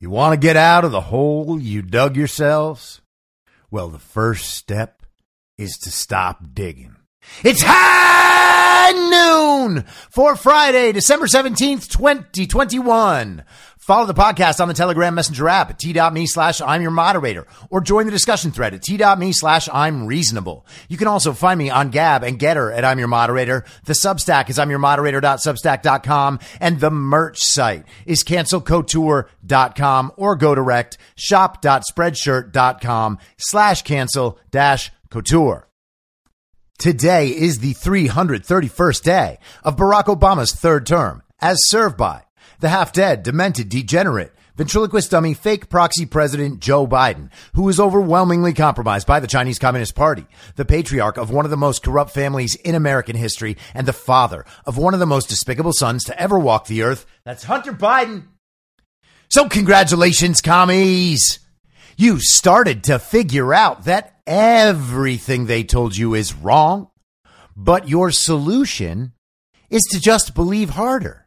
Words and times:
You 0.00 0.10
want 0.10 0.32
to 0.32 0.46
get 0.46 0.56
out 0.56 0.84
of 0.84 0.92
the 0.92 1.00
hole 1.00 1.58
you 1.60 1.82
dug 1.82 2.16
yourselves? 2.16 3.00
Well, 3.68 3.88
the 3.88 3.98
first 3.98 4.50
step 4.50 5.02
is 5.56 5.72
to 5.82 5.90
stop 5.90 6.54
digging. 6.54 6.94
It's 7.42 7.62
high 7.62 8.57
noon 8.92 9.84
for 10.10 10.36
Friday, 10.36 10.92
December 10.92 11.26
17th, 11.26 11.88
2021. 11.88 13.44
Follow 13.88 14.06
the 14.06 14.12
podcast 14.12 14.60
on 14.60 14.68
the 14.68 14.74
Telegram 14.74 15.14
Messenger 15.14 15.48
app 15.48 15.70
at 15.70 15.78
t.me 15.78 16.26
slash 16.26 16.60
I'm 16.60 16.82
your 16.82 16.90
moderator 16.90 17.46
or 17.70 17.80
join 17.80 18.04
the 18.04 18.12
discussion 18.12 18.50
thread 18.50 18.74
at 18.74 18.82
t.me 18.82 19.32
slash 19.32 19.66
I'm 19.72 20.06
reasonable. 20.06 20.66
You 20.88 20.98
can 20.98 21.08
also 21.08 21.32
find 21.32 21.56
me 21.56 21.70
on 21.70 21.88
Gab 21.88 22.22
and 22.22 22.38
Gettr 22.38 22.76
at 22.76 22.84
I'm 22.84 22.98
your 22.98 23.08
moderator. 23.08 23.64
The 23.84 23.94
Substack 23.94 24.50
is 24.50 24.58
I'm 24.58 24.68
your 24.68 24.78
moderator.substack.com 24.78 26.38
and 26.60 26.80
the 26.80 26.90
merch 26.90 27.42
site 27.42 27.86
is 28.04 28.22
cancelcouture.com 28.24 30.12
or 30.16 30.36
go 30.36 30.54
direct 30.54 30.98
shop.spreadshirt.com 31.14 33.18
slash 33.38 33.82
cancel 33.82 34.38
dash 34.50 34.92
couture. 35.08 35.67
Today 36.78 37.30
is 37.30 37.58
the 37.58 37.74
331st 37.74 39.02
day 39.02 39.38
of 39.64 39.74
Barack 39.74 40.04
Obama's 40.04 40.54
third 40.54 40.86
term 40.86 41.24
as 41.40 41.58
served 41.62 41.96
by 41.96 42.22
the 42.60 42.68
half 42.68 42.92
dead, 42.92 43.24
demented, 43.24 43.68
degenerate, 43.68 44.32
ventriloquist 44.56 45.10
dummy, 45.10 45.34
fake 45.34 45.68
proxy 45.68 46.06
president 46.06 46.60
Joe 46.60 46.86
Biden, 46.86 47.30
who 47.54 47.68
is 47.68 47.80
overwhelmingly 47.80 48.54
compromised 48.54 49.08
by 49.08 49.18
the 49.18 49.26
Chinese 49.26 49.58
Communist 49.58 49.96
Party, 49.96 50.24
the 50.54 50.64
patriarch 50.64 51.16
of 51.16 51.32
one 51.32 51.44
of 51.44 51.50
the 51.50 51.56
most 51.56 51.82
corrupt 51.82 52.12
families 52.12 52.54
in 52.54 52.76
American 52.76 53.16
history, 53.16 53.56
and 53.74 53.88
the 53.88 53.92
father 53.92 54.44
of 54.64 54.78
one 54.78 54.94
of 54.94 55.00
the 55.00 55.04
most 55.06 55.28
despicable 55.28 55.72
sons 55.72 56.04
to 56.04 56.16
ever 56.16 56.38
walk 56.38 56.68
the 56.68 56.84
earth. 56.84 57.06
That's 57.24 57.42
Hunter 57.42 57.72
Biden. 57.72 58.28
So, 59.28 59.48
congratulations, 59.48 60.40
commies! 60.40 61.40
You 61.96 62.20
started 62.20 62.84
to 62.84 63.00
figure 63.00 63.52
out 63.52 63.86
that 63.86 64.17
everything 64.28 65.46
they 65.46 65.64
told 65.64 65.96
you 65.96 66.14
is 66.14 66.34
wrong, 66.34 66.90
but 67.56 67.88
your 67.88 68.10
solution 68.12 69.14
is 69.70 69.82
to 69.84 70.00
just 70.00 70.34
believe 70.34 70.70
harder. 70.70 71.26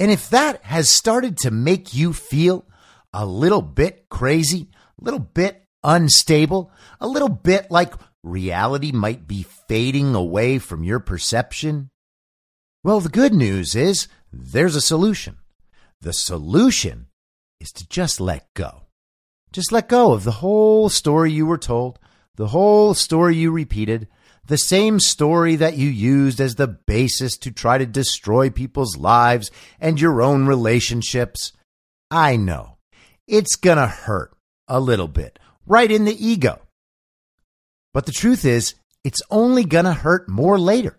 And 0.00 0.10
if 0.10 0.30
that 0.30 0.64
has 0.64 0.88
started 0.88 1.36
to 1.38 1.50
make 1.50 1.94
you 1.94 2.12
feel 2.12 2.66
a 3.12 3.26
little 3.26 3.62
bit 3.62 4.06
crazy, 4.08 4.68
a 5.00 5.04
little 5.04 5.20
bit 5.20 5.64
unstable, 5.84 6.72
a 7.00 7.06
little 7.06 7.28
bit 7.28 7.70
like 7.70 7.92
reality 8.22 8.90
might 8.90 9.28
be 9.28 9.44
fading 9.68 10.14
away 10.14 10.58
from 10.58 10.84
your 10.84 11.00
perception, 11.00 11.90
well, 12.82 13.00
the 13.00 13.08
good 13.08 13.34
news 13.34 13.74
is 13.74 14.08
there's 14.32 14.76
a 14.76 14.80
solution. 14.80 15.36
The 16.00 16.12
solution 16.12 17.08
is 17.60 17.72
to 17.72 17.88
just 17.88 18.20
let 18.20 18.46
go. 18.54 18.87
Just 19.52 19.72
let 19.72 19.88
go 19.88 20.12
of 20.12 20.24
the 20.24 20.32
whole 20.32 20.88
story 20.88 21.32
you 21.32 21.46
were 21.46 21.58
told, 21.58 21.98
the 22.36 22.48
whole 22.48 22.94
story 22.94 23.36
you 23.36 23.50
repeated, 23.50 24.08
the 24.46 24.58
same 24.58 24.98
story 25.00 25.56
that 25.56 25.76
you 25.76 25.88
used 25.88 26.40
as 26.40 26.54
the 26.54 26.66
basis 26.66 27.36
to 27.38 27.50
try 27.50 27.78
to 27.78 27.86
destroy 27.86 28.50
people's 28.50 28.96
lives 28.96 29.50
and 29.80 30.00
your 30.00 30.22
own 30.22 30.46
relationships. 30.46 31.52
I 32.10 32.36
know 32.36 32.78
it's 33.26 33.56
gonna 33.56 33.86
hurt 33.86 34.34
a 34.66 34.80
little 34.80 35.08
bit, 35.08 35.38
right 35.66 35.90
in 35.90 36.04
the 36.04 36.26
ego. 36.26 36.60
But 37.92 38.06
the 38.06 38.12
truth 38.12 38.44
is, 38.44 38.74
it's 39.04 39.22
only 39.30 39.64
gonna 39.64 39.94
hurt 39.94 40.28
more 40.28 40.58
later. 40.58 40.98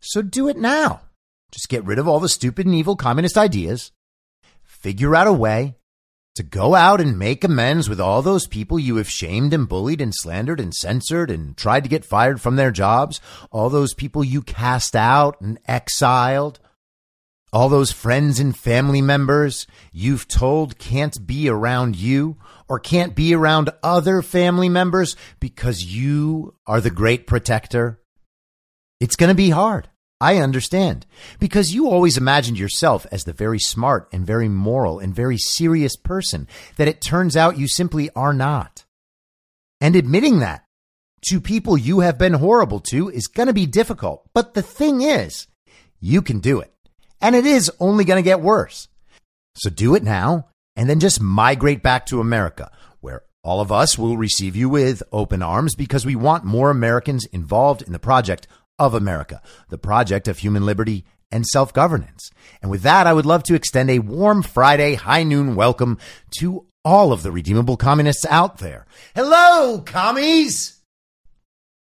So 0.00 0.22
do 0.22 0.48
it 0.48 0.56
now. 0.56 1.02
Just 1.50 1.68
get 1.68 1.84
rid 1.84 1.98
of 1.98 2.06
all 2.06 2.20
the 2.20 2.28
stupid 2.28 2.66
and 2.66 2.74
evil 2.74 2.96
communist 2.96 3.38
ideas. 3.38 3.92
Figure 4.64 5.16
out 5.16 5.26
a 5.26 5.32
way 5.32 5.77
to 6.38 6.42
go 6.42 6.74
out 6.74 7.00
and 7.00 7.18
make 7.18 7.44
amends 7.44 7.88
with 7.88 8.00
all 8.00 8.22
those 8.22 8.46
people 8.46 8.78
you 8.78 8.96
have 8.96 9.10
shamed 9.10 9.52
and 9.52 9.68
bullied 9.68 10.00
and 10.00 10.14
slandered 10.14 10.60
and 10.60 10.72
censored 10.72 11.30
and 11.30 11.56
tried 11.56 11.82
to 11.82 11.90
get 11.90 12.04
fired 12.04 12.40
from 12.40 12.56
their 12.56 12.70
jobs, 12.70 13.20
all 13.50 13.68
those 13.68 13.92
people 13.92 14.24
you 14.24 14.40
cast 14.40 14.94
out 14.94 15.40
and 15.40 15.58
exiled, 15.66 16.60
all 17.52 17.68
those 17.68 17.90
friends 17.90 18.38
and 18.38 18.56
family 18.56 19.02
members 19.02 19.66
you've 19.92 20.28
told 20.28 20.78
can't 20.78 21.26
be 21.26 21.48
around 21.48 21.96
you 21.96 22.36
or 22.68 22.78
can't 22.78 23.14
be 23.14 23.34
around 23.34 23.70
other 23.82 24.22
family 24.22 24.68
members 24.68 25.16
because 25.40 25.84
you 25.84 26.54
are 26.66 26.80
the 26.80 26.90
great 26.90 27.26
protector. 27.26 28.00
It's 29.00 29.16
going 29.16 29.30
to 29.30 29.34
be 29.34 29.50
hard. 29.50 29.88
I 30.20 30.38
understand. 30.38 31.06
Because 31.38 31.74
you 31.74 31.88
always 31.88 32.16
imagined 32.16 32.58
yourself 32.58 33.06
as 33.12 33.24
the 33.24 33.32
very 33.32 33.58
smart 33.58 34.08
and 34.12 34.26
very 34.26 34.48
moral 34.48 34.98
and 34.98 35.14
very 35.14 35.38
serious 35.38 35.96
person 35.96 36.48
that 36.76 36.88
it 36.88 37.00
turns 37.00 37.36
out 37.36 37.58
you 37.58 37.68
simply 37.68 38.10
are 38.16 38.32
not. 38.32 38.84
And 39.80 39.94
admitting 39.94 40.40
that 40.40 40.64
to 41.28 41.40
people 41.40 41.76
you 41.76 42.00
have 42.00 42.18
been 42.18 42.34
horrible 42.34 42.80
to 42.80 43.08
is 43.08 43.26
going 43.26 43.46
to 43.46 43.52
be 43.52 43.66
difficult. 43.66 44.28
But 44.34 44.54
the 44.54 44.62
thing 44.62 45.02
is, 45.02 45.46
you 46.00 46.22
can 46.22 46.40
do 46.40 46.60
it. 46.60 46.72
And 47.20 47.34
it 47.34 47.46
is 47.46 47.70
only 47.80 48.04
going 48.04 48.22
to 48.22 48.28
get 48.28 48.40
worse. 48.40 48.88
So 49.54 49.70
do 49.70 49.94
it 49.94 50.02
now 50.02 50.48
and 50.76 50.88
then 50.88 51.00
just 51.00 51.20
migrate 51.20 51.82
back 51.82 52.06
to 52.06 52.20
America, 52.20 52.70
where 53.00 53.22
all 53.42 53.60
of 53.60 53.72
us 53.72 53.98
will 53.98 54.16
receive 54.16 54.54
you 54.54 54.68
with 54.68 55.02
open 55.10 55.42
arms 55.42 55.74
because 55.74 56.06
we 56.06 56.14
want 56.14 56.44
more 56.44 56.70
Americans 56.70 57.24
involved 57.26 57.82
in 57.82 57.92
the 57.92 57.98
project 57.98 58.46
of 58.78 58.94
America, 58.94 59.42
the 59.68 59.78
project 59.78 60.28
of 60.28 60.38
human 60.38 60.64
liberty 60.64 61.04
and 61.30 61.46
self 61.46 61.72
governance. 61.72 62.30
And 62.62 62.70
with 62.70 62.82
that, 62.82 63.06
I 63.06 63.12
would 63.12 63.26
love 63.26 63.42
to 63.44 63.54
extend 63.54 63.90
a 63.90 63.98
warm 63.98 64.42
Friday 64.42 64.94
high 64.94 65.22
noon 65.22 65.54
welcome 65.54 65.98
to 66.38 66.66
all 66.84 67.12
of 67.12 67.22
the 67.22 67.32
redeemable 67.32 67.76
communists 67.76 68.24
out 68.26 68.58
there. 68.58 68.86
Hello, 69.14 69.80
commies! 69.80 70.80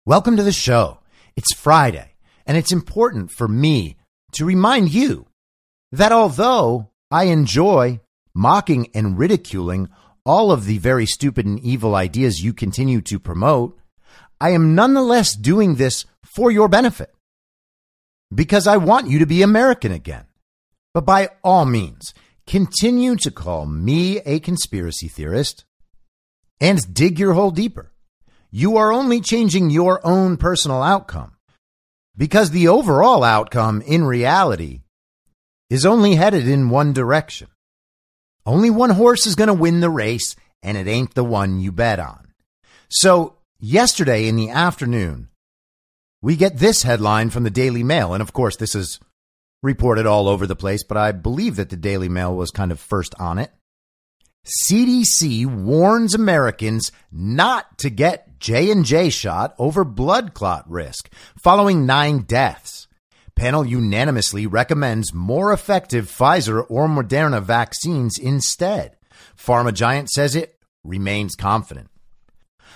Welcome 0.05 0.37
to 0.37 0.43
the 0.43 0.51
show. 0.51 0.99
It's 1.35 1.53
Friday, 1.55 2.13
and 2.45 2.57
it's 2.57 2.71
important 2.71 3.31
for 3.31 3.47
me 3.47 3.97
to 4.33 4.45
remind 4.45 4.93
you 4.93 5.27
that 5.91 6.11
although 6.11 6.89
I 7.09 7.25
enjoy 7.25 7.99
mocking 8.33 8.89
and 8.93 9.17
ridiculing 9.17 9.89
all 10.25 10.51
of 10.51 10.65
the 10.65 10.77
very 10.77 11.05
stupid 11.05 11.45
and 11.45 11.59
evil 11.59 11.95
ideas 11.95 12.43
you 12.43 12.53
continue 12.53 13.01
to 13.01 13.19
promote, 13.19 13.77
I 14.41 14.49
am 14.49 14.73
nonetheless 14.73 15.35
doing 15.35 15.75
this 15.75 16.05
for 16.23 16.49
your 16.49 16.67
benefit 16.67 17.13
because 18.33 18.65
I 18.65 18.77
want 18.77 19.07
you 19.07 19.19
to 19.19 19.27
be 19.27 19.43
American 19.43 19.91
again. 19.91 20.25
But 20.95 21.05
by 21.05 21.29
all 21.43 21.65
means, 21.65 22.15
continue 22.47 23.15
to 23.17 23.29
call 23.29 23.67
me 23.67 24.17
a 24.21 24.39
conspiracy 24.39 25.07
theorist 25.07 25.65
and 26.59 26.91
dig 26.91 27.19
your 27.19 27.33
hole 27.33 27.51
deeper. 27.51 27.91
You 28.49 28.77
are 28.77 28.91
only 28.91 29.21
changing 29.21 29.69
your 29.69 30.03
own 30.03 30.37
personal 30.37 30.81
outcome 30.81 31.37
because 32.17 32.49
the 32.49 32.67
overall 32.67 33.23
outcome 33.23 33.83
in 33.83 34.03
reality 34.03 34.81
is 35.69 35.85
only 35.85 36.15
headed 36.15 36.47
in 36.47 36.71
one 36.71 36.93
direction. 36.93 37.47
Only 38.43 38.71
one 38.71 38.89
horse 38.89 39.27
is 39.27 39.35
going 39.35 39.49
to 39.49 39.53
win 39.53 39.81
the 39.81 39.89
race, 39.91 40.35
and 40.63 40.77
it 40.77 40.87
ain't 40.87 41.13
the 41.13 41.23
one 41.23 41.59
you 41.59 41.71
bet 41.71 41.99
on. 41.99 42.33
So, 42.89 43.35
yesterday 43.61 44.27
in 44.27 44.35
the 44.35 44.49
afternoon, 44.49 45.29
we 46.21 46.35
get 46.35 46.57
this 46.57 46.83
headline 46.83 47.29
from 47.29 47.43
the 47.43 47.49
Daily 47.49 47.83
Mail. 47.83 48.13
And 48.13 48.21
of 48.21 48.33
course, 48.33 48.57
this 48.57 48.75
is 48.75 48.99
reported 49.63 50.05
all 50.05 50.27
over 50.27 50.47
the 50.47 50.55
place, 50.55 50.83
but 50.83 50.97
I 50.97 51.11
believe 51.11 51.55
that 51.55 51.69
the 51.69 51.77
Daily 51.77 52.09
Mail 52.09 52.35
was 52.35 52.51
kind 52.51 52.71
of 52.71 52.79
first 52.79 53.13
on 53.19 53.37
it. 53.37 53.51
CDC 54.67 55.45
warns 55.45 56.15
Americans 56.15 56.91
not 57.11 57.77
to 57.77 57.91
get 57.91 58.39
J&J 58.39 59.11
shot 59.11 59.53
over 59.59 59.83
blood 59.83 60.33
clot 60.33 60.69
risk 60.69 61.13
following 61.43 61.85
9 61.85 62.21
deaths. 62.21 62.87
Panel 63.35 63.63
unanimously 63.63 64.47
recommends 64.47 65.13
more 65.13 65.53
effective 65.53 66.05
Pfizer 66.07 66.65
or 66.69 66.87
Moderna 66.87 67.41
vaccines 67.41 68.17
instead. 68.17 68.97
Pharma 69.37 69.73
giant 69.73 70.09
says 70.09 70.35
it 70.35 70.57
remains 70.83 71.35
confident. 71.35 71.90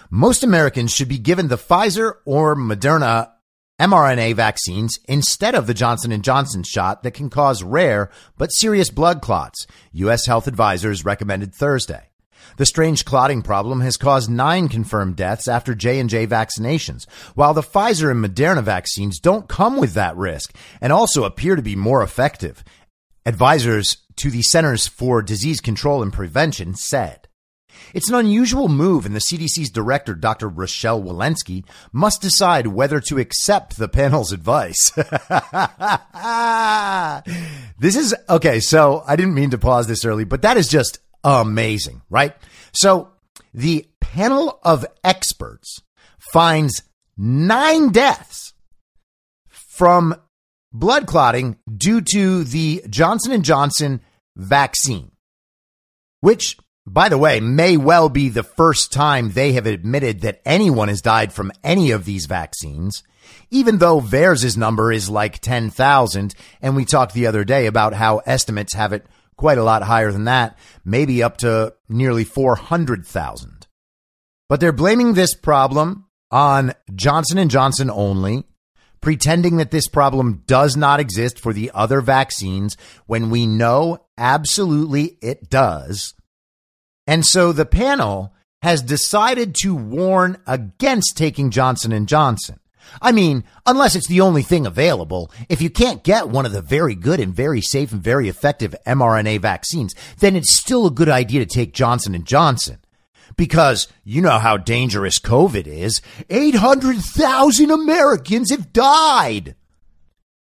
Most 0.09 0.43
Americans 0.43 0.93
should 0.93 1.07
be 1.07 1.17
given 1.17 1.47
the 1.47 1.57
Pfizer 1.57 2.15
or 2.25 2.55
Moderna 2.55 3.31
mRNA 3.79 4.35
vaccines 4.35 4.97
instead 5.05 5.53
of 5.53 5.67
the 5.67 5.73
Johnson 5.73 6.21
& 6.21 6.23
Johnson 6.23 6.63
shot 6.63 7.03
that 7.03 7.11
can 7.11 7.29
cause 7.29 7.61
rare 7.61 8.09
but 8.37 8.53
serious 8.53 8.89
blood 8.89 9.21
clots, 9.21 9.67
US 9.91 10.25
health 10.25 10.47
advisors 10.47 11.03
recommended 11.03 11.53
Thursday. 11.53 12.09
The 12.57 12.65
strange 12.65 13.03
clotting 13.03 13.41
problem 13.41 13.81
has 13.81 13.97
caused 13.97 14.29
nine 14.29 14.69
confirmed 14.69 15.17
deaths 15.17 15.47
after 15.47 15.75
J&J 15.75 16.27
vaccinations, 16.27 17.09
while 17.33 17.53
the 17.53 17.61
Pfizer 17.61 18.09
and 18.09 18.23
Moderna 18.23 18.63
vaccines 18.63 19.19
don't 19.19 19.49
come 19.49 19.77
with 19.77 19.93
that 19.93 20.15
risk 20.15 20.55
and 20.79 20.93
also 20.93 21.25
appear 21.25 21.57
to 21.57 21.61
be 21.61 21.75
more 21.75 22.01
effective. 22.01 22.63
Advisors 23.25 23.97
to 24.17 24.29
the 24.29 24.43
Centers 24.43 24.87
for 24.87 25.21
Disease 25.21 25.59
Control 25.59 26.01
and 26.01 26.13
Prevention 26.13 26.75
said. 26.75 27.27
It's 27.93 28.09
an 28.09 28.15
unusual 28.15 28.67
move, 28.67 29.05
and 29.05 29.15
the 29.15 29.19
CDC's 29.19 29.69
director, 29.69 30.15
Dr. 30.15 30.49
Rochelle 30.49 31.01
Walensky, 31.01 31.63
must 31.91 32.21
decide 32.21 32.67
whether 32.67 32.99
to 33.01 33.19
accept 33.19 33.77
the 33.77 33.87
panel's 33.87 34.31
advice. 34.31 34.91
this 37.79 37.95
is 37.95 38.15
okay. 38.29 38.59
So 38.59 39.03
I 39.07 39.15
didn't 39.15 39.35
mean 39.35 39.51
to 39.51 39.57
pause 39.57 39.87
this 39.87 40.05
early, 40.05 40.25
but 40.25 40.41
that 40.41 40.57
is 40.57 40.67
just 40.67 40.99
amazing, 41.23 42.01
right? 42.09 42.35
So 42.73 43.11
the 43.53 43.87
panel 43.99 44.59
of 44.63 44.85
experts 45.03 45.81
finds 46.31 46.83
nine 47.17 47.91
deaths 47.91 48.53
from 49.47 50.15
blood 50.71 51.07
clotting 51.07 51.57
due 51.75 52.01
to 52.13 52.43
the 52.43 52.83
Johnson 52.89 53.41
& 53.41 53.43
Johnson 53.43 54.01
vaccine, 54.35 55.11
which 56.21 56.57
by 56.87 57.09
the 57.09 57.17
way, 57.17 57.39
may 57.39 57.77
well 57.77 58.09
be 58.09 58.29
the 58.29 58.43
first 58.43 58.93
time 58.93 59.31
they 59.31 59.53
have 59.53 59.65
admitted 59.65 60.21
that 60.21 60.41
anyone 60.45 60.87
has 60.87 61.01
died 61.01 61.33
from 61.33 61.51
any 61.63 61.91
of 61.91 62.05
these 62.05 62.27
vaccines, 62.27 63.03
even 63.49 63.79
though 63.79 63.99
VAERS' 63.99 64.55
number 64.55 64.91
is 64.91 65.09
like 65.09 65.39
10,000. 65.39 66.35
And 66.61 66.75
we 66.75 66.85
talked 66.85 67.13
the 67.13 67.27
other 67.27 67.43
day 67.43 67.65
about 67.65 67.93
how 67.93 68.19
estimates 68.19 68.73
have 68.73 68.93
it 68.93 69.05
quite 69.35 69.57
a 69.57 69.63
lot 69.63 69.83
higher 69.83 70.11
than 70.11 70.25
that, 70.25 70.57
maybe 70.83 71.23
up 71.23 71.37
to 71.37 71.73
nearly 71.89 72.23
400,000. 72.23 73.67
But 74.47 74.59
they're 74.59 74.71
blaming 74.71 75.13
this 75.13 75.33
problem 75.33 76.05
on 76.29 76.73
Johnson 76.93 77.49
& 77.49 77.49
Johnson 77.49 77.89
only, 77.89 78.43
pretending 79.01 79.57
that 79.57 79.71
this 79.71 79.87
problem 79.87 80.43
does 80.45 80.77
not 80.77 80.99
exist 80.99 81.39
for 81.39 81.51
the 81.51 81.71
other 81.73 82.01
vaccines 82.01 82.77
when 83.07 83.29
we 83.29 83.47
know 83.47 84.05
absolutely 84.17 85.17
it 85.21 85.49
does. 85.49 86.13
And 87.07 87.25
so 87.25 87.51
the 87.51 87.65
panel 87.65 88.33
has 88.61 88.81
decided 88.81 89.55
to 89.61 89.75
warn 89.75 90.37
against 90.47 91.15
taking 91.15 91.51
Johnson 91.51 92.05
& 92.05 92.07
Johnson. 92.07 92.59
I 93.01 93.11
mean, 93.11 93.43
unless 93.65 93.95
it's 93.95 94.07
the 94.07 94.21
only 94.21 94.43
thing 94.43 94.65
available, 94.65 95.31
if 95.49 95.61
you 95.61 95.69
can't 95.69 96.03
get 96.03 96.29
one 96.29 96.45
of 96.45 96.51
the 96.51 96.61
very 96.61 96.95
good 96.95 97.19
and 97.19 97.33
very 97.33 97.61
safe 97.61 97.91
and 97.91 98.01
very 98.01 98.29
effective 98.29 98.75
mRNA 98.85 99.41
vaccines, 99.41 99.93
then 100.19 100.35
it's 100.35 100.57
still 100.57 100.87
a 100.87 100.91
good 100.91 101.09
idea 101.09 101.39
to 101.39 101.45
take 101.45 101.73
Johnson 101.73 102.23
& 102.23 102.25
Johnson. 102.25 102.79
Because 103.37 103.87
you 104.03 104.21
know 104.21 104.39
how 104.39 104.57
dangerous 104.57 105.19
COVID 105.19 105.67
is. 105.67 106.01
800,000 106.29 107.71
Americans 107.71 108.51
have 108.51 108.71
died. 108.71 109.55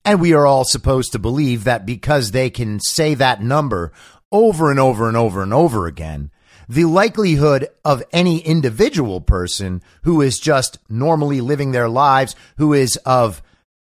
And 0.05 0.21
we 0.21 0.33
are 0.33 0.45
all 0.45 0.65
supposed 0.65 1.13
to 1.13 1.19
believe 1.19 1.63
that 1.63 1.85
because 1.85 2.31
they 2.31 2.49
can 2.49 2.79
say 2.81 3.15
that 3.15 3.41
number 3.41 3.93
over 4.31 4.69
and 4.69 4.79
over 4.79 5.07
and 5.07 5.17
over 5.17 5.41
and 5.41 5.53
over 5.53 5.87
again, 5.87 6.29
the 6.67 6.85
likelihood 6.85 7.67
of 7.83 8.03
any 8.11 8.39
individual 8.39 9.21
person 9.21 9.81
who 10.03 10.21
is 10.21 10.39
just 10.39 10.79
normally 10.89 11.41
living 11.41 11.71
their 11.71 11.89
lives, 11.89 12.35
who 12.57 12.73
is 12.73 12.95
of, 13.05 13.41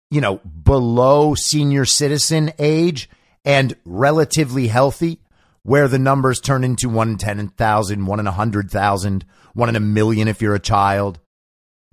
you 0.09 0.21
know, 0.21 0.37
below 0.37 1.35
senior 1.35 1.85
citizen 1.85 2.51
age 2.59 3.09
and 3.45 3.75
relatively 3.85 4.67
healthy, 4.67 5.19
where 5.63 5.87
the 5.87 5.99
numbers 5.99 6.39
turn 6.39 6.63
into 6.63 6.89
one 6.89 7.11
in 7.11 7.17
10,000, 7.17 8.05
one 8.05 8.19
in 8.19 8.25
100,000, 8.25 9.25
one 9.53 9.69
in 9.69 9.75
a 9.75 9.79
million 9.79 10.27
if 10.27 10.41
you're 10.41 10.55
a 10.55 10.59
child. 10.59 11.19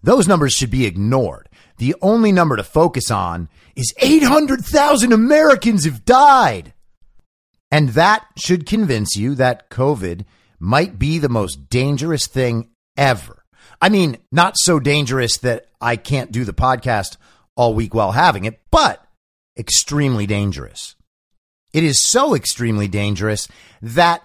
Those 0.03 0.29
numbers 0.29 0.53
should 0.53 0.71
be 0.71 0.87
ignored. 0.87 1.49
The 1.79 1.95
only 2.01 2.33
number 2.33 2.57
to 2.57 2.65
focus 2.65 3.11
on 3.11 3.49
is 3.77 3.95
800,000 3.99 5.13
Americans 5.13 5.85
have 5.85 6.05
died. 6.05 6.73
And 7.71 7.91
that 7.91 8.25
should 8.37 8.67
convince 8.67 9.17
you 9.17 9.35
that 9.35 9.71
COVID 9.71 10.25
might 10.59 10.99
be 10.99 11.19
the 11.19 11.29
most 11.29 11.69
dangerous 11.69 12.27
thing 12.27 12.71
ever. 12.97 13.45
I 13.81 13.89
mean, 13.89 14.19
not 14.33 14.55
so 14.57 14.81
dangerous 14.81 15.39
that 15.39 15.67
I 15.81 15.97
can't 15.97 16.33
do 16.33 16.45
the 16.45 16.53
podcast 16.53 17.17
all 17.57 17.75
week 17.75 17.95
while 17.95 18.13
having 18.13 18.45
it, 18.45 18.61
but 18.71 19.05
extremely 19.57 20.27
dangerous. 20.27 20.97
It 21.73 21.85
is 21.85 22.09
so 22.09 22.35
extremely 22.35 22.89
dangerous 22.89 23.49
that 23.83 24.23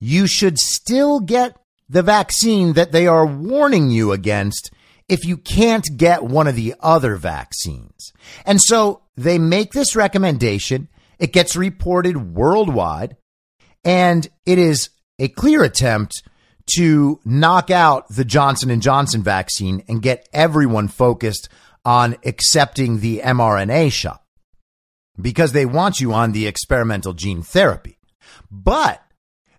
you 0.00 0.26
should 0.26 0.58
still 0.58 1.20
get 1.20 1.56
the 1.88 2.02
vaccine 2.02 2.74
that 2.74 2.92
they 2.92 3.06
are 3.06 3.26
warning 3.26 3.90
you 3.90 4.12
against 4.12 4.70
if 5.08 5.24
you 5.24 5.36
can't 5.36 5.86
get 5.96 6.22
one 6.22 6.46
of 6.46 6.56
the 6.56 6.74
other 6.80 7.16
vaccines. 7.16 8.12
And 8.46 8.60
so 8.60 9.02
they 9.16 9.38
make 9.38 9.72
this 9.72 9.96
recommendation. 9.96 10.88
It 11.18 11.32
gets 11.32 11.56
reported 11.56 12.34
worldwide 12.34 13.16
and 13.84 14.28
it 14.46 14.58
is 14.58 14.90
a 15.20 15.28
clear 15.28 15.62
attempt 15.62 16.24
to 16.74 17.20
knock 17.24 17.70
out 17.70 18.08
the 18.08 18.24
Johnson 18.24 18.70
and 18.70 18.82
Johnson 18.82 19.22
vaccine 19.22 19.84
and 19.88 20.02
get 20.02 20.28
everyone 20.32 20.88
focused 20.88 21.48
on 21.84 22.16
accepting 22.24 22.98
the 22.98 23.20
mRNA 23.24 23.92
shot 23.92 24.22
because 25.20 25.52
they 25.52 25.66
want 25.66 26.00
you 26.00 26.12
on 26.12 26.32
the 26.32 26.46
experimental 26.46 27.12
gene 27.12 27.42
therapy. 27.42 27.98
But 28.50 29.02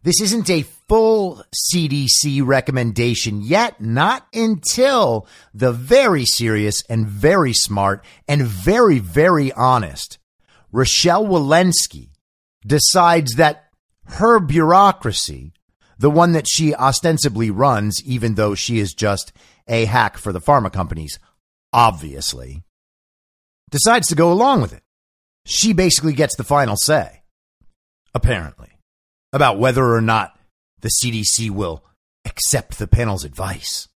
this 0.04 0.22
isn't 0.22 0.50
a 0.50 0.66
full 0.90 1.44
CDC 1.74 2.46
recommendation 2.46 3.42
yet, 3.42 3.80
not 3.80 4.28
until 4.34 5.28
the 5.54 5.72
very 5.72 6.26
serious 6.26 6.84
and 6.90 7.08
very 7.08 7.54
smart 7.54 8.04
and 8.28 8.44
very, 8.44 9.00
very 9.00 9.54
honest 9.54 10.18
Rochelle 10.72 11.26
Walensky 11.26 12.10
decides 12.66 13.36
that 13.36 13.71
her 14.14 14.40
bureaucracy, 14.40 15.54
the 15.98 16.10
one 16.10 16.34
that 16.34 16.48
she 16.48 16.74
ostensibly 16.76 17.50
runs, 17.50 18.02
even 18.04 18.36
though 18.36 18.56
she 18.56 18.80
is 18.80 18.94
just 18.94 19.32
a 19.68 19.86
hack 19.86 20.18
for 20.18 20.34
the 20.34 20.42
pharma 20.42 20.72
companies, 20.72 21.20
obviously, 21.72 22.64
decides 23.70 24.08
to 24.08 24.16
go 24.16 24.32
along 24.32 24.62
with 24.62 24.74
it. 24.74 24.84
She 25.46 25.74
basically 25.74 26.14
gets 26.14 26.36
the 26.36 26.44
final 26.44 26.76
say, 26.76 27.22
apparently, 28.14 28.70
about 29.32 29.60
whether 29.60 29.94
or 29.94 30.02
not 30.02 30.38
the 30.82 30.92
CDC 31.02 31.50
will 31.50 31.84
accept 32.26 32.78
the 32.78 32.88
panel's 32.88 33.24
advice. 33.24 33.88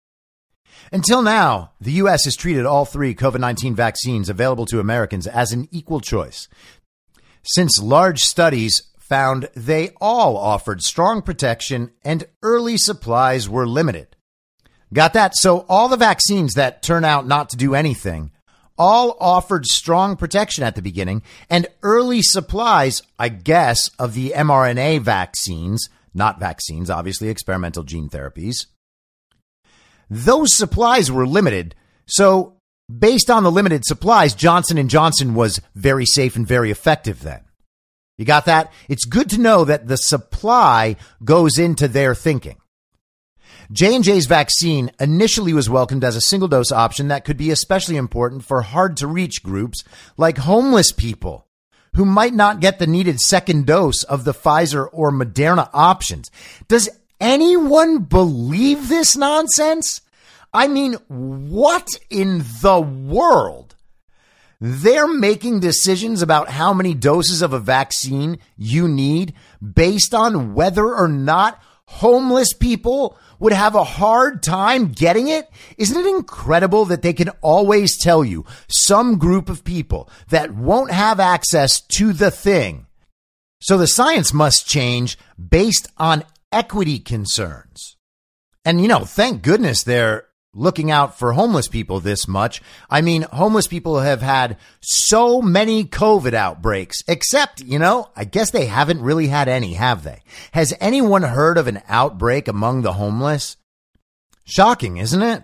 Until 0.92 1.22
now, 1.22 1.72
the 1.80 1.92
U.S. 1.92 2.24
has 2.24 2.36
treated 2.36 2.66
all 2.66 2.84
three 2.84 3.14
COVID 3.14 3.40
19 3.40 3.74
vaccines 3.74 4.28
available 4.28 4.66
to 4.66 4.80
Americans 4.80 5.26
as 5.26 5.52
an 5.52 5.68
equal 5.70 6.00
choice. 6.00 6.48
Since 7.42 7.82
large 7.82 8.20
studies 8.20 8.82
found 9.08 9.50
they 9.54 9.90
all 10.00 10.36
offered 10.36 10.82
strong 10.82 11.20
protection 11.20 11.90
and 12.02 12.24
early 12.42 12.78
supplies 12.78 13.48
were 13.48 13.66
limited. 13.66 14.16
Got 14.92 15.12
that? 15.12 15.36
So 15.36 15.66
all 15.68 15.88
the 15.88 15.96
vaccines 15.96 16.54
that 16.54 16.82
turn 16.82 17.04
out 17.04 17.26
not 17.26 17.50
to 17.50 17.56
do 17.56 17.74
anything 17.74 18.30
all 18.78 19.16
offered 19.20 19.66
strong 19.66 20.16
protection 20.16 20.64
at 20.64 20.74
the 20.74 20.82
beginning 20.82 21.22
and 21.50 21.66
early 21.82 22.22
supplies, 22.22 23.02
I 23.18 23.28
guess, 23.28 23.88
of 23.98 24.14
the 24.14 24.32
mRNA 24.34 25.02
vaccines, 25.02 25.88
not 26.14 26.40
vaccines, 26.40 26.90
obviously 26.90 27.28
experimental 27.28 27.82
gene 27.82 28.08
therapies. 28.08 28.66
Those 30.08 30.56
supplies 30.56 31.10
were 31.10 31.26
limited. 31.26 31.74
So 32.06 32.56
based 32.90 33.30
on 33.30 33.42
the 33.42 33.52
limited 33.52 33.84
supplies, 33.84 34.34
Johnson 34.34 34.88
& 34.88 34.88
Johnson 34.88 35.34
was 35.34 35.60
very 35.74 36.06
safe 36.06 36.36
and 36.36 36.46
very 36.46 36.70
effective 36.70 37.22
then. 37.22 37.42
You 38.16 38.24
got 38.24 38.44
that? 38.46 38.72
It's 38.88 39.04
good 39.04 39.28
to 39.30 39.40
know 39.40 39.64
that 39.64 39.88
the 39.88 39.96
supply 39.96 40.96
goes 41.24 41.58
into 41.58 41.88
their 41.88 42.14
thinking. 42.14 42.56
J&J's 43.72 44.26
vaccine 44.26 44.90
initially 45.00 45.52
was 45.52 45.70
welcomed 45.70 46.04
as 46.04 46.16
a 46.16 46.20
single 46.20 46.48
dose 46.48 46.70
option 46.70 47.08
that 47.08 47.24
could 47.24 47.36
be 47.36 47.50
especially 47.50 47.96
important 47.96 48.44
for 48.44 48.62
hard 48.62 48.96
to 48.98 49.06
reach 49.06 49.42
groups 49.42 49.82
like 50.16 50.38
homeless 50.38 50.92
people 50.92 51.46
who 51.94 52.04
might 52.04 52.34
not 52.34 52.60
get 52.60 52.78
the 52.78 52.86
needed 52.86 53.20
second 53.20 53.66
dose 53.66 54.02
of 54.04 54.24
the 54.24 54.34
Pfizer 54.34 54.88
or 54.92 55.10
Moderna 55.10 55.70
options. 55.72 56.30
Does 56.68 56.88
anyone 57.20 58.00
believe 58.00 58.88
this 58.88 59.16
nonsense? 59.16 60.02
I 60.52 60.68
mean, 60.68 60.94
what 61.08 61.88
in 62.10 62.38
the 62.60 62.80
world? 62.80 63.63
They're 64.60 65.08
making 65.08 65.60
decisions 65.60 66.22
about 66.22 66.48
how 66.48 66.72
many 66.72 66.94
doses 66.94 67.42
of 67.42 67.52
a 67.52 67.58
vaccine 67.58 68.38
you 68.56 68.88
need 68.88 69.34
based 69.62 70.14
on 70.14 70.54
whether 70.54 70.94
or 70.94 71.08
not 71.08 71.60
homeless 71.86 72.52
people 72.52 73.18
would 73.38 73.52
have 73.52 73.74
a 73.74 73.84
hard 73.84 74.42
time 74.42 74.88
getting 74.88 75.28
it? 75.28 75.50
Isn't 75.76 76.04
it 76.04 76.08
incredible 76.08 76.84
that 76.86 77.02
they 77.02 77.12
can 77.12 77.28
always 77.40 77.98
tell 77.98 78.24
you 78.24 78.44
some 78.68 79.18
group 79.18 79.48
of 79.48 79.64
people 79.64 80.08
that 80.28 80.54
won't 80.54 80.90
have 80.90 81.20
access 81.20 81.80
to 81.80 82.12
the 82.12 82.30
thing? 82.30 82.86
So 83.60 83.78
the 83.78 83.86
science 83.86 84.32
must 84.32 84.66
change 84.66 85.18
based 85.38 85.88
on 85.96 86.24
equity 86.52 86.98
concerns. 86.98 87.96
And 88.64 88.80
you 88.80 88.88
know, 88.88 89.04
thank 89.04 89.42
goodness 89.42 89.82
they're 89.82 90.26
looking 90.54 90.90
out 90.90 91.18
for 91.18 91.32
homeless 91.32 91.68
people 91.68 92.00
this 92.00 92.28
much. 92.28 92.62
I 92.88 93.00
mean, 93.00 93.22
homeless 93.22 93.66
people 93.66 94.00
have 94.00 94.22
had 94.22 94.56
so 94.80 95.42
many 95.42 95.84
COVID 95.84 96.34
outbreaks, 96.34 97.02
except, 97.08 97.60
you 97.60 97.78
know, 97.78 98.10
I 98.16 98.24
guess 98.24 98.50
they 98.50 98.66
haven't 98.66 99.02
really 99.02 99.26
had 99.26 99.48
any, 99.48 99.74
have 99.74 100.04
they? 100.04 100.22
Has 100.52 100.72
anyone 100.80 101.22
heard 101.22 101.58
of 101.58 101.66
an 101.66 101.82
outbreak 101.88 102.48
among 102.48 102.82
the 102.82 102.94
homeless? 102.94 103.56
Shocking, 104.44 104.98
isn't 104.98 105.22
it? 105.22 105.42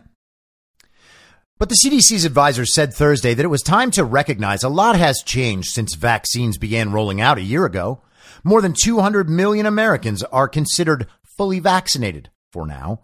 But 1.59 1.69
the 1.69 1.79
CDC's 1.85 2.25
advisor 2.25 2.65
said 2.65 2.95
Thursday 2.95 3.35
that 3.35 3.45
it 3.45 3.49
was 3.49 3.63
time 3.63 3.91
to 3.93 4.05
recognize 4.05 4.63
a 4.63 4.71
lot 4.71 4.97
has 4.97 5.23
changed 5.23 5.69
since 5.69 5.95
vaccines 5.95 6.57
began 6.57 6.93
rolling 6.93 7.21
out 7.21 7.37
a 7.37 7.43
year 7.43 7.67
ago. 7.67 8.01
More 8.43 8.63
than 8.63 8.73
200 8.73 9.29
million 9.29 9.67
Americans 9.67 10.23
are 10.23 10.49
considered 10.49 11.07
fully 11.37 11.59
vaccinated 11.59 12.31
for 12.51 12.67
now 12.67 13.01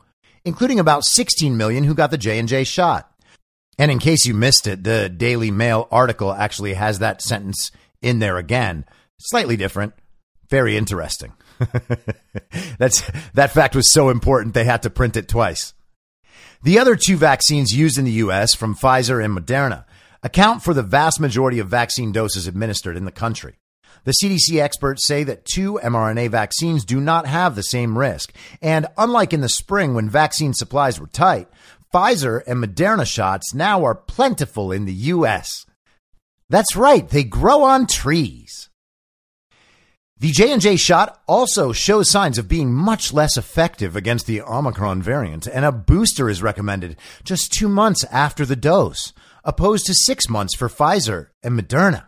including 0.47 0.79
about 0.79 1.05
16 1.05 1.57
million 1.57 1.85
who 1.85 1.95
got 1.95 2.11
the 2.11 2.17
J&J 2.17 2.65
shot. 2.65 3.13
And 3.79 3.91
in 3.91 3.99
case 3.99 4.25
you 4.25 4.33
missed 4.33 4.67
it, 4.67 4.85
the 4.85 5.11
Daily 5.11 5.51
Mail 5.51 5.89
article 5.91 6.33
actually 6.33 6.75
has 6.75 7.01
that 7.01 7.21
sentence 7.21 7.73
in 8.01 8.21
there 8.21 8.39
again. 8.39 8.87
Slightly 9.19 9.57
different, 9.57 9.93
very 10.49 10.77
interesting. 10.77 11.35
That's 12.79 13.03
that 13.35 13.51
fact 13.53 13.75
was 13.75 13.93
so 13.93 14.09
important 14.09 14.55
they 14.55 14.65
had 14.65 14.83
to 14.85 14.91
print 14.91 15.17
it 15.17 15.29
twice. 15.29 15.75
The 16.63 16.79
other 16.79 16.97
two 16.97 17.17
vaccines 17.17 17.77
used 17.77 17.99
in 17.99 18.05
the 18.05 18.13
US 18.13 18.55
from 18.55 18.77
Pfizer 18.77 19.23
and 19.23 19.37
Moderna 19.37 19.85
account 20.23 20.63
for 20.63 20.73
the 20.73 20.83
vast 20.83 21.21
majority 21.21 21.59
of 21.59 21.69
vaccine 21.69 22.13
doses 22.13 22.47
administered 22.47 22.97
in 22.97 23.05
the 23.05 23.13
country. 23.13 23.57
The 24.07 24.13
CDC 24.13 24.63
experts 24.63 25.05
say 25.05 25.25
that 25.25 25.45
two 25.45 25.81
mRNA 25.83 26.31
vaccines 26.31 26.85
do 26.85 27.01
not 27.01 27.27
have 27.27 27.57
the 27.57 27.65
same 27.65 27.99
risk. 27.99 28.33
And 28.63 28.87
unlike 28.97 29.33
in 29.33 29.41
the 29.41 29.49
spring 29.49 29.95
when 29.95 30.09
vaccine 30.09 30.55
supplies 30.55 31.01
were 31.01 31.09
tight, 31.09 31.49
Pfizer 31.93 32.41
and 32.47 32.63
Moderna 32.63 33.05
shots 33.05 33.53
now 33.53 33.85
are 33.85 33.97
plentiful 33.97 34.71
in 34.71 34.85
the 34.85 34.93
U.S. 34.93 35.67
That's 36.49 36.77
right, 36.77 37.09
they 37.09 37.25
grow 37.25 37.65
on 37.65 37.89
trees. 37.89 38.69
The 40.19 40.31
J&J 40.31 40.77
shot 40.77 41.21
also 41.27 41.73
shows 41.73 42.09
signs 42.09 42.39
of 42.39 42.47
being 42.47 42.73
much 42.73 43.13
less 43.13 43.37
effective 43.37 43.97
against 43.97 44.27
the 44.27 44.41
Omicron 44.41 45.03
variant, 45.03 45.49
and 45.49 45.65
a 45.65 45.73
booster 45.73 46.31
is 46.31 46.41
recommended 46.41 46.97
just 47.25 47.53
two 47.53 47.69
months 47.69 48.05
after 48.13 48.47
the 48.47 48.55
dose, 48.55 49.13
opposed 49.43 49.87
to 49.87 49.95
six 49.95 50.29
months 50.29 50.55
for 50.55 50.69
Pfizer 50.69 51.31
and 51.43 51.59
Moderna. 51.59 52.07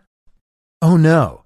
Oh 0.80 0.96
no. 0.96 1.44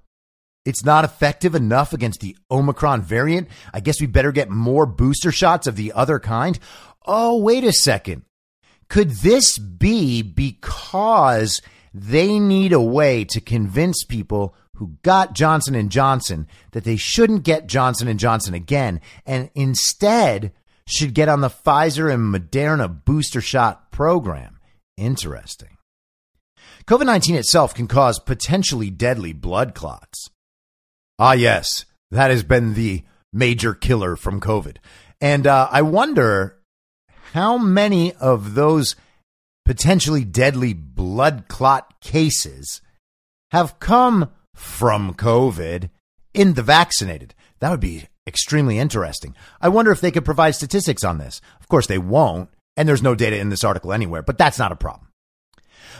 It's 0.64 0.84
not 0.84 1.04
effective 1.04 1.54
enough 1.54 1.92
against 1.92 2.20
the 2.20 2.36
Omicron 2.50 3.02
variant. 3.02 3.48
I 3.72 3.80
guess 3.80 4.00
we 4.00 4.06
better 4.06 4.32
get 4.32 4.48
more 4.48 4.86
booster 4.86 5.32
shots 5.32 5.66
of 5.66 5.76
the 5.76 5.92
other 5.92 6.20
kind. 6.20 6.58
Oh, 7.04 7.38
wait 7.38 7.64
a 7.64 7.72
second. 7.72 8.22
Could 8.88 9.10
this 9.10 9.58
be 9.58 10.22
because 10.22 11.60
they 11.92 12.38
need 12.38 12.72
a 12.72 12.80
way 12.80 13.24
to 13.24 13.40
convince 13.40 14.04
people 14.04 14.54
who 14.76 14.98
got 15.02 15.34
Johnson 15.34 15.74
and 15.74 15.90
Johnson 15.90 16.46
that 16.72 16.84
they 16.84 16.96
shouldn't 16.96 17.42
get 17.42 17.66
Johnson 17.66 18.08
and 18.08 18.20
Johnson 18.20 18.54
again 18.54 19.00
and 19.26 19.50
instead 19.54 20.52
should 20.86 21.14
get 21.14 21.28
on 21.28 21.40
the 21.40 21.50
Pfizer 21.50 22.12
and 22.12 22.34
Moderna 22.34 23.04
booster 23.04 23.40
shot 23.40 23.90
program? 23.90 24.58
Interesting. 24.96 25.76
COVID 26.86 27.06
19 27.06 27.36
itself 27.36 27.74
can 27.74 27.86
cause 27.86 28.18
potentially 28.18 28.90
deadly 28.90 29.32
blood 29.32 29.74
clots. 29.74 30.28
Ah, 31.18 31.32
yes, 31.32 31.84
that 32.10 32.30
has 32.30 32.42
been 32.42 32.74
the 32.74 33.02
major 33.32 33.74
killer 33.74 34.16
from 34.16 34.40
COVID. 34.40 34.76
And 35.20 35.46
uh, 35.46 35.68
I 35.70 35.82
wonder 35.82 36.58
how 37.32 37.56
many 37.56 38.12
of 38.14 38.54
those 38.54 38.96
potentially 39.64 40.24
deadly 40.24 40.74
blood 40.74 41.44
clot 41.48 42.00
cases 42.00 42.80
have 43.52 43.78
come 43.78 44.30
from 44.54 45.14
COVID 45.14 45.90
in 46.34 46.54
the 46.54 46.62
vaccinated. 46.62 47.34
That 47.60 47.70
would 47.70 47.80
be 47.80 48.08
extremely 48.26 48.78
interesting. 48.78 49.34
I 49.60 49.68
wonder 49.68 49.92
if 49.92 50.00
they 50.00 50.10
could 50.10 50.24
provide 50.24 50.54
statistics 50.54 51.04
on 51.04 51.18
this. 51.18 51.40
Of 51.60 51.68
course, 51.68 51.86
they 51.86 51.98
won't, 51.98 52.50
and 52.76 52.88
there's 52.88 53.02
no 53.02 53.14
data 53.14 53.38
in 53.38 53.48
this 53.48 53.64
article 53.64 53.92
anywhere, 53.92 54.22
but 54.22 54.38
that's 54.38 54.58
not 54.58 54.72
a 54.72 54.76
problem. 54.76 55.08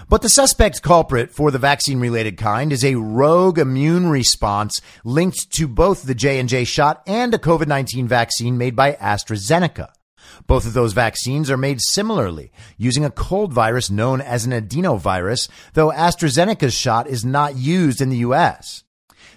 But 0.09 0.23
the 0.23 0.29
suspect 0.29 0.83
culprit 0.83 1.31
for 1.31 1.51
the 1.51 1.59
vaccine 1.59 2.01
related 2.01 2.37
kind 2.37 2.73
is 2.73 2.85
a 2.85 2.97
rogue 2.97 3.59
immune 3.59 4.09
response 4.09 4.81
linked 5.05 5.51
to 5.53 5.69
both 5.69 6.03
the 6.03 6.15
J&J 6.15 6.65
shot 6.65 7.03
and 7.07 7.33
a 7.35 7.39
COVID-19 7.39 8.07
vaccine 8.07 8.59
made 8.59 8.77
by 8.77 8.93
AstraZeneca. 8.95 9.91
Both 10.47 10.67
of 10.67 10.73
those 10.73 10.93
vaccines 10.93 11.51
are 11.51 11.57
made 11.57 11.81
similarly, 11.81 12.53
using 12.77 13.05
a 13.05 13.11
cold 13.11 13.53
virus 13.53 13.91
known 13.91 14.21
as 14.21 14.45
an 14.45 14.53
adenovirus, 14.53 15.49
though 15.75 15.91
AstraZeneca's 15.91 16.75
shot 16.75 17.07
is 17.07 17.25
not 17.25 17.57
used 17.57 18.01
in 18.01 18.09
the 18.09 18.19
US. 18.19 18.85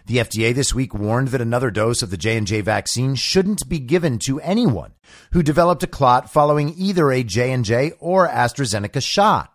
The 0.07 0.17
FDA 0.17 0.53
this 0.53 0.73
week 0.73 0.93
warned 0.93 1.29
that 1.29 1.41
another 1.41 1.71
dose 1.71 2.01
of 2.01 2.11
the 2.11 2.17
J&J 2.17 2.61
vaccine 2.61 3.15
shouldn't 3.15 3.67
be 3.67 3.79
given 3.79 4.19
to 4.19 4.39
anyone 4.41 4.93
who 5.31 5.41
developed 5.41 5.83
a 5.83 5.87
clot 5.87 6.31
following 6.31 6.73
either 6.77 7.11
a 7.11 7.23
J&J 7.23 7.93
or 7.99 8.27
AstraZeneca 8.27 9.01
shot. 9.01 9.54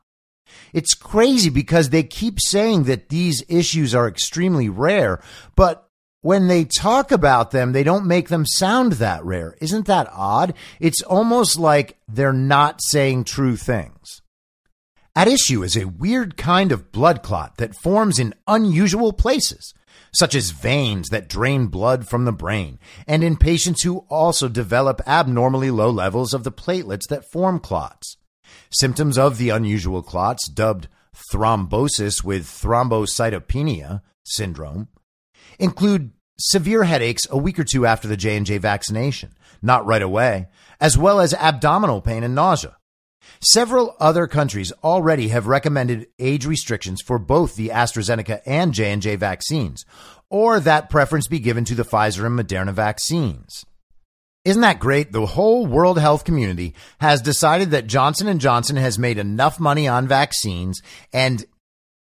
It's 0.72 0.94
crazy 0.94 1.50
because 1.50 1.90
they 1.90 2.02
keep 2.02 2.38
saying 2.40 2.84
that 2.84 3.08
these 3.08 3.42
issues 3.48 3.94
are 3.94 4.08
extremely 4.08 4.68
rare, 4.68 5.20
but 5.56 5.88
when 6.22 6.48
they 6.48 6.64
talk 6.64 7.12
about 7.12 7.50
them, 7.50 7.72
they 7.72 7.82
don't 7.82 8.06
make 8.06 8.28
them 8.28 8.44
sound 8.44 8.94
that 8.94 9.24
rare. 9.24 9.56
Isn't 9.60 9.86
that 9.86 10.08
odd? 10.12 10.54
It's 10.78 11.02
almost 11.02 11.58
like 11.58 11.98
they're 12.06 12.32
not 12.32 12.80
saying 12.82 13.24
true 13.24 13.56
things. 13.56 14.20
At 15.16 15.28
issue 15.28 15.62
is 15.62 15.76
a 15.76 15.88
weird 15.88 16.36
kind 16.36 16.72
of 16.72 16.92
blood 16.92 17.22
clot 17.22 17.56
that 17.56 17.74
forms 17.82 18.18
in 18.18 18.34
unusual 18.46 19.12
places, 19.12 19.74
such 20.14 20.34
as 20.34 20.50
veins 20.50 21.08
that 21.08 21.28
drain 21.28 21.66
blood 21.66 22.06
from 22.06 22.24
the 22.24 22.32
brain, 22.32 22.78
and 23.06 23.24
in 23.24 23.36
patients 23.36 23.82
who 23.82 24.04
also 24.08 24.48
develop 24.48 25.00
abnormally 25.06 25.70
low 25.70 25.90
levels 25.90 26.32
of 26.32 26.44
the 26.44 26.52
platelets 26.52 27.08
that 27.08 27.30
form 27.32 27.58
clots. 27.58 28.16
Symptoms 28.70 29.18
of 29.18 29.38
the 29.38 29.50
unusual 29.50 30.02
clots, 30.02 30.48
dubbed 30.48 30.88
thrombosis 31.32 32.22
with 32.24 32.44
thrombocytopenia 32.44 34.02
syndrome, 34.24 34.88
include 35.58 36.12
severe 36.38 36.84
headaches 36.84 37.26
a 37.30 37.36
week 37.36 37.58
or 37.58 37.64
two 37.64 37.86
after 37.86 38.08
the 38.08 38.16
J&J 38.16 38.58
vaccination, 38.58 39.34
not 39.60 39.86
right 39.86 40.02
away, 40.02 40.48
as 40.80 40.96
well 40.96 41.20
as 41.20 41.34
abdominal 41.34 42.00
pain 42.00 42.24
and 42.24 42.34
nausea. 42.34 42.76
Several 43.42 43.96
other 44.00 44.26
countries 44.26 44.72
already 44.82 45.28
have 45.28 45.46
recommended 45.46 46.08
age 46.18 46.46
restrictions 46.46 47.00
for 47.02 47.18
both 47.18 47.56
the 47.56 47.68
AstraZeneca 47.68 48.40
and 48.46 48.72
J&J 48.72 49.16
vaccines, 49.16 49.84
or 50.28 50.60
that 50.60 50.90
preference 50.90 51.26
be 51.26 51.38
given 51.38 51.64
to 51.66 51.74
the 51.74 51.84
Pfizer 51.84 52.24
and 52.24 52.38
Moderna 52.38 52.72
vaccines. 52.72 53.64
Isn't 54.44 54.62
that 54.62 54.80
great? 54.80 55.12
The 55.12 55.26
whole 55.26 55.66
world 55.66 55.98
health 55.98 56.24
community 56.24 56.74
has 57.00 57.20
decided 57.20 57.72
that 57.72 57.86
Johnson 57.86 58.38
& 58.38 58.40
Johnson 58.40 58.76
has 58.76 58.98
made 58.98 59.18
enough 59.18 59.60
money 59.60 59.86
on 59.86 60.08
vaccines 60.08 60.80
and 61.12 61.44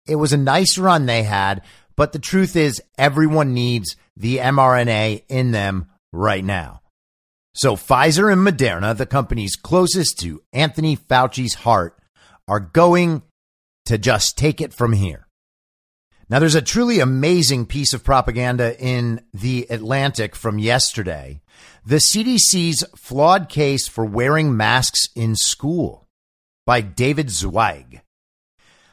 it 0.07 0.17
was 0.17 0.33
a 0.33 0.39
nice 0.39 0.79
run 0.79 1.07
they 1.07 1.23
had, 1.23 1.63
but 1.95 2.13
the 2.13 2.19
truth 2.19 2.57
is 2.57 2.83
everyone 2.97 3.55
needs 3.55 3.97
the 4.17 4.39
mRNA 4.39 5.25
in 5.29 5.53
them 5.53 5.87
right 6.13 6.45
now. 6.45 6.81
So 7.55 7.77
Pfizer 7.77 8.33
and 8.33 8.47
Moderna, 8.47 8.97
the 8.97 9.07
companies 9.07 9.57
closest 9.57 10.19
to 10.21 10.43
Anthony 10.55 10.97
Fauci's 10.97 11.55
heart, 11.55 11.99
are 12.49 12.61
going 12.61 13.23
to 13.85 13.99
just 13.99 14.39
take 14.39 14.61
it 14.61 14.73
from 14.73 14.95
here. 14.95 15.27
Now, 16.31 16.39
there's 16.39 16.55
a 16.55 16.63
truly 16.63 16.99
amazing 16.99 17.67
piece 17.67 17.93
of 17.93 18.05
propaganda 18.05 18.79
in 18.83 19.21
The 19.35 19.67
Atlantic 19.69 20.35
from 20.35 20.59
yesterday. 20.59 21.42
The 21.85 21.97
CDC's 21.97 22.85
flawed 22.97 23.49
case 23.49 23.89
for 23.89 24.05
wearing 24.05 24.57
masks 24.57 25.09
in 25.17 25.35
school 25.37 26.07
by 26.65 26.81
David 26.81 27.31
Zweig. 27.31 28.03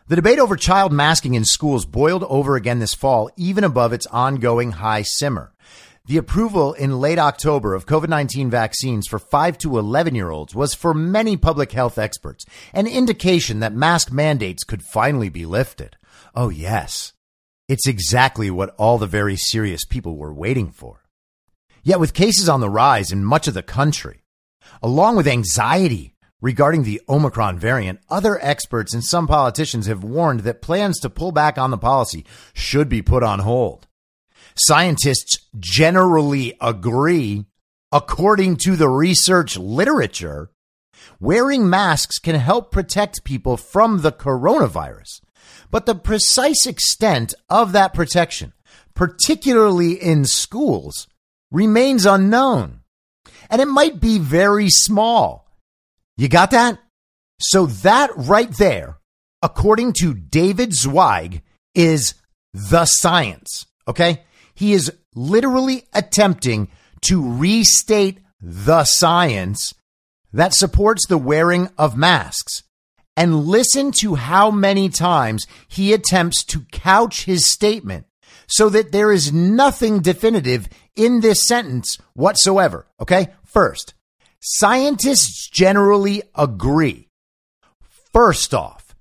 The 0.07 0.15
debate 0.15 0.39
over 0.39 0.55
child 0.55 0.91
masking 0.91 1.35
in 1.35 1.45
schools 1.45 1.85
boiled 1.85 2.23
over 2.23 2.55
again 2.55 2.79
this 2.79 2.95
fall, 2.95 3.29
even 3.37 3.63
above 3.63 3.93
its 3.93 4.07
ongoing 4.07 4.71
high 4.71 5.03
simmer. 5.03 5.53
The 6.07 6.17
approval 6.17 6.73
in 6.73 6.99
late 6.99 7.19
October 7.19 7.75
of 7.75 7.85
COVID 7.85 8.09
19 8.09 8.49
vaccines 8.49 9.07
for 9.07 9.19
5 9.19 9.59
to 9.59 9.77
11 9.77 10.15
year 10.15 10.31
olds 10.31 10.55
was 10.55 10.73
for 10.73 10.95
many 10.95 11.37
public 11.37 11.71
health 11.71 11.99
experts 11.99 12.43
an 12.73 12.87
indication 12.87 13.59
that 13.59 13.73
mask 13.73 14.11
mandates 14.11 14.63
could 14.63 14.81
finally 14.81 15.29
be 15.29 15.45
lifted. 15.45 15.97
Oh, 16.33 16.49
yes. 16.49 17.13
It's 17.67 17.87
exactly 17.87 18.49
what 18.49 18.73
all 18.79 18.97
the 18.97 19.05
very 19.05 19.35
serious 19.35 19.85
people 19.85 20.17
were 20.17 20.33
waiting 20.33 20.71
for. 20.71 21.03
Yet, 21.83 21.99
with 21.99 22.13
cases 22.13 22.49
on 22.49 22.59
the 22.59 22.69
rise 22.69 23.11
in 23.11 23.23
much 23.23 23.47
of 23.47 23.53
the 23.53 23.63
country, 23.63 24.23
along 24.81 25.15
with 25.15 25.27
anxiety 25.27 26.15
regarding 26.41 26.83
the 26.83 27.01
Omicron 27.09 27.59
variant, 27.59 27.99
other 28.09 28.39
experts 28.41 28.93
and 28.93 29.03
some 29.03 29.27
politicians 29.27 29.87
have 29.87 30.03
warned 30.03 30.41
that 30.41 30.61
plans 30.61 30.99
to 30.99 31.09
pull 31.09 31.31
back 31.31 31.57
on 31.57 31.71
the 31.71 31.77
policy 31.77 32.25
should 32.53 32.89
be 32.89 33.01
put 33.01 33.23
on 33.23 33.39
hold. 33.39 33.87
Scientists 34.55 35.39
generally 35.59 36.55
agree, 36.61 37.45
according 37.91 38.55
to 38.57 38.75
the 38.75 38.89
research 38.89 39.57
literature, 39.57 40.51
wearing 41.19 41.69
masks 41.69 42.19
can 42.19 42.35
help 42.35 42.71
protect 42.71 43.23
people 43.23 43.57
from 43.57 44.01
the 44.01 44.11
coronavirus. 44.11 45.21
But 45.71 45.85
the 45.85 45.95
precise 45.95 46.65
extent 46.65 47.33
of 47.49 47.71
that 47.73 47.93
protection, 47.93 48.53
particularly 48.95 49.93
in 49.93 50.25
schools, 50.25 51.07
remains 51.51 52.05
unknown. 52.05 52.81
And 53.49 53.61
it 53.61 53.67
might 53.67 53.99
be 53.99 54.19
very 54.19 54.69
small. 54.69 55.47
You 56.17 56.27
got 56.27 56.51
that? 56.51 56.79
So 57.41 57.65
that 57.67 58.11
right 58.15 58.51
there, 58.57 58.97
according 59.41 59.93
to 59.93 60.13
David 60.13 60.73
Zweig, 60.73 61.41
is 61.73 62.13
the 62.53 62.85
science. 62.85 63.65
Okay. 63.87 64.23
He 64.53 64.73
is 64.73 64.91
literally 65.15 65.85
attempting 65.93 66.67
to 67.01 67.37
restate 67.37 68.19
the 68.41 68.83
science 68.83 69.73
that 70.33 70.53
supports 70.53 71.07
the 71.07 71.17
wearing 71.17 71.69
of 71.77 71.97
masks. 71.97 72.63
And 73.15 73.45
listen 73.45 73.91
to 73.99 74.15
how 74.15 74.51
many 74.51 74.89
times 74.89 75.45
he 75.67 75.93
attempts 75.93 76.43
to 76.45 76.65
couch 76.71 77.25
his 77.25 77.51
statement 77.51 78.05
so 78.49 78.67
that 78.69 78.91
there 78.91 79.11
is 79.11 79.31
nothing 79.31 80.01
definitive 80.01 80.67
in 80.95 81.21
this 81.21 81.45
sentence 81.45 81.97
whatsoever. 82.13 82.87
Okay. 82.99 83.29
First, 83.45 83.93
scientists 84.41 85.49
generally 85.49 86.23
agree. 86.35 87.07
First 88.11 88.53
off, 88.53 88.95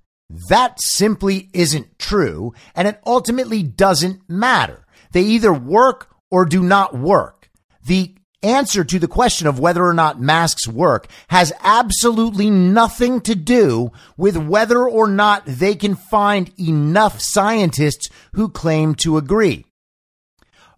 that 0.49 0.81
simply 0.81 1.49
isn't 1.53 1.99
true 1.99 2.53
and 2.75 2.87
it 2.87 3.01
ultimately 3.07 3.63
doesn't 3.63 4.29
matter. 4.29 4.87
They 5.13 5.23
either 5.23 5.53
work 5.53 6.09
or 6.31 6.45
do 6.45 6.63
not 6.63 6.97
work. 6.97 7.51
The 7.85 8.15
answer 8.43 8.85
to 8.85 8.99
the 8.99 9.09
question 9.09 9.47
of 9.47 9.59
whether 9.59 9.85
or 9.85 9.95
not 9.95 10.21
masks 10.21 10.67
work 10.69 11.09
has 11.29 11.53
absolutely 11.61 12.51
nothing 12.51 13.21
to 13.23 13.35
do 13.35 13.91
with 14.17 14.37
whether 14.37 14.89
or 14.89 15.09
not 15.09 15.45
they 15.47 15.75
can 15.75 15.95
find 15.95 16.53
enough 16.59 17.21
scientists 17.21 18.09
who 18.35 18.49
claim 18.49 18.95
to 18.95 19.17
agree. 19.17 19.65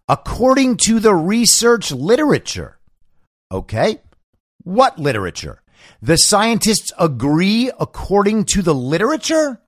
According 0.07 0.77
to 0.85 0.99
the 0.99 1.13
research 1.13 1.91
literature, 1.91 2.79
okay, 3.51 4.01
what 4.63 4.99
literature? 4.99 5.61
The 6.01 6.17
scientists 6.17 6.91
agree 6.97 7.71
according 7.79 8.45
to 8.45 8.61
the 8.61 8.75
literature? 8.75 9.61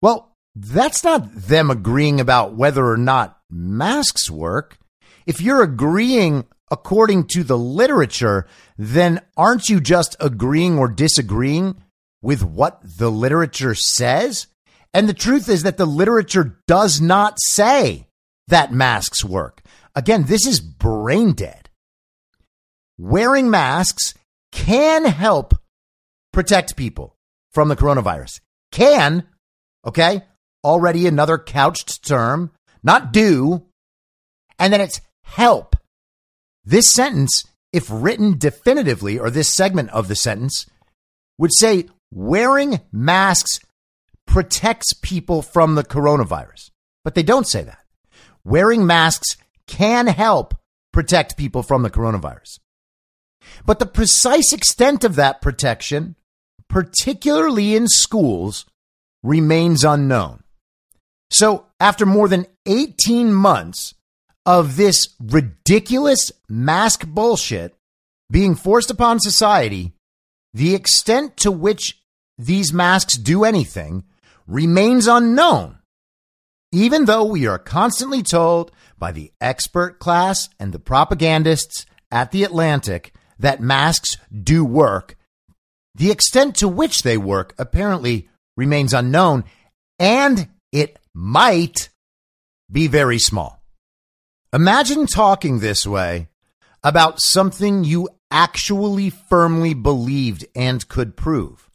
Well, 0.00 0.32
that's 0.54 1.02
not 1.02 1.34
them 1.34 1.70
agreeing 1.70 2.20
about 2.20 2.54
whether 2.54 2.86
or 2.86 2.96
not 2.96 3.38
masks 3.50 4.30
work. 4.30 4.78
If 5.26 5.40
you're 5.40 5.62
agreeing 5.62 6.46
according 6.70 7.26
to 7.28 7.44
the 7.44 7.58
literature, 7.58 8.46
then 8.76 9.20
aren't 9.36 9.68
you 9.68 9.80
just 9.80 10.16
agreeing 10.20 10.78
or 10.78 10.88
disagreeing 10.88 11.76
with 12.22 12.42
what 12.42 12.80
the 12.98 13.10
literature 13.10 13.74
says? 13.74 14.46
And 14.92 15.08
the 15.08 15.14
truth 15.14 15.48
is 15.48 15.64
that 15.64 15.76
the 15.76 15.86
literature 15.86 16.58
does 16.66 17.00
not 17.00 17.38
say 17.38 18.06
that 18.48 18.72
masks 18.72 19.24
work. 19.24 19.62
Again, 19.94 20.24
this 20.24 20.46
is 20.46 20.60
brain 20.60 21.32
dead. 21.32 21.68
Wearing 22.98 23.50
masks 23.50 24.14
can 24.52 25.04
help 25.04 25.54
protect 26.32 26.76
people 26.76 27.16
from 27.52 27.68
the 27.68 27.76
coronavirus. 27.76 28.40
Can, 28.72 29.24
okay? 29.84 30.22
Already 30.64 31.06
another 31.06 31.38
couched 31.38 32.06
term, 32.06 32.52
not 32.82 33.12
do. 33.12 33.66
And 34.58 34.72
then 34.72 34.80
it's 34.80 35.00
help. 35.24 35.73
This 36.64 36.92
sentence, 36.92 37.44
if 37.72 37.86
written 37.90 38.38
definitively, 38.38 39.18
or 39.18 39.30
this 39.30 39.52
segment 39.52 39.90
of 39.90 40.08
the 40.08 40.16
sentence, 40.16 40.66
would 41.38 41.52
say 41.54 41.88
wearing 42.10 42.80
masks 42.92 43.60
protects 44.26 44.92
people 44.94 45.42
from 45.42 45.74
the 45.74 45.84
coronavirus. 45.84 46.70
But 47.02 47.14
they 47.14 47.22
don't 47.22 47.46
say 47.46 47.62
that. 47.62 47.80
Wearing 48.44 48.86
masks 48.86 49.36
can 49.66 50.06
help 50.06 50.54
protect 50.92 51.36
people 51.36 51.62
from 51.62 51.82
the 51.82 51.90
coronavirus. 51.90 52.60
But 53.66 53.78
the 53.78 53.86
precise 53.86 54.52
extent 54.52 55.04
of 55.04 55.16
that 55.16 55.42
protection, 55.42 56.16
particularly 56.68 57.74
in 57.74 57.88
schools, 57.88 58.64
remains 59.22 59.84
unknown. 59.84 60.44
So, 61.30 61.66
after 61.80 62.06
more 62.06 62.28
than 62.28 62.46
18 62.66 63.32
months 63.32 63.93
of 64.46 64.76
this 64.76 65.08
ridiculous 65.20 66.30
mask 66.48 67.06
bullshit 67.06 67.74
being 68.30 68.54
forced 68.54 68.90
upon 68.90 69.20
society, 69.20 69.92
the 70.52 70.74
extent 70.74 71.36
to 71.38 71.50
which 71.50 72.00
these 72.38 72.72
masks 72.72 73.16
do 73.16 73.44
anything 73.44 74.04
remains 74.46 75.06
unknown. 75.06 75.78
Even 76.72 77.04
though 77.04 77.24
we 77.24 77.46
are 77.46 77.58
constantly 77.58 78.22
told 78.22 78.72
by 78.98 79.12
the 79.12 79.32
expert 79.40 79.98
class 79.98 80.48
and 80.58 80.72
the 80.72 80.78
propagandists 80.78 81.86
at 82.10 82.32
the 82.32 82.44
Atlantic 82.44 83.14
that 83.38 83.60
masks 83.60 84.16
do 84.32 84.64
work, 84.64 85.16
the 85.94 86.10
extent 86.10 86.56
to 86.56 86.68
which 86.68 87.02
they 87.02 87.16
work 87.16 87.54
apparently 87.58 88.28
remains 88.56 88.92
unknown, 88.92 89.44
and 89.98 90.48
it 90.72 90.98
might 91.14 91.88
be 92.70 92.88
very 92.88 93.18
small. 93.18 93.63
Imagine 94.54 95.08
talking 95.08 95.58
this 95.58 95.84
way 95.84 96.28
about 96.84 97.20
something 97.20 97.82
you 97.82 98.08
actually 98.30 99.10
firmly 99.10 99.74
believed 99.74 100.46
and 100.54 100.86
could 100.86 101.16
prove. 101.16 101.68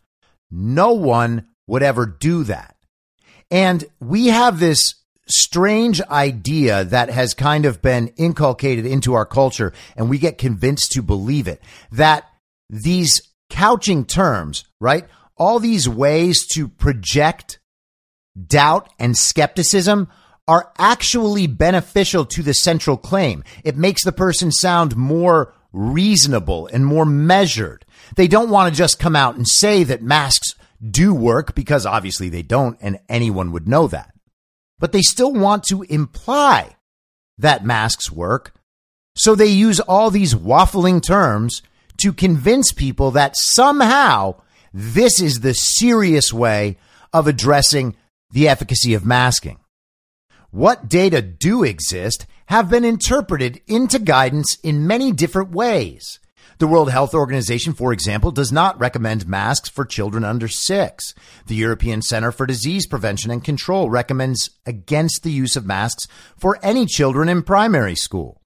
No 0.49 0.93
one 0.93 1.47
would 1.67 1.83
ever 1.83 2.05
do 2.05 2.45
that. 2.45 2.77
And 3.51 3.83
we 3.99 4.27
have 4.27 4.61
this 4.61 4.95
strange 5.27 6.01
idea 6.03 6.85
that 6.85 7.09
has 7.09 7.33
kind 7.33 7.65
of 7.65 7.81
been 7.81 8.13
inculcated 8.15 8.85
into 8.85 9.13
our 9.13 9.25
culture, 9.25 9.73
and 9.97 10.09
we 10.09 10.17
get 10.17 10.37
convinced 10.37 10.93
to 10.93 11.01
believe 11.01 11.49
it 11.49 11.61
that 11.91 12.29
these 12.69 13.21
couching 13.49 14.05
terms, 14.05 14.63
right? 14.79 15.05
All 15.35 15.59
these 15.59 15.89
ways 15.89 16.47
to 16.53 16.69
project 16.69 17.59
doubt 18.47 18.89
and 18.97 19.17
skepticism 19.17 20.07
are 20.49 20.73
actually 20.79 21.45
beneficial 21.45 22.25
to 22.25 22.41
the 22.41 22.55
central 22.55 22.97
claim. 22.97 23.43
It 23.63 23.77
makes 23.77 24.03
the 24.03 24.11
person 24.11 24.51
sound 24.51 24.97
more 24.97 25.53
reasonable 25.71 26.65
and 26.73 26.83
more 26.83 27.05
measured. 27.05 27.85
They 28.15 28.27
don't 28.27 28.49
want 28.49 28.73
to 28.73 28.75
just 28.75 28.97
come 28.97 29.15
out 29.15 29.35
and 29.35 29.47
say 29.47 29.83
that 29.83 30.01
masks 30.01 30.55
do 30.83 31.13
work 31.13 31.53
because 31.53 31.85
obviously 31.85 32.29
they 32.29 32.41
don't 32.41 32.79
and 32.81 32.99
anyone 33.07 33.51
would 33.51 33.67
know 33.67 33.85
that. 33.89 34.11
But 34.79 34.91
they 34.91 35.03
still 35.03 35.31
want 35.31 35.65
to 35.65 35.83
imply 35.83 36.77
that 37.37 37.63
masks 37.63 38.11
work. 38.11 38.55
So 39.15 39.35
they 39.35 39.45
use 39.45 39.79
all 39.79 40.09
these 40.09 40.33
waffling 40.33 40.99
terms 41.03 41.61
to 41.97 42.11
convince 42.11 42.71
people 42.71 43.11
that 43.11 43.37
somehow 43.37 44.41
this 44.73 45.21
is 45.21 45.41
the 45.41 45.53
serious 45.53 46.33
way 46.33 46.77
of 47.13 47.27
addressing 47.27 47.95
the 48.31 48.47
efficacy 48.47 48.95
of 48.95 49.05
masking 49.05 49.59
what 50.51 50.89
data 50.89 51.21
do 51.21 51.63
exist 51.63 52.25
have 52.47 52.69
been 52.69 52.83
interpreted 52.83 53.61
into 53.67 53.99
guidance 53.99 54.57
in 54.63 54.87
many 54.87 55.11
different 55.11 55.51
ways. 55.51 56.19
The 56.57 56.67
World 56.67 56.91
Health 56.91 57.13
Organization, 57.13 57.73
for 57.73 57.93
example, 57.93 58.31
does 58.31 58.51
not 58.51 58.77
recommend 58.79 59.27
masks 59.27 59.69
for 59.69 59.85
children 59.85 60.25
under 60.25 60.49
six. 60.49 61.13
The 61.47 61.55
European 61.55 62.01
Center 62.01 62.33
for 62.33 62.45
Disease 62.45 62.85
Prevention 62.85 63.31
and 63.31 63.41
Control 63.41 63.89
recommends 63.89 64.49
against 64.65 65.23
the 65.23 65.31
use 65.31 65.55
of 65.55 65.65
masks 65.65 66.05
for 66.37 66.59
any 66.61 66.85
children 66.85 67.29
in 67.29 67.43
primary 67.43 67.95
school. 67.95 68.38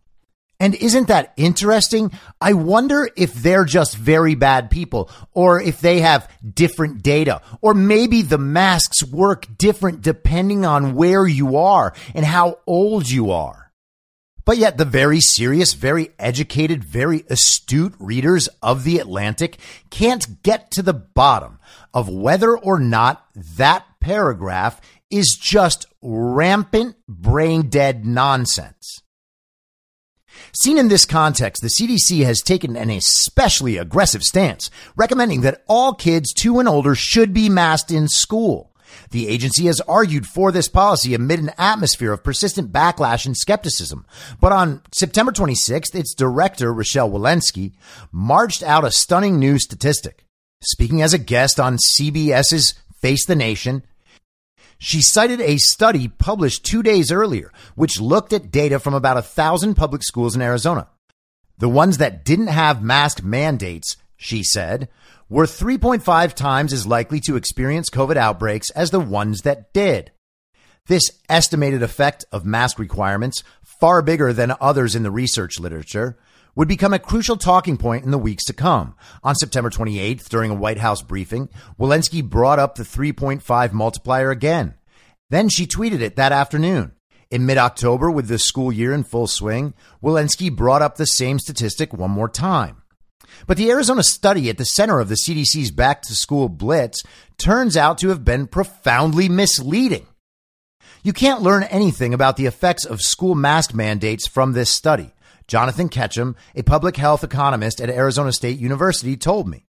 And 0.63 0.75
isn't 0.75 1.09
that 1.09 1.33
interesting? 1.35 2.17
I 2.39 2.53
wonder 2.53 3.09
if 3.17 3.33
they're 3.33 3.65
just 3.65 3.97
very 3.97 4.33
bad 4.33 4.71
people 4.71 5.11
or 5.33 5.59
if 5.59 5.81
they 5.81 5.99
have 5.99 6.31
different 6.53 7.03
data 7.03 7.41
or 7.59 7.73
maybe 7.73 8.21
the 8.21 8.37
masks 8.37 9.03
work 9.03 9.45
different 9.57 10.01
depending 10.01 10.63
on 10.63 10.95
where 10.95 11.27
you 11.27 11.57
are 11.57 11.93
and 12.15 12.23
how 12.23 12.59
old 12.65 13.09
you 13.09 13.29
are. 13.31 13.73
But 14.45 14.57
yet 14.57 14.77
the 14.77 14.85
very 14.85 15.19
serious, 15.19 15.73
very 15.73 16.11
educated, 16.17 16.81
very 16.81 17.25
astute 17.29 17.95
readers 17.99 18.47
of 18.61 18.85
The 18.85 18.99
Atlantic 18.99 19.57
can't 19.89 20.43
get 20.43 20.71
to 20.71 20.81
the 20.81 20.93
bottom 20.93 21.59
of 21.93 22.07
whether 22.07 22.57
or 22.57 22.79
not 22.79 23.25
that 23.35 23.83
paragraph 23.99 24.79
is 25.11 25.37
just 25.37 25.87
rampant 26.01 26.95
brain 27.09 27.67
dead 27.67 28.05
nonsense. 28.05 29.02
Seen 30.55 30.77
in 30.77 30.87
this 30.87 31.05
context, 31.05 31.63
the 31.63 31.67
CDC 31.67 32.23
has 32.25 32.39
taken 32.39 32.75
an 32.75 32.91
especially 32.91 33.77
aggressive 33.77 34.21
stance, 34.21 34.69
recommending 34.95 35.41
that 35.41 35.63
all 35.67 35.95
kids 35.95 36.31
two 36.31 36.59
and 36.59 36.69
older 36.69 36.93
should 36.93 37.33
be 37.33 37.49
masked 37.49 37.89
in 37.89 38.07
school. 38.07 38.71
The 39.09 39.27
agency 39.27 39.65
has 39.65 39.81
argued 39.81 40.27
for 40.27 40.51
this 40.51 40.67
policy 40.67 41.15
amid 41.15 41.39
an 41.39 41.51
atmosphere 41.57 42.13
of 42.13 42.23
persistent 42.23 42.71
backlash 42.71 43.25
and 43.25 43.35
skepticism. 43.35 44.05
But 44.39 44.51
on 44.51 44.83
September 44.93 45.31
26th, 45.31 45.95
its 45.95 46.13
director, 46.13 46.71
Rochelle 46.71 47.09
Walensky, 47.09 47.73
marched 48.11 48.61
out 48.61 48.85
a 48.85 48.91
stunning 48.91 49.39
new 49.39 49.57
statistic. 49.57 50.25
Speaking 50.61 51.01
as 51.01 51.13
a 51.13 51.17
guest 51.17 51.59
on 51.59 51.77
CBS's 51.77 52.75
Face 53.01 53.25
the 53.25 53.35
Nation, 53.35 53.83
she 54.77 55.01
cited 55.01 55.41
a 55.41 55.57
study 55.57 56.07
published 56.07 56.65
two 56.65 56.83
days 56.83 57.11
earlier, 57.11 57.51
which 57.75 58.01
looked 58.01 58.33
at 58.33 58.51
data 58.51 58.79
from 58.79 58.93
about 58.93 59.17
a 59.17 59.21
thousand 59.21 59.75
public 59.75 60.03
schools 60.03 60.35
in 60.35 60.41
Arizona. 60.41 60.87
The 61.57 61.69
ones 61.69 61.97
that 61.99 62.25
didn't 62.25 62.47
have 62.47 62.83
mask 62.83 63.23
mandates, 63.23 63.95
she 64.17 64.43
said, 64.43 64.89
were 65.29 65.45
3.5 65.45 66.33
times 66.33 66.73
as 66.73 66.85
likely 66.85 67.19
to 67.21 67.35
experience 67.35 67.89
COVID 67.89 68.17
outbreaks 68.17 68.69
as 68.71 68.91
the 68.91 68.99
ones 68.99 69.41
that 69.41 69.73
did. 69.73 70.11
This 70.87 71.11
estimated 71.29 71.81
effect 71.81 72.25
of 72.31 72.45
mask 72.45 72.77
requirements, 72.77 73.43
far 73.63 74.01
bigger 74.01 74.33
than 74.33 74.53
others 74.59 74.95
in 74.95 75.03
the 75.03 75.11
research 75.11 75.59
literature, 75.59 76.17
would 76.55 76.67
become 76.67 76.93
a 76.93 76.99
crucial 76.99 77.37
talking 77.37 77.77
point 77.77 78.05
in 78.05 78.11
the 78.11 78.17
weeks 78.17 78.45
to 78.45 78.53
come. 78.53 78.95
On 79.23 79.35
September 79.35 79.69
28th, 79.69 80.29
during 80.29 80.51
a 80.51 80.55
White 80.55 80.77
House 80.77 81.01
briefing, 81.01 81.49
Walensky 81.79 82.23
brought 82.23 82.59
up 82.59 82.75
the 82.75 82.83
3.5 82.83 83.73
multiplier 83.73 84.31
again. 84.31 84.75
Then 85.29 85.49
she 85.49 85.65
tweeted 85.65 86.01
it 86.01 86.15
that 86.15 86.31
afternoon. 86.31 86.93
In 87.31 87.47
mid 87.47 87.57
October, 87.57 88.11
with 88.11 88.27
the 88.27 88.37
school 88.37 88.71
year 88.71 88.93
in 88.93 89.03
full 89.03 89.25
swing, 89.25 89.73
Walensky 90.03 90.55
brought 90.55 90.83
up 90.83 90.97
the 90.97 91.07
same 91.07 91.39
statistic 91.39 91.91
one 91.91 92.11
more 92.11 92.29
time. 92.29 92.83
But 93.47 93.57
the 93.57 93.71
Arizona 93.71 94.03
study 94.03 94.49
at 94.49 94.57
the 94.57 94.65
center 94.65 94.99
of 94.99 95.09
the 95.09 95.15
CDC's 95.15 95.71
back 95.71 96.03
to 96.03 96.13
school 96.13 96.49
blitz 96.49 97.01
turns 97.37 97.75
out 97.75 97.97
to 97.99 98.09
have 98.09 98.23
been 98.23 98.45
profoundly 98.45 99.29
misleading. 99.29 100.05
You 101.03 101.13
can't 101.13 101.41
learn 101.41 101.63
anything 101.63 102.13
about 102.13 102.37
the 102.37 102.45
effects 102.45 102.85
of 102.85 103.01
school 103.01 103.35
mask 103.35 103.73
mandates 103.73 104.27
from 104.27 104.53
this 104.53 104.69
study. 104.69 105.12
Jonathan 105.47 105.89
Ketcham, 105.89 106.35
a 106.55 106.63
public 106.63 106.97
health 106.97 107.23
economist 107.23 107.81
at 107.81 107.89
Arizona 107.89 108.31
State 108.31 108.59
University, 108.59 109.17
told 109.17 109.47
me. 109.47 109.65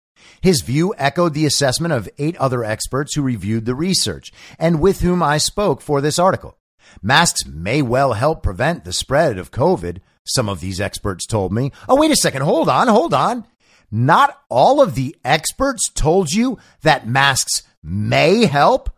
His 0.41 0.63
view 0.63 0.95
echoed 0.99 1.35
the 1.35 1.47
assessment 1.47 1.93
of 1.93 2.09
eight 2.19 2.37
other 2.37 2.65
experts 2.65 3.15
who 3.15 3.23
reviewed 3.23 3.67
the 3.67 3.75
research 3.75 4.33
and 4.59 4.81
with 4.81 5.01
whom 5.01 5.23
I 5.23 5.39
spoke 5.39 5.81
for 5.81 6.01
this 6.01 6.19
article. 6.19 6.57
Masks 7.03 7.47
may 7.47 7.83
well 7.83 8.15
help 8.15 8.43
prevent 8.43 8.85
the 8.85 8.93
spread 8.93 9.39
of 9.39 9.51
COVID, 9.51 9.99
some 10.25 10.49
of 10.49 10.61
these 10.61 10.81
experts 10.81 11.27
told 11.27 11.53
me. 11.53 11.73
Oh, 11.89 11.97
wait 11.97 12.11
a 12.11 12.17
second. 12.17 12.43
Hold 12.43 12.69
on. 12.69 12.89
Hold 12.89 13.15
on. 13.15 13.47
Not 13.91 14.39
all 14.49 14.83
of 14.83 14.95
the 14.95 15.17
experts 15.25 15.91
told 15.95 16.31
you 16.31 16.59
that 16.83 17.09
masks 17.09 17.63
may 17.83 18.45
help. 18.45 18.91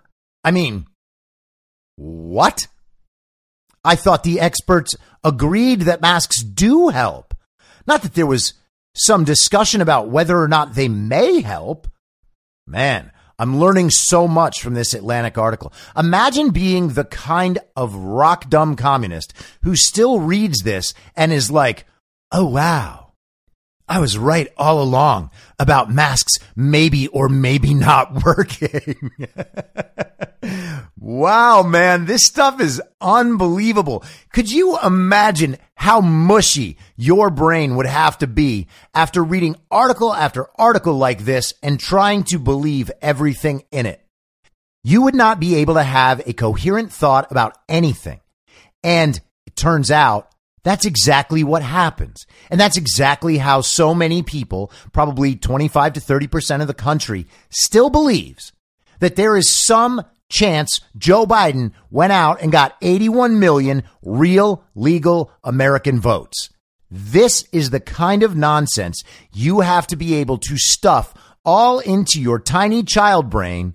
I 0.42 0.50
mean, 0.50 0.86
what? 1.96 2.66
I 3.84 3.96
thought 3.96 4.24
the 4.24 4.40
experts 4.40 4.94
agreed 5.24 5.82
that 5.82 6.00
masks 6.00 6.42
do 6.42 6.88
help. 6.88 7.34
Not 7.86 8.02
that 8.02 8.14
there 8.14 8.26
was 8.26 8.54
some 8.94 9.24
discussion 9.24 9.80
about 9.80 10.08
whether 10.08 10.40
or 10.40 10.48
not 10.48 10.74
they 10.74 10.88
may 10.88 11.40
help. 11.40 11.88
Man, 12.66 13.10
I'm 13.38 13.58
learning 13.58 13.90
so 13.90 14.28
much 14.28 14.60
from 14.60 14.74
this 14.74 14.92
Atlantic 14.92 15.38
article. 15.38 15.72
Imagine 15.96 16.50
being 16.50 16.88
the 16.90 17.04
kind 17.04 17.58
of 17.74 17.94
rock 17.94 18.50
dumb 18.50 18.76
communist 18.76 19.32
who 19.62 19.76
still 19.76 20.20
reads 20.20 20.60
this 20.60 20.92
and 21.16 21.32
is 21.32 21.50
like, 21.50 21.86
oh, 22.30 22.46
wow. 22.46 23.12
I 23.88 23.98
was 23.98 24.18
right 24.18 24.46
all 24.56 24.82
along 24.82 25.30
about 25.58 25.90
masks 25.90 26.38
maybe 26.54 27.08
or 27.08 27.28
maybe 27.28 27.74
not 27.74 28.24
working. 28.24 29.10
wow, 31.00 31.62
man, 31.62 32.04
this 32.04 32.26
stuff 32.26 32.60
is 32.60 32.80
unbelievable. 33.00 34.04
Could 34.32 34.52
you 34.52 34.78
imagine 34.78 35.56
how 35.74 36.02
mushy 36.02 36.76
your 36.94 37.30
brain 37.30 37.74
would 37.76 37.86
have 37.86 38.18
to 38.18 38.26
be 38.26 38.68
after 38.94 39.24
reading 39.24 39.56
article 39.70 40.14
after 40.14 40.46
article 40.56 40.94
like 40.94 41.24
this 41.24 41.54
and 41.62 41.80
trying 41.80 42.24
to 42.24 42.38
believe 42.38 42.92
everything 43.00 43.64
in 43.72 43.86
it? 43.86 44.04
You 44.84 45.02
would 45.02 45.14
not 45.14 45.40
be 45.40 45.56
able 45.56 45.74
to 45.74 45.82
have 45.82 46.26
a 46.26 46.34
coherent 46.34 46.92
thought 46.92 47.30
about 47.30 47.56
anything. 47.68 48.20
And 48.84 49.18
it 49.46 49.56
turns 49.56 49.90
out 49.90 50.30
that's 50.62 50.84
exactly 50.84 51.42
what 51.42 51.62
happens. 51.62 52.26
And 52.50 52.60
that's 52.60 52.76
exactly 52.76 53.38
how 53.38 53.62
so 53.62 53.94
many 53.94 54.22
people, 54.22 54.70
probably 54.92 55.34
25 55.34 55.94
to 55.94 56.00
30% 56.00 56.60
of 56.60 56.66
the 56.66 56.74
country, 56.74 57.26
still 57.48 57.88
believes 57.88 58.52
that 59.00 59.16
there 59.16 59.36
is 59.36 59.50
some 59.50 60.02
chance 60.30 60.80
Joe 60.96 61.26
Biden 61.26 61.72
went 61.90 62.12
out 62.12 62.40
and 62.40 62.50
got 62.50 62.76
81 62.80 63.38
million 63.38 63.82
real 64.02 64.64
legal 64.74 65.32
American 65.44 66.00
votes. 66.00 66.48
This 66.90 67.44
is 67.52 67.70
the 67.70 67.80
kind 67.80 68.22
of 68.22 68.34
nonsense 68.34 69.02
you 69.32 69.60
have 69.60 69.86
to 69.88 69.96
be 69.96 70.14
able 70.14 70.38
to 70.38 70.56
stuff 70.56 71.14
all 71.44 71.78
into 71.78 72.20
your 72.20 72.38
tiny 72.38 72.82
child 72.82 73.30
brain 73.30 73.74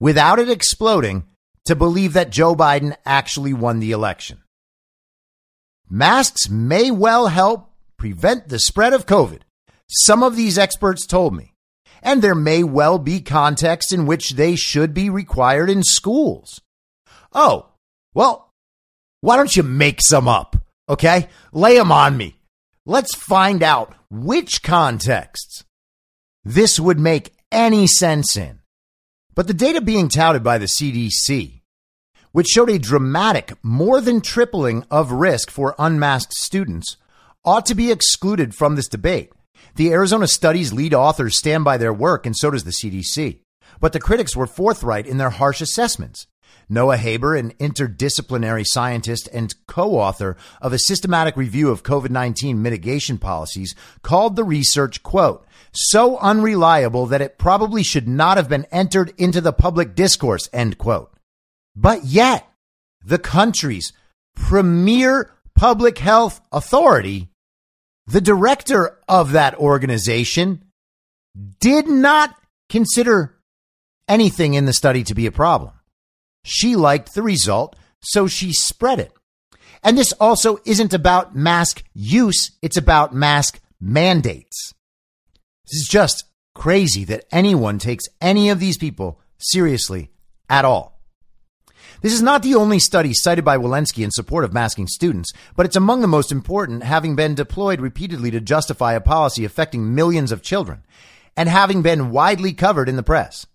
without 0.00 0.38
it 0.38 0.48
exploding 0.48 1.24
to 1.66 1.76
believe 1.76 2.14
that 2.14 2.30
Joe 2.30 2.54
Biden 2.54 2.96
actually 3.04 3.52
won 3.52 3.80
the 3.80 3.92
election. 3.92 4.38
Masks 5.90 6.48
may 6.48 6.90
well 6.90 7.28
help 7.28 7.70
prevent 7.96 8.48
the 8.48 8.58
spread 8.58 8.92
of 8.92 9.06
COVID. 9.06 9.40
Some 9.88 10.22
of 10.22 10.36
these 10.36 10.58
experts 10.58 11.06
told 11.06 11.34
me 11.34 11.52
and 12.02 12.22
there 12.22 12.34
may 12.34 12.62
well 12.62 12.98
be 12.98 13.20
contexts 13.20 13.92
in 13.92 14.06
which 14.06 14.30
they 14.30 14.56
should 14.56 14.94
be 14.94 15.10
required 15.10 15.70
in 15.70 15.82
schools. 15.82 16.60
Oh, 17.32 17.70
well, 18.14 18.52
why 19.20 19.36
don't 19.36 19.56
you 19.56 19.62
make 19.62 20.00
some 20.00 20.28
up? 20.28 20.56
Okay? 20.88 21.28
Lay 21.52 21.76
them 21.76 21.92
on 21.92 22.16
me. 22.16 22.36
Let's 22.86 23.14
find 23.14 23.62
out 23.62 23.94
which 24.10 24.62
contexts 24.62 25.64
this 26.44 26.80
would 26.80 26.98
make 26.98 27.34
any 27.52 27.86
sense 27.86 28.36
in. 28.36 28.60
But 29.34 29.46
the 29.46 29.54
data 29.54 29.80
being 29.80 30.08
touted 30.08 30.42
by 30.42 30.58
the 30.58 30.66
CDC, 30.66 31.60
which 32.32 32.48
showed 32.48 32.70
a 32.70 32.78
dramatic 32.78 33.52
more 33.62 34.00
than 34.00 34.20
tripling 34.20 34.84
of 34.90 35.12
risk 35.12 35.50
for 35.50 35.74
unmasked 35.78 36.32
students, 36.32 36.96
ought 37.44 37.66
to 37.66 37.74
be 37.74 37.90
excluded 37.90 38.54
from 38.54 38.74
this 38.74 38.88
debate. 38.88 39.30
The 39.78 39.92
Arizona 39.92 40.26
study's 40.26 40.72
lead 40.72 40.92
authors 40.92 41.38
stand 41.38 41.62
by 41.62 41.76
their 41.76 41.92
work, 41.92 42.26
and 42.26 42.36
so 42.36 42.50
does 42.50 42.64
the 42.64 42.72
CDC. 42.72 43.38
But 43.78 43.92
the 43.92 44.00
critics 44.00 44.34
were 44.34 44.48
forthright 44.48 45.06
in 45.06 45.18
their 45.18 45.30
harsh 45.30 45.60
assessments. 45.60 46.26
Noah 46.68 46.96
Haber, 46.96 47.36
an 47.36 47.52
interdisciplinary 47.60 48.64
scientist 48.66 49.28
and 49.32 49.54
co 49.68 49.92
author 49.92 50.36
of 50.60 50.72
a 50.72 50.80
systematic 50.80 51.36
review 51.36 51.70
of 51.70 51.84
COVID 51.84 52.10
19 52.10 52.60
mitigation 52.60 53.18
policies, 53.18 53.76
called 54.02 54.34
the 54.34 54.42
research, 54.42 55.04
quote, 55.04 55.46
so 55.70 56.18
unreliable 56.18 57.06
that 57.06 57.22
it 57.22 57.38
probably 57.38 57.84
should 57.84 58.08
not 58.08 58.36
have 58.36 58.48
been 58.48 58.66
entered 58.72 59.12
into 59.16 59.40
the 59.40 59.52
public 59.52 59.94
discourse, 59.94 60.48
end 60.52 60.76
quote. 60.76 61.12
But 61.76 62.04
yet, 62.04 62.50
the 63.04 63.20
country's 63.20 63.92
premier 64.34 65.30
public 65.54 65.98
health 65.98 66.40
authority 66.50 67.28
the 68.08 68.20
director 68.22 68.98
of 69.06 69.32
that 69.32 69.54
organization 69.56 70.64
did 71.60 71.86
not 71.86 72.34
consider 72.70 73.36
anything 74.08 74.54
in 74.54 74.64
the 74.64 74.72
study 74.72 75.04
to 75.04 75.14
be 75.14 75.26
a 75.26 75.32
problem. 75.32 75.74
She 76.42 76.74
liked 76.74 77.14
the 77.14 77.22
result, 77.22 77.76
so 78.00 78.26
she 78.26 78.52
spread 78.52 78.98
it. 78.98 79.12
And 79.84 79.96
this 79.96 80.12
also 80.14 80.58
isn't 80.64 80.94
about 80.94 81.36
mask 81.36 81.84
use, 81.92 82.52
it's 82.62 82.78
about 82.78 83.14
mask 83.14 83.60
mandates. 83.78 84.72
This 85.66 85.82
is 85.82 85.88
just 85.88 86.24
crazy 86.54 87.04
that 87.04 87.26
anyone 87.30 87.78
takes 87.78 88.06
any 88.22 88.48
of 88.48 88.58
these 88.58 88.78
people 88.78 89.20
seriously 89.36 90.10
at 90.48 90.64
all. 90.64 90.97
This 92.00 92.12
is 92.12 92.22
not 92.22 92.42
the 92.42 92.54
only 92.54 92.78
study 92.78 93.12
cited 93.12 93.44
by 93.44 93.58
Walensky 93.58 94.04
in 94.04 94.10
support 94.10 94.44
of 94.44 94.52
masking 94.52 94.86
students, 94.86 95.32
but 95.56 95.66
it's 95.66 95.76
among 95.76 96.00
the 96.00 96.06
most 96.06 96.30
important, 96.30 96.84
having 96.84 97.16
been 97.16 97.34
deployed 97.34 97.80
repeatedly 97.80 98.30
to 98.30 98.40
justify 98.40 98.92
a 98.92 99.00
policy 99.00 99.44
affecting 99.44 99.94
millions 99.94 100.30
of 100.30 100.42
children, 100.42 100.84
and 101.36 101.48
having 101.48 101.82
been 101.82 102.10
widely 102.10 102.52
covered 102.52 102.88
in 102.88 102.96
the 102.96 103.02
press. 103.02 103.46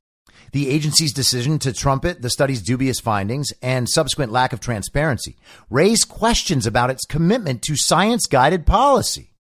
The 0.51 0.69
agency's 0.69 1.13
decision 1.13 1.57
to 1.59 1.73
trumpet 1.73 2.21
the 2.21 2.29
study's 2.29 2.61
dubious 2.61 2.99
findings 2.99 3.51
and 3.61 3.89
subsequent 3.89 4.31
lack 4.31 4.53
of 4.53 4.59
transparency 4.59 5.35
raise 5.69 6.03
questions 6.03 6.67
about 6.67 6.91
its 6.91 7.05
commitment 7.05 7.63
to 7.63 7.75
science 7.75 8.27
guided 8.27 8.67
policy. 8.67 9.33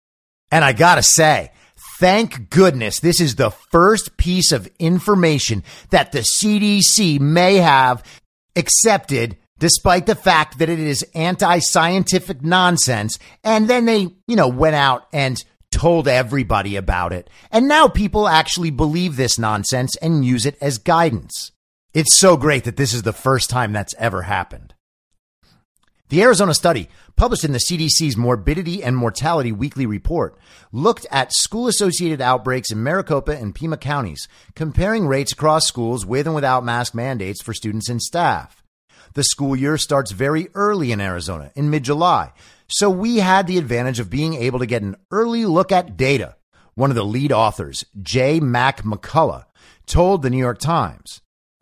And 0.52 0.64
I 0.64 0.72
gotta 0.72 1.02
say, 1.02 1.50
thank 1.98 2.48
goodness 2.50 3.00
this 3.00 3.20
is 3.20 3.34
the 3.34 3.50
first 3.50 4.16
piece 4.18 4.52
of 4.52 4.70
information 4.78 5.64
that 5.90 6.12
the 6.12 6.20
CDC 6.20 7.18
may 7.18 7.56
have 7.56 8.04
accepted 8.56 9.36
despite 9.58 10.06
the 10.06 10.14
fact 10.14 10.58
that 10.58 10.68
it 10.68 10.80
is 10.80 11.04
anti 11.14 11.58
scientific 11.60 12.42
nonsense. 12.42 13.18
And 13.44 13.68
then 13.68 13.84
they, 13.84 14.08
you 14.26 14.36
know, 14.36 14.48
went 14.48 14.74
out 14.74 15.06
and 15.12 15.42
told 15.70 16.08
everybody 16.08 16.76
about 16.76 17.12
it. 17.12 17.30
And 17.52 17.68
now 17.68 17.86
people 17.86 18.26
actually 18.26 18.70
believe 18.70 19.16
this 19.16 19.38
nonsense 19.38 19.96
and 19.96 20.24
use 20.24 20.46
it 20.46 20.56
as 20.60 20.78
guidance. 20.78 21.52
It's 21.94 22.16
so 22.16 22.36
great 22.36 22.64
that 22.64 22.76
this 22.76 22.92
is 22.92 23.02
the 23.02 23.12
first 23.12 23.50
time 23.50 23.72
that's 23.72 23.94
ever 23.98 24.22
happened. 24.22 24.74
The 26.10 26.24
Arizona 26.24 26.54
study, 26.54 26.88
published 27.14 27.44
in 27.44 27.52
the 27.52 27.60
CDC's 27.60 28.16
Morbidity 28.16 28.82
and 28.82 28.96
Mortality 28.96 29.52
Weekly 29.52 29.86
Report, 29.86 30.36
looked 30.72 31.06
at 31.08 31.32
school 31.32 31.68
associated 31.68 32.20
outbreaks 32.20 32.72
in 32.72 32.82
Maricopa 32.82 33.30
and 33.36 33.54
Pima 33.54 33.76
counties, 33.76 34.26
comparing 34.56 35.06
rates 35.06 35.30
across 35.30 35.68
schools 35.68 36.04
with 36.04 36.26
and 36.26 36.34
without 36.34 36.64
mask 36.64 36.96
mandates 36.96 37.40
for 37.40 37.54
students 37.54 37.88
and 37.88 38.02
staff. 38.02 38.60
The 39.14 39.22
school 39.22 39.54
year 39.54 39.78
starts 39.78 40.10
very 40.10 40.48
early 40.54 40.90
in 40.90 41.00
Arizona, 41.00 41.52
in 41.54 41.70
mid 41.70 41.84
July, 41.84 42.32
so 42.66 42.90
we 42.90 43.18
had 43.18 43.46
the 43.46 43.58
advantage 43.58 44.00
of 44.00 44.10
being 44.10 44.34
able 44.34 44.58
to 44.58 44.66
get 44.66 44.82
an 44.82 44.96
early 45.12 45.44
look 45.44 45.70
at 45.70 45.96
data. 45.96 46.34
One 46.74 46.90
of 46.90 46.96
the 46.96 47.04
lead 47.04 47.30
authors, 47.30 47.84
J. 48.02 48.40
Mac 48.40 48.82
McCullough, 48.82 49.44
told 49.86 50.22
the 50.22 50.30
New 50.30 50.38
York 50.38 50.58
Times. 50.58 51.20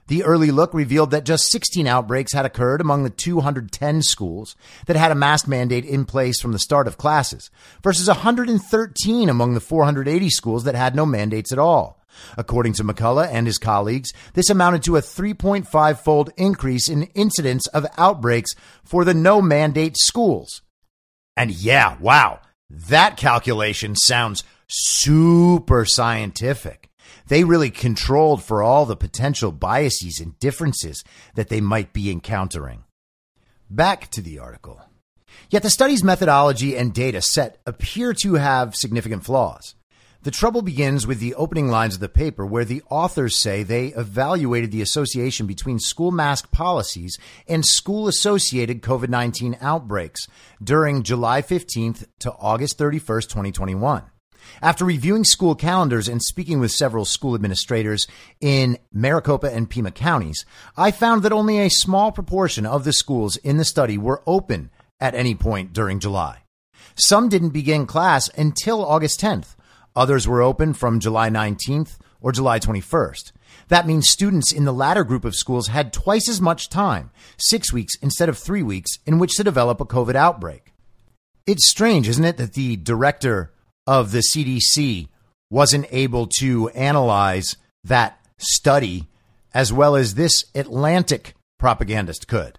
The 0.09 0.25
early 0.25 0.51
look 0.51 0.73
revealed 0.73 1.11
that 1.11 1.25
just 1.25 1.51
16 1.51 1.87
outbreaks 1.87 2.33
had 2.33 2.47
occurred 2.47 2.81
among 2.81 3.05
the 3.05 3.11
210 3.11 4.03
schools 4.03 4.57
that 4.87 4.97
had 4.97 5.13
a 5.13 5.15
mask 5.15 5.47
mandate 5.47 5.85
in 5.85 6.07
place 6.07 6.41
from 6.41 6.53
the 6.53 6.59
start 6.59 6.89
of 6.89 6.97
classes, 6.97 7.51
versus 7.83 8.09
113 8.09 9.29
among 9.29 9.53
the 9.53 9.61
480 9.61 10.31
schools 10.31 10.65
that 10.65 10.75
had 10.75 10.97
no 10.97 11.05
mandates 11.05 11.53
at 11.53 11.59
all. 11.59 12.03
According 12.39 12.73
to 12.75 12.85
McCullough 12.85 13.29
and 13.31 13.47
his 13.47 13.59
colleagues, 13.59 14.13
this 14.33 14.49
amounted 14.49 14.83
to 14.85 14.97
a 14.97 15.03
3.5 15.03 15.99
fold 15.99 16.31
increase 16.39 16.89
in 16.89 17.03
incidence 17.15 17.67
of 17.69 17.87
outbreaks 17.99 18.53
for 18.83 19.05
the 19.05 19.15
no 19.15 19.43
mandate 19.43 19.99
schools. 19.99 20.63
And 21.37 21.51
yeah, 21.51 21.99
wow, 22.01 22.41
that 22.71 23.19
calculation 23.19 23.95
sounds 23.95 24.43
super 24.69 25.85
scientific. 25.85 26.88
They 27.29 27.45
really 27.45 27.71
controlled 27.71 28.43
for 28.43 28.63
all 28.63 28.87
the 28.87 28.97
potential 28.97 29.53
biases 29.53 30.19
and 30.19 30.39
differences 30.39 31.05
that 31.35 31.49
they 31.51 31.61
might 31.61 31.93
be 31.93 32.11
encountering. 32.11 32.85
Back 33.71 34.11
to 34.13 34.23
the 34.23 34.39
article. 34.39 34.81
Yet 35.51 35.63
the 35.63 35.71
study's 35.71 36.03
methodology 36.03 36.77
and 36.77 36.93
data 36.93 37.21
set 37.21 37.59
appear 37.67 38.15
to 38.23 38.35
have 38.35 38.75
significant 38.75 39.25
flaws. 39.25 39.75
The 40.23 40.31
trouble 40.31 40.63
begins 40.63 41.07
with 41.07 41.21
the 41.21 41.35
opening 41.35 41.69
lines 41.69 41.95
of 41.95 42.01
the 42.01 42.09
paper, 42.09 42.45
where 42.45 42.65
the 42.65 42.83
authors 42.91 43.41
say 43.41 43.63
they 43.63 43.89
evaluated 43.89 44.73
the 44.73 44.83
association 44.83 45.47
between 45.47 45.79
school 45.79 46.11
mask 46.11 46.51
policies 46.51 47.19
and 47.47 47.65
school 47.65 48.09
associated 48.09 48.83
COVID 48.83 49.11
19 49.11 49.59
outbreaks 49.61 50.27
during 50.63 51.05
July 51.05 51.41
15th 51.41 52.07
to 52.19 52.33
August 52.33 52.79
31st, 52.79 53.29
2021. 53.29 54.03
After 54.61 54.85
reviewing 54.85 55.25
school 55.25 55.55
calendars 55.55 56.09
and 56.09 56.23
speaking 56.23 56.61
with 56.61 56.73
several 56.73 57.05
school 57.05 57.35
administrators 57.35 58.07
in 58.41 58.79
Maricopa 58.93 59.53
and 59.53 59.69
Pima 59.69 59.91
counties, 59.91 60.45
I 60.77 60.91
found 60.91 61.23
that 61.23 61.33
only 61.33 61.59
a 61.59 61.71
small 61.71 62.13
proportion 62.13 62.67
of 62.67 62.85
the 62.85 62.93
schools 62.93 63.37
in 63.37 63.57
the 63.57 63.65
study 63.65 63.99
were 63.99 64.23
open 64.27 64.71
at 65.01 65.15
any 65.15 65.35
point 65.35 65.73
during 65.73 66.01
July. 66.01 66.43
Some 66.95 67.29
didn't 67.29 67.51
begin 67.51 67.87
class 67.87 68.29
until 68.37 68.85
August 68.85 69.21
10th. 69.21 69.55
Others 69.95 70.27
were 70.27 70.43
open 70.43 70.75
from 70.75 71.01
July 71.01 71.31
19th 71.31 71.99
or 72.21 72.33
July 72.33 72.59
21st. 72.59 73.33
That 73.69 73.87
means 73.87 74.09
students 74.09 74.53
in 74.53 74.65
the 74.65 74.73
latter 74.73 75.05
group 75.05 75.25
of 75.25 75.37
schools 75.37 75.69
had 75.69 75.93
twice 75.93 76.29
as 76.29 76.41
much 76.41 76.69
time, 76.69 77.11
six 77.37 77.73
weeks 77.73 77.95
instead 78.03 78.29
of 78.29 78.39
three 78.39 78.63
weeks, 78.63 78.99
in 79.07 79.19
which 79.19 79.37
to 79.37 79.45
develop 79.45 79.81
a 79.81 79.87
COVID 79.87 80.15
outbreak. 80.15 80.73
It's 81.47 81.69
strange, 81.69 82.09
isn't 82.09 82.25
it, 82.25 82.37
that 82.37 82.55
the 82.55 82.77
director 82.77 83.53
of 83.89 84.13
the 84.13 84.19
CDC 84.19 85.09
wasn't 85.49 85.87
able 85.91 86.27
to 86.41 86.69
analyze 86.69 87.57
that 87.83 88.21
study 88.37 89.09
as 89.55 89.73
well 89.73 89.97
as 89.97 90.15
this 90.15 90.45
Atlantic 90.55 91.35
propagandist 91.59 92.29
could. 92.29 92.59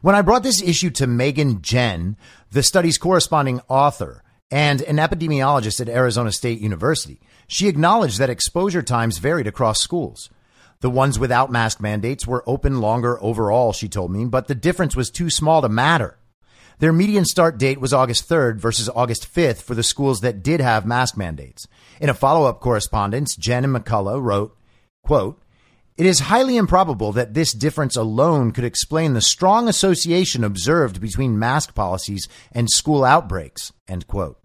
When 0.00 0.14
I 0.14 0.22
brought 0.22 0.42
this 0.42 0.62
issue 0.62 0.88
to 0.92 1.06
Megan 1.06 1.58
Jehn, 1.58 2.16
the 2.50 2.62
study's 2.62 2.96
corresponding 2.96 3.60
author 3.68 4.22
and 4.50 4.80
an 4.80 4.96
epidemiologist 4.96 5.78
at 5.78 5.90
Arizona 5.90 6.32
State 6.32 6.58
University, 6.58 7.20
she 7.46 7.68
acknowledged 7.68 8.18
that 8.18 8.30
exposure 8.30 8.82
times 8.82 9.18
varied 9.18 9.46
across 9.46 9.82
schools. 9.82 10.30
The 10.80 10.88
ones 10.88 11.18
without 11.18 11.52
mask 11.52 11.82
mandates 11.82 12.26
were 12.26 12.42
open 12.46 12.80
longer 12.80 13.22
overall, 13.22 13.74
she 13.74 13.88
told 13.90 14.10
me, 14.10 14.24
but 14.24 14.48
the 14.48 14.54
difference 14.54 14.96
was 14.96 15.10
too 15.10 15.28
small 15.28 15.60
to 15.60 15.68
matter. 15.68 16.16
Their 16.78 16.92
median 16.92 17.24
start 17.24 17.58
date 17.58 17.80
was 17.80 17.92
August 17.92 18.28
3rd 18.28 18.56
versus 18.56 18.88
August 18.94 19.32
5th 19.32 19.62
for 19.62 19.74
the 19.74 19.82
schools 19.82 20.20
that 20.20 20.42
did 20.42 20.60
have 20.60 20.84
mask 20.84 21.16
mandates. 21.16 21.66
In 22.00 22.08
a 22.08 22.14
follow-up 22.14 22.60
correspondence, 22.60 23.36
Jehn 23.36 23.64
and 23.64 23.74
McCullough 23.74 24.22
wrote, 24.22 24.56
quote, 25.04 25.40
it 25.96 26.06
is 26.06 26.20
highly 26.20 26.56
improbable 26.56 27.12
that 27.12 27.34
this 27.34 27.52
difference 27.52 27.96
alone 27.96 28.50
could 28.50 28.64
explain 28.64 29.12
the 29.12 29.20
strong 29.20 29.68
association 29.68 30.42
observed 30.42 31.00
between 31.00 31.38
mask 31.38 31.72
policies 31.76 32.28
and 32.50 32.68
school 32.68 33.04
outbreaks. 33.04 33.72
End 33.86 34.08
quote. 34.08 34.40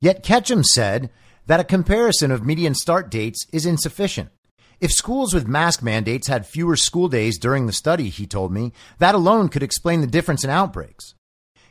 Yet 0.00 0.24
Ketcham 0.24 0.64
said 0.64 1.10
that 1.46 1.60
a 1.60 1.64
comparison 1.64 2.32
of 2.32 2.44
median 2.44 2.74
start 2.74 3.08
dates 3.08 3.46
is 3.52 3.66
insufficient. 3.66 4.30
If 4.80 4.90
schools 4.90 5.32
with 5.32 5.46
mask 5.46 5.80
mandates 5.80 6.26
had 6.26 6.44
fewer 6.44 6.74
school 6.74 7.06
days 7.06 7.38
during 7.38 7.66
the 7.66 7.72
study, 7.72 8.08
he 8.08 8.26
told 8.26 8.52
me, 8.52 8.72
that 8.98 9.14
alone 9.14 9.48
could 9.48 9.62
explain 9.62 10.00
the 10.00 10.08
difference 10.08 10.42
in 10.42 10.50
outbreaks. 10.50 11.14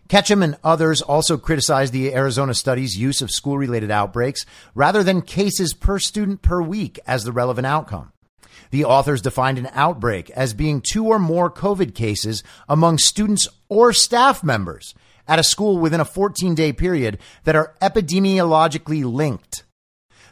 Ketcham 0.09 0.43
and 0.43 0.57
others 0.63 1.01
also 1.01 1.37
criticized 1.37 1.93
the 1.93 2.13
Arizona 2.13 2.53
study's 2.53 2.97
use 2.97 3.21
of 3.21 3.31
school 3.31 3.57
related 3.57 3.89
outbreaks 3.89 4.45
rather 4.75 5.03
than 5.03 5.21
cases 5.21 5.73
per 5.73 5.97
student 5.97 6.41
per 6.41 6.61
week 6.61 6.99
as 7.07 7.23
the 7.23 7.31
relevant 7.31 7.65
outcome. 7.65 8.11
The 8.71 8.85
authors 8.85 9.21
defined 9.21 9.57
an 9.57 9.69
outbreak 9.73 10.29
as 10.31 10.53
being 10.53 10.81
two 10.81 11.05
or 11.05 11.19
more 11.19 11.49
COVID 11.49 11.95
cases 11.95 12.43
among 12.67 12.97
students 12.97 13.47
or 13.69 13.93
staff 13.93 14.43
members 14.43 14.93
at 15.27 15.39
a 15.39 15.43
school 15.43 15.77
within 15.77 15.99
a 15.99 16.05
14 16.05 16.53
day 16.55 16.73
period 16.73 17.17
that 17.43 17.55
are 17.55 17.75
epidemiologically 17.81 19.03
linked. 19.05 19.63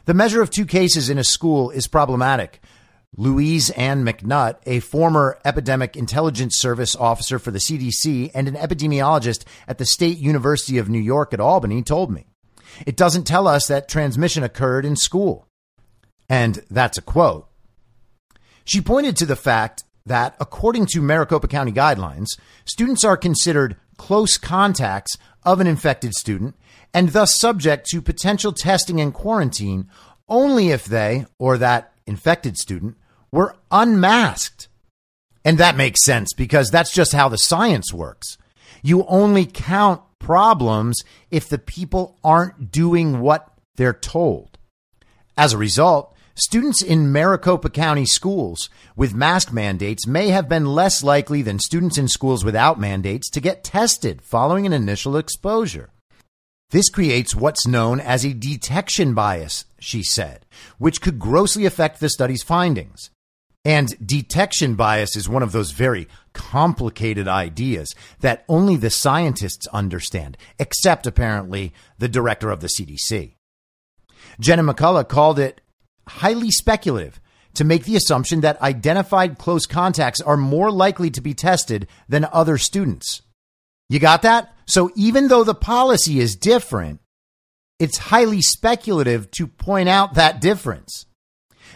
The 0.04 0.14
measure 0.14 0.42
of 0.42 0.50
two 0.50 0.66
cases 0.66 1.08
in 1.08 1.18
a 1.18 1.24
school 1.24 1.70
is 1.70 1.86
problematic 1.86 2.60
Louise 3.16 3.68
Ann 3.70 4.04
McNutt, 4.04 4.56
a 4.64 4.80
former 4.80 5.38
epidemic 5.44 5.96
intelligence 5.96 6.56
service 6.58 6.96
officer 6.96 7.38
for 7.38 7.50
the 7.50 7.58
CDC 7.58 8.30
and 8.34 8.48
an 8.48 8.54
epidemiologist 8.54 9.44
at 9.68 9.76
the 9.76 9.84
State 9.84 10.16
University 10.16 10.78
of 10.78 10.88
New 10.88 10.98
York 10.98 11.34
at 11.34 11.40
Albany, 11.40 11.82
told 11.82 12.10
me. 12.10 12.26
It 12.86 12.96
doesn't 12.96 13.24
tell 13.24 13.46
us 13.46 13.66
that 13.66 13.88
transmission 13.88 14.42
occurred 14.42 14.86
in 14.86 14.96
school. 14.96 15.46
And 16.28 16.62
that's 16.70 16.96
a 16.96 17.02
quote. 17.02 17.48
She 18.64 18.80
pointed 18.80 19.16
to 19.18 19.26
the 19.26 19.36
fact 19.36 19.84
that, 20.06 20.34
according 20.40 20.86
to 20.86 21.02
Maricopa 21.02 21.48
County 21.48 21.72
guidelines, 21.72 22.38
students 22.64 23.04
are 23.04 23.18
considered 23.18 23.76
close 23.98 24.38
contacts 24.38 25.18
of 25.44 25.60
an 25.60 25.66
infected 25.66 26.14
student 26.14 26.56
and 26.94 27.10
thus 27.10 27.38
subject 27.38 27.86
to 27.88 28.00
potential 28.00 28.52
testing 28.52 29.00
and 29.00 29.12
quarantine 29.12 29.88
only 30.28 30.70
if 30.70 30.86
they, 30.86 31.26
or 31.38 31.58
that 31.58 31.92
infected 32.06 32.56
student, 32.56 32.96
were 33.32 33.56
unmasked. 33.70 34.68
And 35.44 35.58
that 35.58 35.76
makes 35.76 36.04
sense 36.04 36.32
because 36.34 36.70
that's 36.70 36.92
just 36.92 37.12
how 37.12 37.28
the 37.28 37.38
science 37.38 37.92
works. 37.92 38.38
You 38.82 39.04
only 39.06 39.46
count 39.46 40.02
problems 40.18 41.02
if 41.30 41.48
the 41.48 41.58
people 41.58 42.18
aren't 42.22 42.70
doing 42.70 43.20
what 43.20 43.48
they're 43.76 43.92
told. 43.92 44.58
As 45.36 45.52
a 45.52 45.58
result, 45.58 46.14
students 46.34 46.82
in 46.82 47.10
Maricopa 47.10 47.70
County 47.70 48.06
schools 48.06 48.70
with 48.94 49.14
mask 49.14 49.52
mandates 49.52 50.06
may 50.06 50.28
have 50.28 50.48
been 50.48 50.66
less 50.66 51.02
likely 51.02 51.42
than 51.42 51.58
students 51.58 51.98
in 51.98 52.06
schools 52.06 52.44
without 52.44 52.78
mandates 52.78 53.28
to 53.30 53.40
get 53.40 53.64
tested 53.64 54.22
following 54.22 54.66
an 54.66 54.72
initial 54.72 55.16
exposure. 55.16 55.90
This 56.70 56.88
creates 56.88 57.34
what's 57.34 57.66
known 57.66 58.00
as 58.00 58.24
a 58.24 58.32
detection 58.32 59.12
bias, 59.12 59.66
she 59.78 60.02
said, 60.02 60.46
which 60.78 61.02
could 61.02 61.18
grossly 61.18 61.66
affect 61.66 62.00
the 62.00 62.08
study's 62.08 62.42
findings. 62.42 63.10
And 63.64 63.94
detection 64.04 64.74
bias 64.74 65.14
is 65.16 65.28
one 65.28 65.42
of 65.42 65.52
those 65.52 65.70
very 65.70 66.08
complicated 66.32 67.28
ideas 67.28 67.94
that 68.20 68.44
only 68.48 68.76
the 68.76 68.90
scientists 68.90 69.66
understand, 69.68 70.36
except 70.58 71.06
apparently 71.06 71.72
the 71.98 72.08
director 72.08 72.50
of 72.50 72.60
the 72.60 72.68
CDC. 72.68 73.34
Jenna 74.40 74.62
McCullough 74.62 75.08
called 75.08 75.38
it 75.38 75.60
highly 76.08 76.50
speculative 76.50 77.20
to 77.54 77.64
make 77.64 77.84
the 77.84 77.96
assumption 77.96 78.40
that 78.40 78.60
identified 78.62 79.38
close 79.38 79.66
contacts 79.66 80.20
are 80.20 80.36
more 80.36 80.70
likely 80.70 81.10
to 81.10 81.20
be 81.20 81.34
tested 81.34 81.86
than 82.08 82.26
other 82.32 82.58
students. 82.58 83.22
You 83.88 83.98
got 83.98 84.22
that? 84.22 84.52
So 84.66 84.90
even 84.96 85.28
though 85.28 85.44
the 85.44 85.54
policy 85.54 86.18
is 86.18 86.34
different, 86.34 87.00
it's 87.78 87.98
highly 87.98 88.40
speculative 88.40 89.30
to 89.32 89.46
point 89.46 89.88
out 89.88 90.14
that 90.14 90.40
difference. 90.40 91.06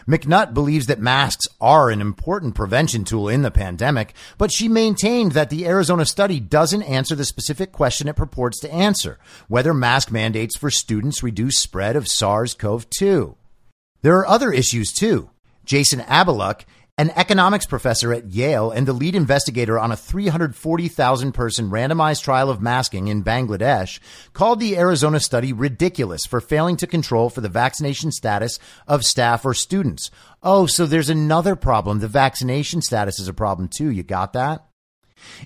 McNutt 0.08 0.54
believes 0.54 0.86
that 0.86 1.00
masks 1.00 1.48
are 1.60 1.90
an 1.90 2.00
important 2.00 2.54
prevention 2.54 3.04
tool 3.04 3.28
in 3.28 3.42
the 3.42 3.50
pandemic, 3.50 4.14
but 4.38 4.52
she 4.52 4.68
maintained 4.68 5.32
that 5.32 5.50
the 5.50 5.66
Arizona 5.66 6.06
study 6.06 6.38
doesn't 6.38 6.82
answer 6.82 7.16
the 7.16 7.24
specific 7.24 7.72
question 7.72 8.06
it 8.06 8.14
purports 8.14 8.60
to 8.60 8.72
answer 8.72 9.18
whether 9.48 9.74
mask 9.74 10.12
mandates 10.12 10.56
for 10.56 10.70
students 10.70 11.24
reduce 11.24 11.58
spread 11.58 11.96
of 11.96 12.06
SARS 12.06 12.54
CoV 12.54 12.88
2. 12.90 13.36
There 14.02 14.16
are 14.18 14.26
other 14.28 14.52
issues 14.52 14.92
too. 14.92 15.30
Jason 15.64 15.98
Abaluck 16.00 16.64
an 16.98 17.10
economics 17.10 17.66
professor 17.66 18.10
at 18.14 18.32
Yale 18.32 18.70
and 18.70 18.88
the 18.88 18.92
lead 18.94 19.14
investigator 19.14 19.78
on 19.78 19.92
a 19.92 19.96
340,000 19.96 21.32
person 21.32 21.68
randomized 21.68 22.22
trial 22.22 22.48
of 22.48 22.62
masking 22.62 23.08
in 23.08 23.22
Bangladesh, 23.22 24.00
called 24.32 24.60
the 24.60 24.78
Arizona 24.78 25.20
study 25.20 25.52
ridiculous 25.52 26.24
for 26.24 26.40
failing 26.40 26.74
to 26.78 26.86
control 26.86 27.28
for 27.28 27.42
the 27.42 27.50
vaccination 27.50 28.10
status 28.10 28.58
of 28.86 29.04
staff 29.04 29.44
or 29.44 29.52
students. 29.52 30.10
Oh, 30.42 30.64
so 30.64 30.86
there's 30.86 31.10
another 31.10 31.54
problem. 31.54 31.98
The 31.98 32.08
vaccination 32.08 32.80
status 32.80 33.18
is 33.18 33.28
a 33.28 33.34
problem 33.34 33.68
too. 33.68 33.90
You 33.90 34.02
got 34.02 34.32
that? 34.32 34.64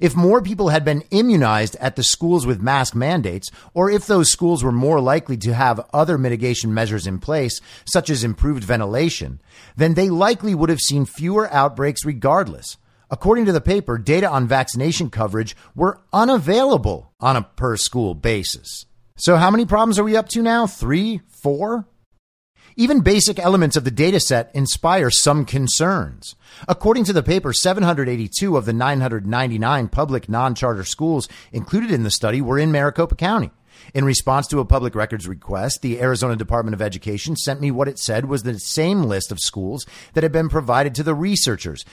If 0.01 0.17
more 0.17 0.43
people 0.43 0.69
had 0.69 0.85
been 0.85 1.05
immunized 1.11 1.77
at 1.77 1.97
the 1.97 2.03
schools 2.03 2.47
with 2.47 2.61
mask 2.61 2.95
mandates, 2.95 3.51
or 3.75 3.91
if 3.91 4.07
those 4.07 4.31
schools 4.31 4.65
were 4.65 4.73
more 4.73 5.01
likely 5.01 5.37
to 5.39 5.55
have 5.55 5.87
other 5.93 6.19
mitigation 6.19 6.75
measures 6.75 7.07
in 7.07 7.19
place, 7.19 7.61
such 7.85 8.11
as 8.11 8.25
improved 8.25 8.65
ventilation, 8.65 9.41
then 9.77 9.95
they 9.95 10.11
likely 10.11 10.55
would 10.55 10.71
have 10.71 10.81
seen 10.81 11.05
fewer 11.05 11.53
outbreaks 11.53 12.05
regardless. 12.05 12.77
According 13.11 13.47
to 13.47 13.53
the 13.53 13.61
paper, 13.61 13.99
data 13.99 14.31
on 14.31 14.47
vaccination 14.47 15.11
coverage 15.11 15.57
were 15.75 16.01
unavailable 16.13 17.13
on 17.21 17.37
a 17.37 17.43
per 17.43 17.77
school 17.77 18.15
basis. 18.15 18.87
So, 19.17 19.37
how 19.37 19.51
many 19.51 19.67
problems 19.67 19.99
are 19.99 20.05
we 20.05 20.17
up 20.17 20.29
to 20.31 20.43
now? 20.43 20.67
Three? 20.67 21.21
Four? 21.43 21.87
Even 22.81 23.03
basic 23.03 23.39
elements 23.39 23.77
of 23.77 23.85
the 23.85 23.91
dataset 23.91 24.49
inspire 24.55 25.11
some 25.11 25.45
concerns. 25.45 26.35
According 26.67 27.05
to 27.05 27.13
the 27.13 27.23
paper, 27.23 27.53
782 27.53 28.57
of 28.57 28.65
the 28.65 28.73
999 28.73 29.89
public 29.89 30.31
non 30.31 30.55
charter 30.55 30.83
schools 30.85 31.29
included 31.53 31.91
in 31.91 32.05
the 32.05 32.11
study 32.11 32.41
were 32.41 32.59
in 32.59 32.73
Maricopa 32.73 33.17
County. 33.17 33.51
In 33.93 34.07
response 34.07 34.47
to 34.47 34.61
a 34.61 34.65
public 34.65 34.95
records 34.95 35.29
request, 35.29 35.83
the 35.83 36.01
Arizona 36.01 36.37
Department 36.37 36.73
of 36.75 36.81
Education 36.81 37.37
sent 37.37 37.61
me 37.61 37.71
what 37.71 37.87
it 37.87 37.99
said 37.99 38.25
was 38.25 38.45
the 38.45 38.59
same 38.59 39.03
list 39.03 39.31
of 39.31 39.41
schools 39.41 39.85
that 40.15 40.23
had 40.23 40.33
been 40.33 40.49
provided 40.49 40.95
to 40.95 41.03
the 41.03 41.15
researchers, 41.15 41.85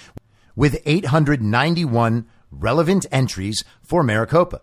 with 0.55 0.81
891 0.85 2.25
relevant 2.49 3.05
entries 3.11 3.65
for 3.83 4.03
Maricopa. 4.03 4.61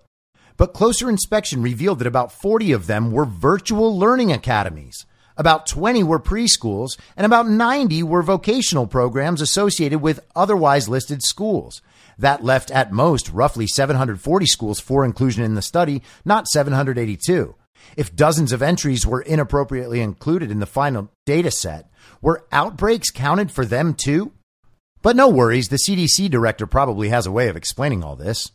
But 0.56 0.72
closer 0.72 1.10
inspection 1.10 1.60
revealed 1.60 1.98
that 1.98 2.06
about 2.06 2.32
40 2.32 2.72
of 2.72 2.86
them 2.86 3.12
were 3.12 3.26
virtual 3.26 3.98
learning 3.98 4.32
academies. 4.32 5.04
About 5.36 5.66
20 5.66 6.04
were 6.04 6.20
preschools, 6.20 6.96
and 7.16 7.26
about 7.26 7.48
90 7.48 8.02
were 8.04 8.22
vocational 8.22 8.86
programs 8.86 9.40
associated 9.40 10.00
with 10.00 10.20
otherwise 10.36 10.88
listed 10.88 11.22
schools. 11.22 11.82
That 12.16 12.44
left 12.44 12.70
at 12.70 12.92
most 12.92 13.30
roughly 13.30 13.66
740 13.66 14.46
schools 14.46 14.78
for 14.78 15.04
inclusion 15.04 15.42
in 15.42 15.54
the 15.54 15.62
study, 15.62 16.02
not 16.24 16.46
782. 16.46 17.56
If 17.96 18.14
dozens 18.14 18.52
of 18.52 18.62
entries 18.62 19.06
were 19.06 19.22
inappropriately 19.22 20.00
included 20.00 20.50
in 20.50 20.60
the 20.60 20.66
final 20.66 21.10
data 21.26 21.50
set, 21.50 21.90
were 22.22 22.46
outbreaks 22.52 23.10
counted 23.10 23.50
for 23.50 23.64
them 23.64 23.94
too? 23.94 24.32
But 25.02 25.16
no 25.16 25.28
worries, 25.28 25.68
the 25.68 25.76
CDC 25.76 26.30
director 26.30 26.66
probably 26.66 27.08
has 27.10 27.26
a 27.26 27.32
way 27.32 27.48
of 27.48 27.56
explaining 27.56 28.02
all 28.02 28.16
this. 28.16 28.52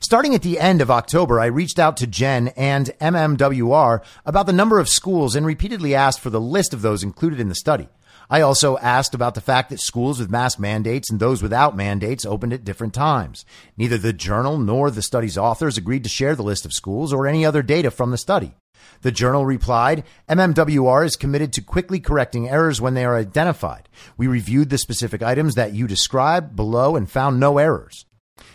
Starting 0.00 0.34
at 0.34 0.42
the 0.42 0.58
end 0.58 0.82
of 0.82 0.90
October, 0.90 1.40
I 1.40 1.46
reached 1.46 1.78
out 1.78 1.96
to 1.98 2.06
Jehn 2.06 2.52
and 2.56 2.92
MMWR 3.00 4.02
about 4.26 4.46
the 4.46 4.52
number 4.52 4.78
of 4.78 4.88
schools 4.88 5.34
and 5.34 5.46
repeatedly 5.46 5.94
asked 5.94 6.20
for 6.20 6.30
the 6.30 6.40
list 6.40 6.74
of 6.74 6.82
those 6.82 7.02
included 7.02 7.40
in 7.40 7.48
the 7.48 7.54
study. 7.54 7.88
I 8.28 8.40
also 8.40 8.76
asked 8.78 9.14
about 9.14 9.34
the 9.34 9.40
fact 9.40 9.70
that 9.70 9.80
schools 9.80 10.18
with 10.18 10.30
mask 10.30 10.58
mandates 10.58 11.10
and 11.10 11.18
those 11.18 11.42
without 11.42 11.76
mandates 11.76 12.26
opened 12.26 12.52
at 12.52 12.64
different 12.64 12.92
times. 12.92 13.46
Neither 13.76 13.96
the 13.96 14.12
journal 14.12 14.58
nor 14.58 14.90
the 14.90 15.00
study's 15.00 15.38
authors 15.38 15.78
agreed 15.78 16.02
to 16.02 16.10
share 16.10 16.34
the 16.34 16.42
list 16.42 16.66
of 16.66 16.72
schools 16.72 17.12
or 17.12 17.26
any 17.26 17.46
other 17.46 17.62
data 17.62 17.90
from 17.90 18.10
the 18.10 18.18
study. 18.18 18.54
The 19.02 19.12
journal 19.12 19.46
replied, 19.46 20.04
MMWR 20.28 21.06
is 21.06 21.16
committed 21.16 21.52
to 21.54 21.62
quickly 21.62 22.00
correcting 22.00 22.48
errors 22.48 22.80
when 22.80 22.94
they 22.94 23.04
are 23.04 23.16
identified. 23.16 23.88
We 24.16 24.26
reviewed 24.26 24.70
the 24.70 24.78
specific 24.78 25.22
items 25.22 25.54
that 25.54 25.72
you 25.72 25.86
described 25.86 26.56
below 26.56 26.96
and 26.96 27.10
found 27.10 27.40
no 27.40 27.58
errors. 27.58 28.06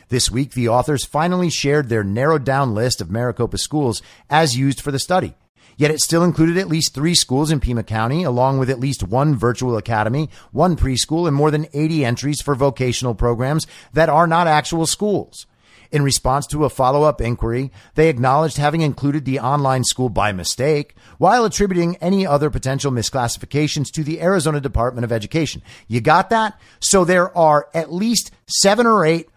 This 0.10 0.30
week, 0.30 0.52
the 0.52 0.68
authors 0.68 1.06
finally 1.06 1.50
shared 1.50 1.90
their 1.90 2.04
narrowed 2.04 2.44
down 2.44 2.74
list 2.74 3.02
of 3.02 3.10
Maricopa 3.10 3.58
schools 3.58 4.02
as 4.30 4.58
used 4.58 4.82
for 4.82 4.92
the 4.92 5.00
study. 5.00 5.36
Yet 5.78 5.92
it 5.92 6.02
still 6.02 6.24
included 6.24 6.58
at 6.58 6.68
least 6.68 6.94
three 6.94 7.16
schools 7.16 7.50
in 7.50 7.60
Pima 7.60 7.84
County, 7.84 8.24
along 8.24 8.60
with 8.60 8.70
at 8.70 8.80
least 8.80 9.04
one 9.04 9.36
virtual 9.36 9.78
academy, 9.78 10.30
one 10.52 10.76
preschool, 10.76 11.28
and 11.28 11.36
more 11.36 11.50
than 11.50 11.68
80 11.74 12.06
entries 12.06 12.42
for 12.42 12.56
vocational 12.56 13.16
programs 13.16 13.66
that 13.94 14.10
are 14.10 14.28
not 14.28 14.48
actual 14.48 14.86
schools. 14.86 15.48
In 15.92 16.04
response 16.04 16.48
to 16.48 16.64
a 16.64 16.70
follow 16.70 17.04
up 17.04 17.20
inquiry, 17.20 17.70
they 17.96 18.08
acknowledged 18.08 18.56
having 18.56 18.82
included 18.82 19.26
the 19.26 19.40
online 19.40 19.84
school 19.84 20.08
by 20.08 20.32
mistake 20.32 20.96
while 21.18 21.44
attributing 21.44 21.98
any 21.98 22.26
other 22.26 22.50
potential 22.50 22.94
misclassifications 22.94 23.92
to 23.92 24.04
the 24.04 24.22
Arizona 24.22 24.62
Department 24.62 25.04
of 25.04 25.12
Education. 25.12 25.62
You 25.90 26.00
got 26.00 26.30
that? 26.30 26.58
So 26.80 27.04
there 27.04 27.36
are 27.38 27.68
at 27.74 27.92
least 27.92 28.32
seven 28.48 28.86
or 28.86 29.04
eight 29.06 29.31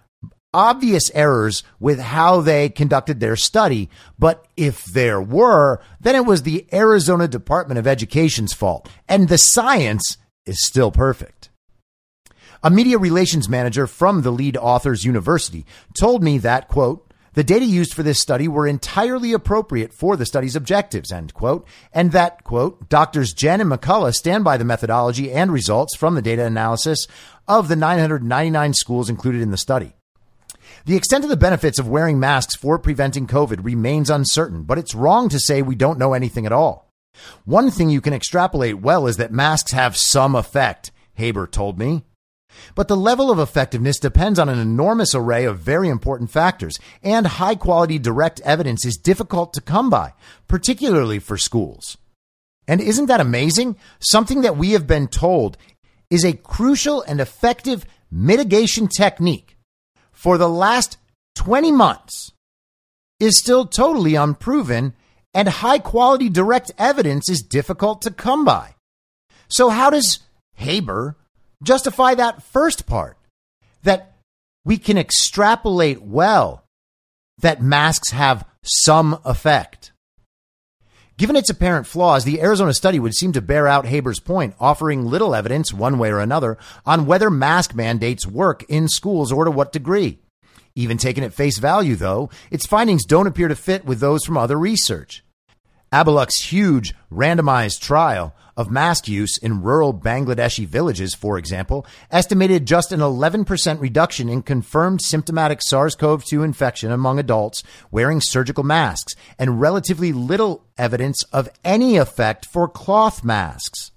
obvious 0.55 1.11
errors 1.13 1.63
with 1.79 1.99
how 1.99 2.41
they 2.41 2.71
conducted 2.71 3.21
their 3.21 3.37
study. 3.37 3.91
But 4.19 4.47
if 4.57 4.85
there 4.85 5.21
were, 5.21 5.81
then 6.01 6.15
it 6.15 6.25
was 6.25 6.43
the 6.43 6.67
Arizona 6.73 7.29
Department 7.29 7.79
of 7.79 7.87
Education's 7.87 8.55
fault. 8.55 8.89
And 9.09 9.29
the 9.29 9.37
science 9.37 10.17
is 10.47 10.65
still 10.65 10.91
perfect. 10.91 11.51
A 12.63 12.71
media 12.71 12.97
relations 12.97 13.49
manager 13.49 13.87
from 13.87 14.23
the 14.23 14.31
lead 14.31 14.57
authors 14.57 15.05
university 15.05 15.67
told 15.95 16.23
me 16.23 16.39
that, 16.39 16.69
quote, 16.69 17.13
the 17.35 17.45
data 17.45 17.65
used 17.65 17.93
for 17.93 18.05
this 18.05 18.21
study 18.21 18.47
were 18.47 18.67
entirely 18.67 19.33
appropriate 19.33 19.93
for 19.93 20.17
the 20.17 20.25
study's 20.25 20.55
objectives, 20.55 21.11
end 21.11 21.35
quote, 21.35 21.67
and 21.93 22.13
that, 22.13 22.45
quote, 22.45 22.89
doctors 22.89 23.35
Jehn 23.35 23.61
and 23.61 23.71
McCullough 23.71 24.15
stand 24.15 24.45
by 24.45 24.57
the 24.57 24.65
methodology 24.65 25.33
and 25.33 25.53
results 25.53 25.97
from 25.97 26.15
the 26.15 26.23
data 26.23 26.47
analysis 26.47 27.09
of 27.49 27.67
the 27.67 27.77
999 27.77 28.73
schools 28.75 29.11
included 29.11 29.43
in 29.43 29.51
the 29.51 29.59
study. 29.59 29.95
The 30.87 30.97
extent 30.97 31.25
of 31.25 31.31
the 31.31 31.37
benefits 31.39 31.79
of 31.79 31.89
wearing 31.89 32.21
masks 32.21 32.55
for 32.55 32.79
preventing 32.79 33.27
COVID 33.27 33.65
remains 33.65 34.11
uncertain, 34.11 34.65
but 34.65 34.77
it's 34.77 34.95
wrong 34.95 35.31
to 35.31 35.41
say 35.41 35.63
we 35.63 35.75
don't 35.75 35.99
know 35.99 36.13
anything 36.13 36.45
at 36.45 36.53
all. 36.53 36.91
One 37.47 37.71
thing 37.71 37.89
you 37.89 38.03
can 38.03 38.13
extrapolate 38.13 38.81
well 38.81 39.07
is 39.07 39.17
that 39.17 39.33
masks 39.33 39.73
have 39.73 39.97
some 39.97 40.35
effect, 40.35 40.93
Haber 41.15 41.47
told 41.47 41.79
me. 41.79 42.05
But 42.75 42.89
the 42.89 42.99
level 42.99 43.31
of 43.31 43.39
effectiveness 43.39 43.99
depends 43.99 44.39
on 44.39 44.51
an 44.51 44.59
enormous 44.59 45.15
array 45.15 45.47
of 45.47 45.59
very 45.59 45.89
important 45.89 46.31
factors, 46.31 46.79
and 47.03 47.27
high 47.27 47.55
quality 47.55 47.99
direct 47.99 48.41
evidence 48.43 48.85
is 48.85 48.99
difficult 48.99 49.55
to 49.55 49.63
come 49.63 49.89
by, 49.89 50.13
particularly 50.49 51.19
for 51.19 51.39
schools. 51.39 51.97
And 52.69 52.83
isn't 52.83 53.07
that 53.07 53.21
amazing? 53.21 53.77
Something 54.01 54.43
that 54.43 54.59
we 54.59 54.73
have 54.73 54.87
been 54.87 55.09
told 55.09 55.57
is 56.11 56.27
a 56.27 56.35
crucial 56.35 57.01
and 57.01 57.23
effective 57.23 57.87
mitigation 58.11 58.87
technique 58.87 59.54
for 60.25 60.39
the 60.39 60.49
last 60.49 60.97
20 61.35 61.71
months 61.71 62.33
is 63.21 63.39
still 63.39 63.67
totally 63.67 64.15
unproven, 64.15 64.95
and 65.35 65.47
high 65.47 65.79
quality 65.79 66.31
direct 66.31 66.73
evidence 66.79 67.29
is 67.29 67.43
difficult 67.43 68.01
to 68.01 68.11
come 68.11 68.43
by. 68.43 68.75
So, 69.49 69.69
how 69.69 69.91
does 69.91 70.21
Haber 70.55 71.19
justify 71.63 72.15
that 72.15 72.43
first 72.43 72.87
part? 72.87 73.19
That 73.83 74.17
we 74.65 74.79
can 74.79 74.97
extrapolate 74.97 76.01
well 76.01 76.65
that 77.37 77.61
masks 77.61 78.13
have 78.13 78.47
some 78.63 79.21
effect. 79.27 79.93
Given 81.17 81.37
its 81.37 81.49
apparent 81.49 81.87
flaws, 81.87 82.25
the 82.25 82.41
Arizona 82.43 82.75
study 82.75 82.99
would 82.99 83.15
seem 83.15 83.33
to 83.33 83.41
bear 83.41 83.69
out 83.69 83.87
Haber's 83.87 84.19
point, 84.19 84.55
offering 84.59 85.07
little 85.07 85.33
evidence, 85.33 85.73
one 85.73 85.97
way 85.97 86.11
or 86.11 86.19
another, 86.19 86.59
on 86.85 87.07
whether 87.07 87.31
mask 87.31 87.73
mandates 87.73 88.27
work 88.27 88.65
in 88.69 88.89
schools 88.89 89.31
or 89.31 89.45
to 89.45 89.51
what 89.53 89.73
degree. 89.73 90.19
Even 90.75 90.99
taken 90.99 91.23
at 91.23 91.33
face 91.33 91.59
value, 91.59 91.95
though, 91.95 92.31
its 92.51 92.67
findings 92.67 93.05
don't 93.05 93.29
appear 93.29 93.47
to 93.47 93.55
fit 93.55 93.85
with 93.85 94.01
those 94.01 94.25
from 94.25 94.37
other 94.37 94.59
research. 94.59 95.25
Abaluck's 95.93 96.43
huge 96.43 96.95
randomized 97.13 97.81
trial 97.81 98.35
of 98.57 98.71
mask 98.71 99.09
use 99.09 99.37
in 99.39 99.63
rural 99.63 99.93
Bangladeshi 99.93 100.67
villages, 100.67 101.15
for 101.15 101.39
example, 101.39 101.87
estimated 102.11 102.67
just 102.67 102.93
an 102.93 103.01
11% 103.01 103.81
reduction 103.81 104.29
in 104.29 104.43
confirmed 104.43 105.03
symptomatic 105.03 105.61
SARS 105.63 105.95
CoV 105.95 106.25
2 106.25 106.43
infection 106.43 106.91
among 106.91 107.19
adults 107.19 107.63
wearing 107.91 108.21
surgical 108.21 108.65
masks 108.65 109.15
and 109.39 109.61
relatively 109.61 110.13
little 110.13 110.65
evidence 110.79 111.23
of 111.33 111.49
any 111.65 111.97
effect 111.97 112.47
for 112.47 112.69
cloth 112.69 113.25
masks. 113.25 113.91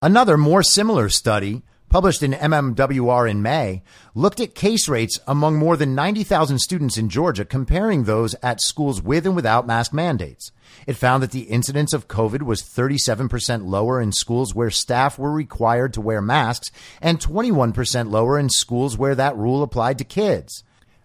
Another 0.00 0.36
more 0.36 0.62
similar 0.62 1.08
study 1.08 1.62
published 1.88 2.22
in 2.22 2.32
MMWR 2.32 3.30
in 3.30 3.42
May, 3.42 3.82
looked 4.14 4.40
at 4.40 4.54
case 4.54 4.88
rates 4.88 5.18
among 5.26 5.56
more 5.56 5.76
than 5.76 5.94
90,000 5.94 6.58
students 6.58 6.96
in 6.96 7.08
Georgia, 7.08 7.44
comparing 7.44 8.04
those 8.04 8.34
at 8.42 8.60
schools 8.60 9.02
with 9.02 9.26
and 9.26 9.34
without 9.34 9.66
mask 9.66 9.92
mandates. 9.92 10.52
It 10.86 10.96
found 10.96 11.22
that 11.22 11.30
the 11.30 11.42
incidence 11.42 11.92
of 11.92 12.08
COVID 12.08 12.42
was 12.42 12.62
37% 12.62 13.66
lower 13.66 14.00
in 14.00 14.12
schools 14.12 14.54
where 14.54 14.70
staff 14.70 15.18
were 15.18 15.32
required 15.32 15.92
to 15.94 16.00
wear 16.00 16.20
masks 16.20 16.70
and 17.00 17.20
21% 17.20 18.10
lower 18.10 18.38
in 18.38 18.50
schools 18.50 18.96
where 18.96 19.14
that 19.14 19.36
rule 19.36 19.62
applied 19.62 19.98
to 19.98 20.04
kids. 20.04 20.64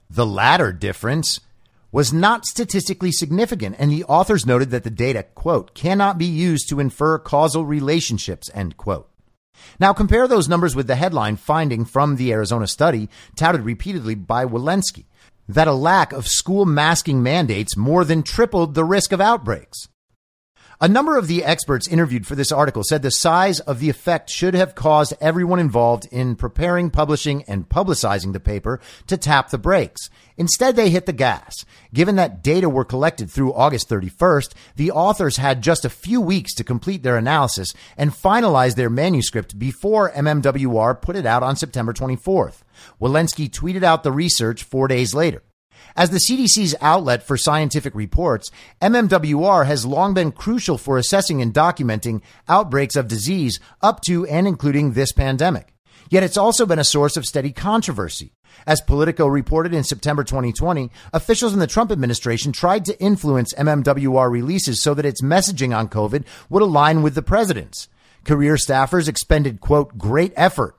The 0.10 0.26
latter 0.26 0.72
difference 0.72 1.40
was 1.92 2.12
not 2.12 2.46
statistically 2.46 3.12
significant, 3.12 3.76
and 3.78 3.92
the 3.92 4.04
authors 4.06 4.48
noted 4.48 4.72
that 4.72 4.84
the 4.84 4.90
data, 4.90 5.24
quote, 5.36 5.76
cannot 5.76 6.18
be 6.18 6.26
used 6.26 6.68
to 6.70 6.80
infer 6.80 7.20
causal 7.20 7.66
relationships, 7.66 8.50
end 8.54 8.76
quote. 8.78 9.13
Now 9.80 9.94
compare 9.94 10.28
those 10.28 10.50
numbers 10.50 10.76
with 10.76 10.88
the 10.88 10.96
headline 10.96 11.36
finding 11.36 11.86
from 11.86 12.16
the 12.16 12.32
Arizona 12.32 12.68
study 12.68 13.10
touted 13.36 13.62
repeatedly 13.62 14.16
by 14.16 14.46
Walensky 14.46 15.06
that 15.48 15.68
a 15.68 15.74
lack 15.74 16.14
of 16.14 16.28
school 16.28 16.66
masking 16.66 17.22
mandates 17.22 17.76
more 17.76 18.06
than 18.06 18.24
tripled 18.24 18.74
the 18.74 18.86
risk 18.86 19.12
of 19.12 19.20
outbreaks. 19.20 19.90
A 20.84 20.90
number 20.90 21.16
of 21.16 21.30
the 21.30 21.46
experts 21.46 21.88
interviewed 21.88 22.28
for 22.28 22.36
this 22.36 22.52
article 22.52 22.84
said 22.84 23.04
the 23.04 23.10
size 23.10 23.62
of 23.62 23.80
the 23.80 23.90
effect 23.90 24.30
should 24.30 24.54
have 24.54 24.76
caused 24.76 25.14
everyone 25.22 25.60
involved 25.60 26.10
in 26.12 26.36
preparing, 26.36 26.90
publishing, 26.90 27.42
and 27.44 27.70
publicizing 27.70 28.34
the 28.34 28.42
paper 28.42 28.82
to 29.08 29.16
tap 29.16 29.50
the 29.50 29.58
brakes. 29.58 30.10
Instead, 30.36 30.76
they 30.76 30.90
hit 30.90 31.06
the 31.06 31.14
gas. 31.14 31.56
Given 31.94 32.18
that 32.18 32.44
data 32.44 32.68
were 32.68 32.84
collected 32.84 33.32
through 33.32 33.54
August 33.54 33.88
31st, 33.88 34.52
the 34.76 34.92
authors 34.92 35.38
had 35.38 35.64
just 35.64 35.86
a 35.86 35.90
few 35.90 36.20
weeks 36.20 36.54
to 36.56 36.66
complete 36.66 37.02
their 37.02 37.16
analysis 37.16 37.72
and 37.96 38.12
finalize 38.12 38.76
their 38.76 38.90
manuscript 38.90 39.58
before 39.58 40.12
MMWR 40.12 41.02
put 41.02 41.16
it 41.16 41.26
out 41.26 41.44
on 41.44 41.56
September 41.56 41.94
24th. 41.94 42.64
Walensky 43.00 43.50
tweeted 43.50 43.84
out 43.84 44.04
the 44.04 44.12
research 44.12 44.64
four 44.64 44.90
days 44.90 45.14
later. 45.14 45.44
As 45.96 46.10
the 46.10 46.18
CDC's 46.18 46.76
outlet 46.82 47.22
for 47.22 47.38
scientific 47.38 47.94
reports, 47.94 48.50
MMWR 48.82 49.68
has 49.68 49.86
long 49.86 50.16
been 50.16 50.32
crucial 50.32 50.80
for 50.80 50.98
assessing 50.98 51.42
and 51.42 51.54
documenting 51.54 52.22
outbreaks 52.50 52.96
of 52.96 53.08
disease 53.08 53.60
up 53.82 54.02
to 54.02 54.26
and 54.26 54.48
including 54.48 54.94
this 54.94 55.12
pandemic. 55.12 55.74
Yet 56.10 56.24
it's 56.24 56.38
also 56.38 56.66
been 56.66 56.80
a 56.80 56.84
source 56.84 57.16
of 57.16 57.26
steady 57.26 57.52
controversy. 57.52 58.34
As 58.66 58.82
Politico 58.82 59.28
reported 59.28 59.74
in 59.74 59.84
September 59.84 60.24
2020, 60.24 60.90
officials 61.12 61.54
in 61.54 61.60
the 61.60 61.68
Trump 61.68 61.92
administration 61.92 62.52
tried 62.52 62.86
to 62.86 63.00
influence 63.00 63.54
MMWR 63.54 64.32
releases 64.32 64.82
so 64.82 64.94
that 64.94 65.06
its 65.06 65.22
messaging 65.22 65.76
on 65.76 65.90
COVID 65.90 66.26
would 66.50 66.64
align 66.64 67.04
with 67.04 67.16
the 67.16 67.22
president's. 67.22 67.88
Career 68.26 68.56
staffers 68.56 69.08
expended, 69.08 69.60
quote, 69.60 69.98
great 69.98 70.34
effort 70.36 70.76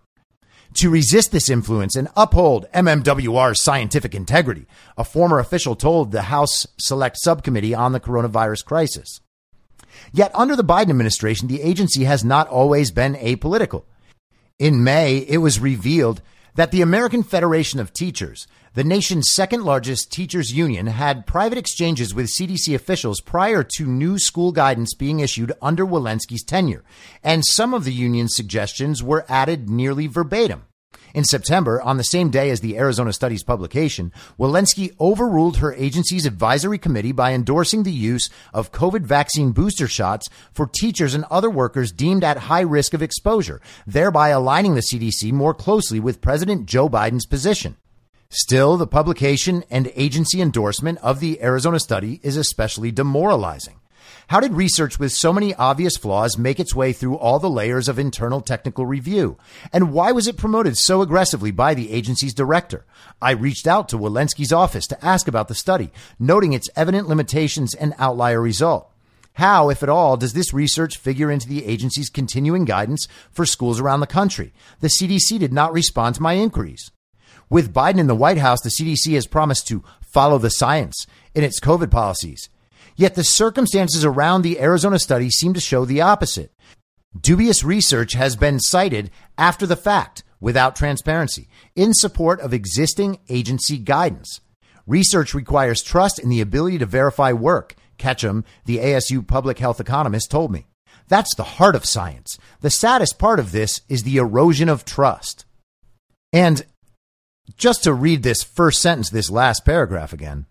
to 0.75 0.91
resist 0.91 1.33
this 1.33 1.49
influence 1.49 1.97
and 1.97 2.09
uphold 2.17 2.67
MMWR's 2.75 3.63
scientific 3.63 4.15
integrity, 4.15 4.67
a 4.97 5.05
former 5.05 5.39
official 5.39 5.77
told 5.77 6.11
the 6.11 6.23
House 6.23 6.67
Select 6.79 7.17
Subcommittee 7.19 7.75
on 7.75 7.93
the 7.93 8.01
coronavirus 8.01 8.65
crisis. 8.65 9.21
Yet 10.13 10.33
under 10.35 10.57
the 10.57 10.65
Biden 10.65 10.91
administration, 10.91 11.49
the 11.49 11.63
agency 11.63 12.05
has 12.05 12.25
not 12.25 12.49
always 12.49 12.91
been 12.91 13.15
apolitical. 13.15 13.85
In 14.59 14.85
May, 14.85 15.19
it 15.19 15.39
was 15.39 15.59
revealed 15.59 16.23
that 16.55 16.71
the 16.71 16.83
American 16.83 17.23
Federation 17.23 17.81
of 17.81 17.93
Teachers, 17.93 18.47
the 18.75 18.85
nation's 18.85 19.33
second 19.33 19.65
largest 19.65 20.13
teachers 20.13 20.53
union, 20.53 20.87
had 20.87 21.27
private 21.27 21.59
exchanges 21.59 22.15
with 22.15 22.31
CDC 22.31 22.75
officials 22.75 23.21
prior 23.21 23.63
to 23.77 23.87
new 23.87 24.19
school 24.19 24.53
guidance 24.53 24.95
being 24.95 25.21
issued 25.21 25.53
under 25.63 25.87
Walensky's 25.87 26.45
tenure, 26.45 26.85
and 27.23 27.45
some 27.45 27.75
of 27.75 27.85
the 27.85 27.93
union's 27.93 28.35
suggestions 28.35 29.03
were 29.03 29.27
added 29.29 29.69
nearly 29.69 30.07
verbatim. 30.07 30.65
In 31.15 31.23
September, 31.23 31.81
on 31.81 31.97
the 31.97 32.03
same 32.03 32.29
day 32.29 32.51
as 32.51 32.61
the 32.61 32.77
Arizona 32.77 33.13
Studies 33.13 33.45
publication, 33.45 34.13
Walensky 34.37 34.97
overruled 34.99 35.59
her 35.59 35.73
agency's 35.75 36.27
advisory 36.27 36.77
committee 36.77 37.13
by 37.13 37.33
endorsing 37.33 37.85
the 37.85 37.93
use 37.93 38.29
of 38.53 38.73
COVID 38.73 39.03
vaccine 39.03 39.53
booster 39.53 39.87
shots 39.87 40.29
for 40.53 40.67
teachers 40.67 41.15
and 41.15 41.25
other 41.31 41.49
workers 41.49 41.93
deemed 41.93 42.25
at 42.25 42.37
high 42.37 42.63
risk 42.63 42.95
of 42.95 43.03
exposure, 43.03 43.61
thereby 43.87 44.31
aligning 44.31 44.75
the 44.75 44.81
CDC 44.81 45.31
more 45.31 45.55
closely 45.55 46.01
with 46.01 46.21
President 46.21 46.67
Joe 46.67 46.89
Biden's 46.89 47.27
position. 47.27 47.77
Still, 48.29 48.77
the 48.77 48.89
publication 48.89 49.63
and 49.71 49.93
agency 49.95 50.41
endorsement 50.41 50.99
of 50.99 51.21
the 51.21 51.41
Arizona 51.41 51.79
study 51.79 52.19
is 52.25 52.37
especially 52.37 52.91
demoralizing. 52.91 53.77
How 54.29 54.41
did 54.41 54.55
research 54.55 54.99
with 54.99 55.13
so 55.13 55.33
many 55.33 55.55
obvious 55.55 55.97
flaws 55.97 56.39
make 56.39 56.59
its 56.59 56.75
way 56.75 56.93
through 56.93 57.19
all 57.19 57.39
the 57.39 57.51
layers 57.51 57.89
of 57.89 57.99
internal 57.99 58.41
technical 58.41 58.87
review? 58.87 59.37
And 59.73 59.93
why 59.93 60.13
was 60.13 60.27
it 60.27 60.39
promoted 60.39 60.77
so 60.79 61.03
aggressively 61.03 61.51
by 61.51 61.75
the 61.75 61.93
agency's 61.93 62.33
director? 62.33 62.87
I 63.21 63.33
reached 63.33 63.67
out 63.67 63.89
to 63.91 63.99
Walensky's 63.99 64.53
office 64.53 64.87
to 64.87 65.05
ask 65.05 65.29
about 65.29 65.49
the 65.49 65.55
study, 65.55 65.93
noting 66.19 66.55
its 66.55 66.71
evident 66.75 67.07
limitations 67.07 67.75
and 67.75 67.95
outlier 67.99 68.41
result. 68.41 68.91
How, 69.35 69.69
if 69.69 69.83
at 69.83 69.89
all, 69.89 70.17
does 70.17 70.33
this 70.33 70.55
research 70.55 70.97
figure 70.97 71.31
into 71.31 71.49
the 71.49 71.67
agency's 71.67 72.09
continuing 72.09 72.65
guidance 72.65 73.09
for 73.31 73.45
schools 73.45 73.81
around 73.81 74.01
the 74.01 74.07
country? 74.07 74.53
The 74.81 74.89
CDC 74.89 75.39
did 75.39 75.53
not 75.53 75.73
respond 75.73 76.15
to 76.15 76.23
my 76.23 76.35
inquiries. 76.35 76.91
With 77.51 77.75
Biden 77.75 77.99
in 77.99 78.07
the 78.07 78.15
White 78.15 78.39
House, 78.39 78.63
the 78.63 78.71
CDC 78.71 79.15
has 79.15 79.27
promised 79.27 79.69
to 79.69 79.85
follow 80.01 80.39
the 80.39 80.51
science 80.51 81.07
in 81.35 81.45
its 81.45 81.61
COVID 81.61 81.91
policies. 81.91 82.49
Yet 82.97 83.15
the 83.15 83.25
circumstances 83.25 84.05
around 84.05 84.43
the 84.43 84.61
Arizona 84.61 84.99
study 84.99 85.31
seem 85.31 85.55
to 85.55 85.61
show 85.61 85.85
the 85.85 86.01
opposite. 86.01 86.53
Dubious 87.19 87.65
research 87.65 88.13
has 88.13 88.37
been 88.37 88.61
cited 88.61 89.11
after 89.39 89.67
the 89.67 89.77
fact 89.77 90.25
without 90.41 90.77
transparency 90.77 91.49
in 91.75 91.95
support 91.95 92.41
of 92.41 92.53
existing 92.53 93.19
agency 93.29 93.79
guidance. 93.79 94.41
Research 94.87 95.33
requires 95.33 95.83
trust 95.83 96.19
in 96.19 96.29
the 96.29 96.41
ability 96.41 96.79
to 96.79 96.87
verify 96.87 97.33
work. 97.33 97.75
Ketcham, 97.99 98.45
the 98.65 98.79
ASU 98.79 99.27
public 99.27 99.59
health 99.59 99.81
economist, 99.81 100.31
told 100.31 100.51
me. 100.53 100.67
That's 101.09 101.35
the 101.35 101.45
heart 101.45 101.75
of 101.75 101.85
science. 101.85 102.39
The 102.61 102.71
saddest 102.71 103.19
part 103.19 103.39
of 103.39 103.53
this 103.53 103.81
is 103.89 104.03
the 104.03 104.17
erosion 104.17 104.69
of 104.69 104.85
trust. 104.85 105.45
And 106.33 106.65
just 107.57 107.85
to 107.85 107.95
read 107.95 108.23
this 108.23 108.43
first 108.43 108.81
sentence, 108.83 109.11
this 109.11 109.31
last 109.31 109.65
paragraph 109.65 110.13
again. 110.13 110.47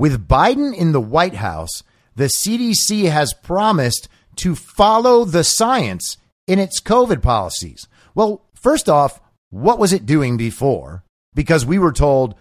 With 0.00 0.26
Biden 0.26 0.74
in 0.74 0.92
the 0.92 1.00
White 1.00 1.34
House, 1.34 1.82
the 2.16 2.30
CDC 2.30 3.10
has 3.10 3.34
promised 3.34 4.08
to 4.36 4.54
follow 4.54 5.26
the 5.26 5.44
science 5.44 6.16
in 6.46 6.58
its 6.58 6.80
COVID 6.80 7.20
policies. 7.20 7.86
Well, 8.14 8.42
first 8.54 8.88
off, 8.88 9.20
what 9.50 9.78
was 9.78 9.92
it 9.92 10.06
doing 10.06 10.38
before? 10.38 11.04
Because 11.34 11.66
we 11.66 11.78
were 11.78 11.92
told 11.92 12.34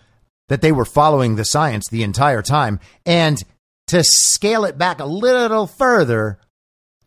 that 0.47 0.61
they 0.61 0.71
were 0.71 0.85
following 0.85 1.35
the 1.35 1.43
science 1.43 1.89
the 1.89 2.01
entire 2.01 2.41
time. 2.41 2.79
And 3.05 3.43
to 3.87 4.05
scale 4.05 4.63
it 4.63 4.77
back 4.77 5.01
a 5.01 5.05
little 5.05 5.67
further, 5.67 6.39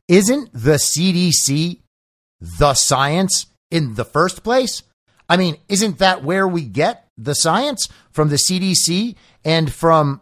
isn't 0.06 0.52
the 0.52 0.74
CDC 0.74 1.80
the 2.58 2.74
science 2.74 3.46
in 3.70 3.94
the 3.94 4.04
first 4.04 4.44
place? 4.44 4.82
I 5.30 5.38
mean, 5.38 5.56
isn't 5.70 5.96
that 6.00 6.22
where 6.22 6.46
we 6.46 6.66
get 6.66 7.08
the 7.16 7.32
science 7.32 7.88
from 8.10 8.28
the 8.28 8.36
CDC 8.36 9.14
and 9.46 9.72
from 9.72 10.20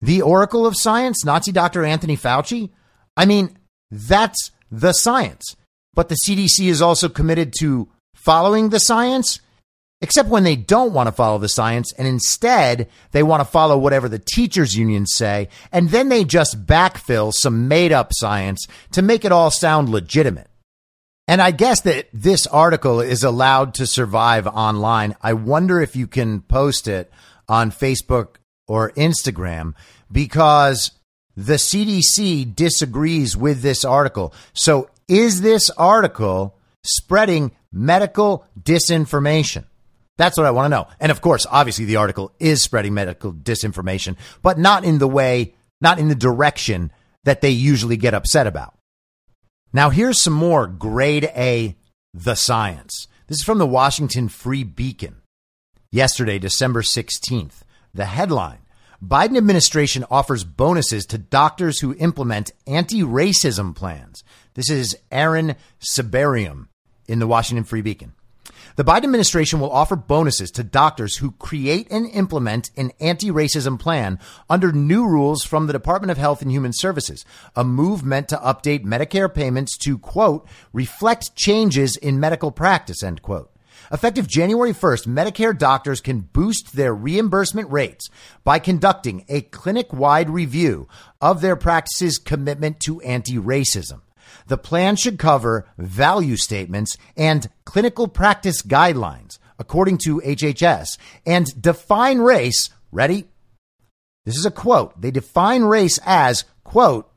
the 0.00 0.22
oracle 0.22 0.66
of 0.66 0.76
science, 0.76 1.24
Nazi 1.24 1.52
Dr. 1.52 1.84
Anthony 1.84 2.16
Fauci. 2.16 2.70
I 3.16 3.24
mean, 3.24 3.56
that's 3.90 4.50
the 4.70 4.92
science. 4.92 5.56
But 5.94 6.08
the 6.08 6.18
CDC 6.26 6.68
is 6.68 6.80
also 6.80 7.08
committed 7.08 7.52
to 7.58 7.88
following 8.14 8.68
the 8.68 8.78
science, 8.78 9.40
except 10.00 10.28
when 10.28 10.44
they 10.44 10.54
don't 10.54 10.92
want 10.92 11.08
to 11.08 11.12
follow 11.12 11.38
the 11.38 11.48
science 11.48 11.92
and 11.94 12.06
instead 12.06 12.88
they 13.10 13.22
want 13.22 13.40
to 13.40 13.44
follow 13.44 13.76
whatever 13.76 14.08
the 14.08 14.18
teachers 14.20 14.76
unions 14.76 15.12
say. 15.14 15.48
And 15.72 15.90
then 15.90 16.08
they 16.08 16.24
just 16.24 16.66
backfill 16.66 17.32
some 17.32 17.66
made 17.66 17.90
up 17.90 18.10
science 18.12 18.66
to 18.92 19.02
make 19.02 19.24
it 19.24 19.32
all 19.32 19.50
sound 19.50 19.88
legitimate. 19.88 20.48
And 21.26 21.42
I 21.42 21.50
guess 21.50 21.82
that 21.82 22.08
this 22.12 22.46
article 22.46 23.00
is 23.00 23.22
allowed 23.22 23.74
to 23.74 23.86
survive 23.86 24.46
online. 24.46 25.14
I 25.20 25.34
wonder 25.34 25.80
if 25.80 25.94
you 25.94 26.06
can 26.06 26.40
post 26.40 26.88
it 26.88 27.12
on 27.48 27.70
Facebook 27.70 28.36
or 28.68 28.92
Instagram 28.92 29.74
because 30.10 30.92
the 31.36 31.54
CDC 31.54 32.54
disagrees 32.54 33.36
with 33.36 33.62
this 33.62 33.84
article. 33.84 34.32
So 34.52 34.90
is 35.08 35.40
this 35.40 35.70
article 35.70 36.56
spreading 36.84 37.52
medical 37.72 38.44
disinformation? 38.60 39.64
That's 40.16 40.36
what 40.36 40.46
I 40.46 40.50
want 40.50 40.66
to 40.66 40.76
know. 40.76 40.88
And 41.00 41.10
of 41.10 41.20
course, 41.20 41.46
obviously 41.50 41.84
the 41.84 41.96
article 41.96 42.32
is 42.38 42.62
spreading 42.62 42.94
medical 42.94 43.32
disinformation, 43.32 44.16
but 44.42 44.58
not 44.58 44.84
in 44.84 44.98
the 44.98 45.08
way, 45.08 45.54
not 45.80 45.98
in 45.98 46.08
the 46.08 46.14
direction 46.14 46.92
that 47.24 47.40
they 47.40 47.50
usually 47.50 47.96
get 47.96 48.14
upset 48.14 48.46
about. 48.46 48.74
Now 49.72 49.90
here's 49.90 50.20
some 50.20 50.32
more 50.32 50.66
grade 50.66 51.24
A 51.36 51.76
the 52.14 52.34
science. 52.34 53.06
This 53.28 53.38
is 53.38 53.44
from 53.44 53.58
the 53.58 53.66
Washington 53.66 54.28
Free 54.28 54.64
Beacon. 54.64 55.16
Yesterday, 55.92 56.38
December 56.38 56.82
16th. 56.82 57.60
The 57.98 58.04
headline 58.04 58.60
Biden 59.04 59.36
administration 59.36 60.04
offers 60.08 60.44
bonuses 60.44 61.04
to 61.06 61.18
doctors 61.18 61.80
who 61.80 61.96
implement 61.96 62.52
anti-racism 62.64 63.74
plans. 63.74 64.22
This 64.54 64.70
is 64.70 64.96
Aaron 65.10 65.56
Sibarium 65.80 66.68
in 67.08 67.18
the 67.18 67.26
Washington 67.26 67.64
Free 67.64 67.82
Beacon. 67.82 68.12
The 68.76 68.84
Biden 68.84 69.02
administration 69.02 69.58
will 69.58 69.72
offer 69.72 69.96
bonuses 69.96 70.52
to 70.52 70.62
doctors 70.62 71.16
who 71.16 71.32
create 71.32 71.90
and 71.90 72.08
implement 72.10 72.70
an 72.76 72.92
anti-racism 73.00 73.80
plan 73.80 74.20
under 74.48 74.70
new 74.70 75.04
rules 75.04 75.42
from 75.42 75.66
the 75.66 75.72
Department 75.72 76.12
of 76.12 76.18
Health 76.18 76.40
and 76.40 76.52
Human 76.52 76.72
Services, 76.72 77.24
a 77.56 77.64
move 77.64 78.04
meant 78.04 78.28
to 78.28 78.36
update 78.36 78.84
Medicare 78.84 79.34
payments 79.34 79.76
to 79.78 79.98
quote, 79.98 80.46
reflect 80.72 81.34
changes 81.34 81.96
in 81.96 82.20
medical 82.20 82.52
practice, 82.52 83.02
end 83.02 83.22
quote. 83.22 83.50
Effective 83.90 84.26
January 84.26 84.72
1st, 84.72 85.06
Medicare 85.06 85.56
doctors 85.56 86.00
can 86.02 86.20
boost 86.20 86.76
their 86.76 86.94
reimbursement 86.94 87.70
rates 87.70 88.10
by 88.44 88.58
conducting 88.58 89.24
a 89.28 89.40
clinic 89.40 89.92
wide 89.92 90.28
review 90.28 90.86
of 91.20 91.40
their 91.40 91.56
practice's 91.56 92.18
commitment 92.18 92.80
to 92.80 93.00
anti-racism. 93.00 94.02
The 94.46 94.58
plan 94.58 94.96
should 94.96 95.18
cover 95.18 95.66
value 95.78 96.36
statements 96.36 96.96
and 97.16 97.48
clinical 97.64 98.08
practice 98.08 98.60
guidelines, 98.60 99.38
according 99.58 99.98
to 100.04 100.20
HHS, 100.20 100.98
and 101.24 101.46
define 101.60 102.18
race. 102.18 102.70
Ready? 102.92 103.24
This 104.26 104.36
is 104.36 104.44
a 104.44 104.50
quote. 104.50 105.00
They 105.00 105.10
define 105.10 105.62
race 105.62 105.98
as, 106.04 106.44
quote, 106.62 107.10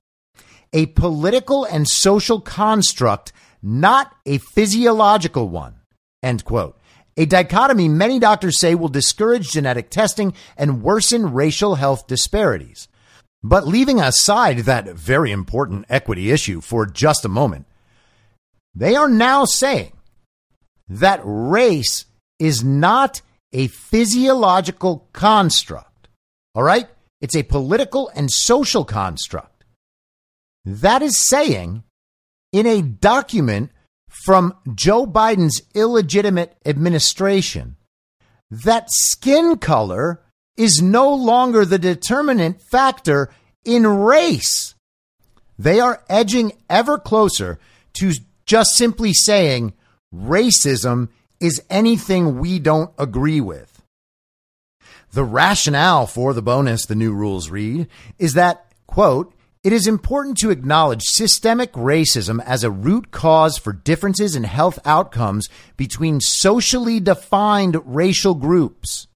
a 0.71 0.85
political 0.87 1.65
and 1.65 1.85
social 1.85 2.39
construct, 2.39 3.33
not 3.61 4.15
a 4.25 4.37
physiological 4.37 5.49
one, 5.49 5.75
end 6.23 6.45
quote. 6.45 6.77
A 7.17 7.25
dichotomy 7.25 7.89
many 7.89 8.19
doctors 8.19 8.59
say 8.59 8.73
will 8.75 8.87
discourage 8.87 9.51
genetic 9.51 9.89
testing 9.89 10.33
and 10.57 10.81
worsen 10.81 11.33
racial 11.33 11.75
health 11.75 12.07
disparities. 12.07 12.87
But 13.43 13.67
leaving 13.67 13.99
aside 13.99 14.59
that 14.59 14.87
very 14.93 15.31
important 15.31 15.85
equity 15.89 16.31
issue 16.31 16.61
for 16.61 16.85
just 16.85 17.25
a 17.25 17.29
moment, 17.29 17.65
they 18.73 18.95
are 18.95 19.09
now 19.09 19.45
saying 19.45 19.93
that 20.87 21.21
race 21.23 22.05
is 22.39 22.63
not 22.63 23.21
a 23.51 23.67
physiological 23.67 25.09
construct. 25.11 26.07
All 26.55 26.63
right? 26.63 26.87
It's 27.19 27.35
a 27.35 27.43
political 27.43 28.09
and 28.15 28.31
social 28.31 28.85
construct. 28.85 29.63
That 30.65 31.01
is 31.01 31.27
saying 31.27 31.83
in 32.51 32.65
a 32.65 32.81
document 32.81 33.71
from 34.11 34.53
Joe 34.75 35.05
Biden's 35.05 35.61
illegitimate 35.73 36.57
administration 36.65 37.77
that 38.51 38.87
skin 38.89 39.57
color 39.57 40.21
is 40.57 40.81
no 40.81 41.13
longer 41.13 41.65
the 41.65 41.79
determinant 41.79 42.61
factor 42.61 43.29
in 43.63 43.87
race. 43.87 44.75
They 45.57 45.79
are 45.79 46.03
edging 46.09 46.51
ever 46.69 46.97
closer 46.97 47.57
to 47.93 48.11
just 48.45 48.75
simply 48.75 49.13
saying 49.13 49.73
racism 50.13 51.09
is 51.39 51.63
anything 51.69 52.39
we 52.39 52.59
don't 52.59 52.91
agree 52.97 53.39
with. 53.39 53.81
The 55.13 55.23
rationale 55.23 56.05
for 56.05 56.33
the 56.33 56.41
bonus, 56.41 56.85
the 56.85 56.95
new 56.95 57.13
rules 57.13 57.49
read, 57.49 57.87
is 58.19 58.33
that, 58.33 58.71
quote, 58.87 59.33
it 59.63 59.71
is 59.71 59.85
important 59.85 60.37
to 60.37 60.49
acknowledge 60.49 61.03
systemic 61.03 61.71
racism 61.73 62.43
as 62.43 62.63
a 62.63 62.71
root 62.71 63.11
cause 63.11 63.59
for 63.59 63.73
differences 63.73 64.35
in 64.35 64.43
health 64.43 64.79
outcomes 64.85 65.49
between 65.77 66.19
socially 66.19 66.99
defined 66.99 67.77
racial 67.85 68.33
groups. 68.33 69.07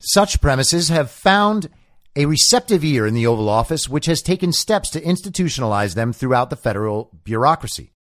Such 0.00 0.40
premises 0.40 0.88
have 0.88 1.10
found 1.10 1.68
a 2.14 2.26
receptive 2.26 2.84
ear 2.84 3.06
in 3.06 3.14
the 3.14 3.26
Oval 3.26 3.48
Office, 3.48 3.88
which 3.88 4.06
has 4.06 4.22
taken 4.22 4.52
steps 4.52 4.88
to 4.90 5.00
institutionalize 5.00 5.94
them 5.94 6.12
throughout 6.12 6.50
the 6.50 6.56
federal 6.56 7.10
bureaucracy. 7.24 7.92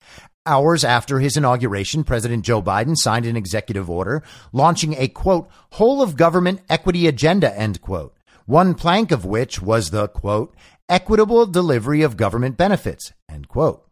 Hours 0.44 0.84
after 0.84 1.20
his 1.20 1.36
inauguration, 1.36 2.04
President 2.04 2.44
Joe 2.44 2.60
Biden 2.60 2.96
signed 2.96 3.24
an 3.24 3.36
executive 3.36 3.88
order 3.88 4.22
launching 4.52 4.94
a 4.98 5.08
quote, 5.08 5.48
whole 5.72 6.02
of 6.02 6.16
government 6.16 6.60
equity 6.68 7.06
agenda, 7.06 7.56
end 7.56 7.80
quote. 7.80 8.16
One 8.46 8.74
plank 8.74 9.12
of 9.12 9.24
which 9.24 9.62
was 9.62 9.90
the 9.90 10.08
quote, 10.08 10.56
equitable 10.90 11.46
delivery 11.46 12.02
of 12.02 12.16
government 12.16 12.56
benefits, 12.56 13.12
end 13.28 13.48
quote. 13.48 13.86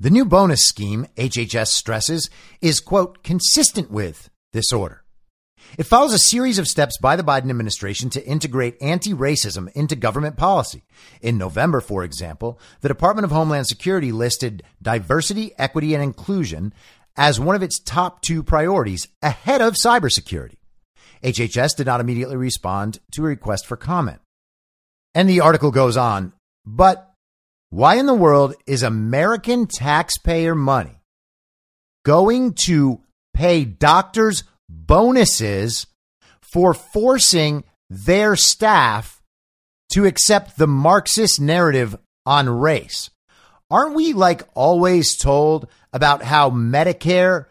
The 0.00 0.10
new 0.10 0.24
bonus 0.24 0.62
scheme, 0.62 1.06
HHS 1.16 1.68
stresses, 1.68 2.28
is 2.60 2.80
quote, 2.80 3.22
consistent 3.22 3.90
with 3.90 4.28
this 4.52 4.72
order. 4.72 5.04
It 5.78 5.84
follows 5.84 6.12
a 6.12 6.18
series 6.18 6.58
of 6.58 6.68
steps 6.68 6.98
by 7.00 7.14
the 7.16 7.22
Biden 7.22 7.48
administration 7.48 8.10
to 8.10 8.26
integrate 8.26 8.76
anti-racism 8.82 9.70
into 9.72 9.96
government 9.96 10.36
policy. 10.36 10.84
In 11.22 11.38
November, 11.38 11.80
for 11.80 12.02
example, 12.02 12.60
the 12.80 12.88
Department 12.88 13.24
of 13.24 13.30
Homeland 13.30 13.68
Security 13.68 14.12
listed 14.12 14.64
diversity, 14.82 15.52
equity, 15.56 15.94
and 15.94 16.02
inclusion 16.02 16.74
as 17.16 17.38
one 17.38 17.54
of 17.54 17.62
its 17.62 17.78
top 17.78 18.20
two 18.20 18.42
priorities 18.42 19.06
ahead 19.22 19.62
of 19.62 19.74
cybersecurity. 19.74 20.56
HHS 21.22 21.76
did 21.76 21.86
not 21.86 22.00
immediately 22.00 22.36
respond 22.36 22.98
to 23.12 23.22
a 23.22 23.28
request 23.28 23.66
for 23.66 23.76
comment. 23.76 24.20
And 25.14 25.28
the 25.28 25.40
article 25.40 25.70
goes 25.70 25.96
on, 25.96 26.32
but 26.66 27.10
why 27.70 27.96
in 27.96 28.06
the 28.06 28.14
world 28.14 28.54
is 28.66 28.82
American 28.82 29.66
taxpayer 29.66 30.54
money 30.54 31.00
going 32.04 32.54
to 32.66 33.00
pay 33.34 33.64
doctors 33.64 34.44
bonuses 34.68 35.86
for 36.40 36.74
forcing 36.74 37.64
their 37.90 38.36
staff 38.36 39.22
to 39.92 40.06
accept 40.06 40.56
the 40.56 40.66
Marxist 40.66 41.40
narrative 41.40 41.96
on 42.26 42.48
race. 42.48 43.10
Aren't 43.70 43.94
we 43.94 44.12
like 44.12 44.42
always 44.54 45.16
told 45.16 45.68
about 45.92 46.22
how 46.22 46.50
Medicare 46.50 47.46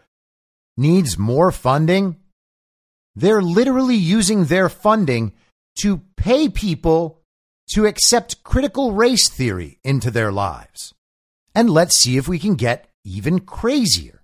needs 0.76 1.18
more 1.18 1.52
funding? 1.52 2.16
They're 3.14 3.42
literally 3.42 3.96
using 3.96 4.44
their 4.44 4.68
funding 4.68 5.32
to 5.80 6.00
pay 6.16 6.48
people 6.48 7.20
to 7.72 7.86
accept 7.86 8.42
critical 8.42 8.92
race 8.92 9.28
theory 9.28 9.78
into 9.82 10.10
their 10.10 10.32
lives. 10.32 10.94
And 11.54 11.70
let's 11.70 12.00
see 12.00 12.16
if 12.16 12.28
we 12.28 12.38
can 12.38 12.54
get 12.54 12.88
even 13.04 13.40
crazier. 13.40 14.22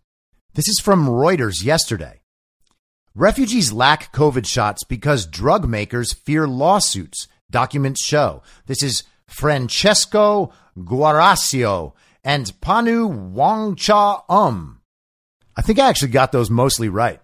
This 0.55 0.69
is 0.69 0.81
from 0.81 1.07
Reuters 1.07 1.65
yesterday. 1.65 2.21
Refugees 3.15 3.73
lack 3.73 4.13
COVID 4.13 4.47
shots 4.47 4.85
because 4.85 5.27
drug 5.27 5.69
makers 5.69 6.13
fear 6.13 6.47
lawsuits, 6.47 7.29
documents 7.51 8.05
show. 8.05 8.43
This 8.67 8.83
is 8.83 9.05
Francesco 9.27 10.53
Guarascio 10.85 11.95
and 12.25 12.47
Panu 12.61 13.33
Wangcha 13.33 14.23
Um. 14.29 14.81
I 15.57 15.63
think 15.63 15.79
I 15.79 15.89
actually 15.89 16.11
got 16.11 16.33
those 16.33 16.51
mostly 16.51 16.89
right. 16.89 17.21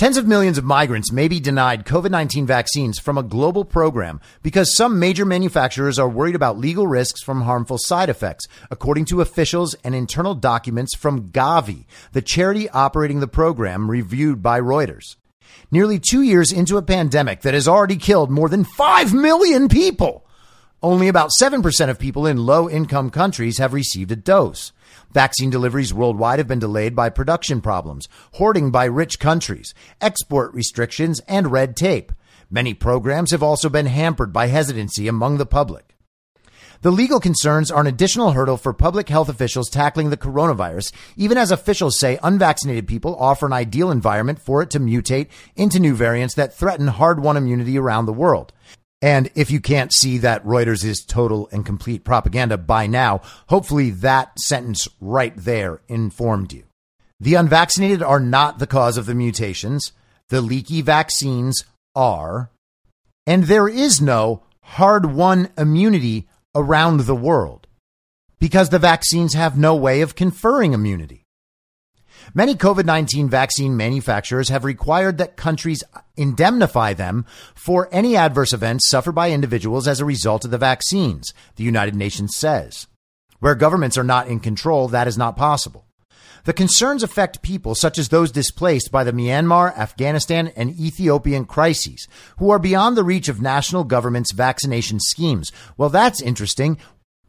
Tens 0.00 0.16
of 0.16 0.26
millions 0.26 0.56
of 0.56 0.64
migrants 0.64 1.12
may 1.12 1.28
be 1.28 1.40
denied 1.40 1.84
COVID 1.84 2.10
19 2.10 2.46
vaccines 2.46 2.98
from 2.98 3.18
a 3.18 3.22
global 3.22 3.66
program 3.66 4.18
because 4.42 4.74
some 4.74 4.98
major 4.98 5.26
manufacturers 5.26 5.98
are 5.98 6.08
worried 6.08 6.34
about 6.34 6.56
legal 6.56 6.86
risks 6.86 7.22
from 7.22 7.42
harmful 7.42 7.76
side 7.76 8.08
effects, 8.08 8.48
according 8.70 9.04
to 9.04 9.20
officials 9.20 9.74
and 9.84 9.94
internal 9.94 10.34
documents 10.34 10.96
from 10.96 11.28
Gavi, 11.28 11.84
the 12.12 12.22
charity 12.22 12.66
operating 12.70 13.20
the 13.20 13.28
program 13.28 13.90
reviewed 13.90 14.42
by 14.42 14.58
Reuters. 14.58 15.16
Nearly 15.70 15.98
two 15.98 16.22
years 16.22 16.50
into 16.50 16.78
a 16.78 16.82
pandemic 16.82 17.42
that 17.42 17.52
has 17.52 17.68
already 17.68 17.96
killed 17.96 18.30
more 18.30 18.48
than 18.48 18.64
5 18.64 19.12
million 19.12 19.68
people, 19.68 20.24
only 20.82 21.08
about 21.08 21.30
7% 21.38 21.90
of 21.90 21.98
people 21.98 22.26
in 22.26 22.46
low 22.46 22.70
income 22.70 23.10
countries 23.10 23.58
have 23.58 23.74
received 23.74 24.10
a 24.12 24.16
dose. 24.16 24.72
Vaccine 25.12 25.50
deliveries 25.50 25.92
worldwide 25.92 26.38
have 26.38 26.46
been 26.46 26.60
delayed 26.60 26.94
by 26.94 27.08
production 27.08 27.60
problems, 27.60 28.08
hoarding 28.34 28.70
by 28.70 28.84
rich 28.84 29.18
countries, 29.18 29.74
export 30.00 30.54
restrictions, 30.54 31.20
and 31.26 31.50
red 31.50 31.74
tape. 31.74 32.12
Many 32.48 32.74
programs 32.74 33.32
have 33.32 33.42
also 33.42 33.68
been 33.68 33.86
hampered 33.86 34.32
by 34.32 34.46
hesitancy 34.46 35.08
among 35.08 35.38
the 35.38 35.46
public. 35.46 35.96
The 36.82 36.90
legal 36.90 37.20
concerns 37.20 37.70
are 37.70 37.80
an 37.80 37.86
additional 37.86 38.32
hurdle 38.32 38.56
for 38.56 38.72
public 38.72 39.08
health 39.10 39.28
officials 39.28 39.68
tackling 39.68 40.08
the 40.10 40.16
coronavirus, 40.16 40.92
even 41.14 41.36
as 41.36 41.50
officials 41.50 41.98
say 41.98 42.18
unvaccinated 42.22 42.88
people 42.88 43.16
offer 43.16 43.44
an 43.44 43.52
ideal 43.52 43.90
environment 43.90 44.40
for 44.40 44.62
it 44.62 44.70
to 44.70 44.80
mutate 44.80 45.28
into 45.56 45.78
new 45.78 45.94
variants 45.94 46.34
that 46.36 46.54
threaten 46.54 46.86
hard 46.86 47.20
won 47.20 47.36
immunity 47.36 47.76
around 47.76 48.06
the 48.06 48.12
world. 48.12 48.52
And 49.02 49.30
if 49.34 49.50
you 49.50 49.60
can't 49.60 49.92
see 49.92 50.18
that 50.18 50.44
Reuters 50.44 50.84
is 50.84 51.04
total 51.04 51.48
and 51.52 51.64
complete 51.64 52.04
propaganda 52.04 52.58
by 52.58 52.86
now, 52.86 53.22
hopefully 53.48 53.90
that 53.90 54.38
sentence 54.38 54.88
right 55.00 55.34
there 55.36 55.80
informed 55.88 56.52
you. 56.52 56.64
The 57.18 57.34
unvaccinated 57.34 58.02
are 58.02 58.20
not 58.20 58.58
the 58.58 58.66
cause 58.66 58.96
of 58.96 59.06
the 59.06 59.14
mutations. 59.14 59.92
The 60.28 60.40
leaky 60.40 60.82
vaccines 60.82 61.64
are. 61.94 62.50
And 63.26 63.44
there 63.44 63.68
is 63.68 64.00
no 64.00 64.42
hard 64.62 65.06
won 65.06 65.48
immunity 65.56 66.28
around 66.54 67.00
the 67.00 67.14
world 67.14 67.66
because 68.38 68.70
the 68.70 68.78
vaccines 68.78 69.34
have 69.34 69.58
no 69.58 69.74
way 69.74 70.00
of 70.00 70.14
conferring 70.14 70.72
immunity. 70.72 71.24
Many 72.32 72.54
COVID 72.54 72.84
19 72.84 73.28
vaccine 73.28 73.76
manufacturers 73.76 74.50
have 74.50 74.64
required 74.64 75.18
that 75.18 75.36
countries 75.36 75.82
indemnify 76.16 76.94
them 76.94 77.26
for 77.54 77.88
any 77.90 78.16
adverse 78.16 78.52
events 78.52 78.88
suffered 78.88 79.12
by 79.12 79.32
individuals 79.32 79.88
as 79.88 79.98
a 79.98 80.04
result 80.04 80.44
of 80.44 80.52
the 80.52 80.58
vaccines, 80.58 81.32
the 81.56 81.64
United 81.64 81.96
Nations 81.96 82.36
says. 82.36 82.86
Where 83.40 83.56
governments 83.56 83.98
are 83.98 84.04
not 84.04 84.28
in 84.28 84.38
control, 84.38 84.86
that 84.88 85.08
is 85.08 85.18
not 85.18 85.36
possible. 85.36 85.86
The 86.44 86.52
concerns 86.52 87.02
affect 87.02 87.42
people 87.42 87.74
such 87.74 87.98
as 87.98 88.08
those 88.08 88.30
displaced 88.30 88.92
by 88.92 89.02
the 89.02 89.12
Myanmar, 89.12 89.76
Afghanistan, 89.76 90.52
and 90.54 90.78
Ethiopian 90.78 91.44
crises, 91.46 92.06
who 92.38 92.50
are 92.50 92.58
beyond 92.58 92.96
the 92.96 93.04
reach 93.04 93.28
of 93.28 93.42
national 93.42 93.84
governments' 93.84 94.32
vaccination 94.32 95.00
schemes. 95.00 95.50
Well, 95.76 95.88
that's 95.88 96.22
interesting. 96.22 96.78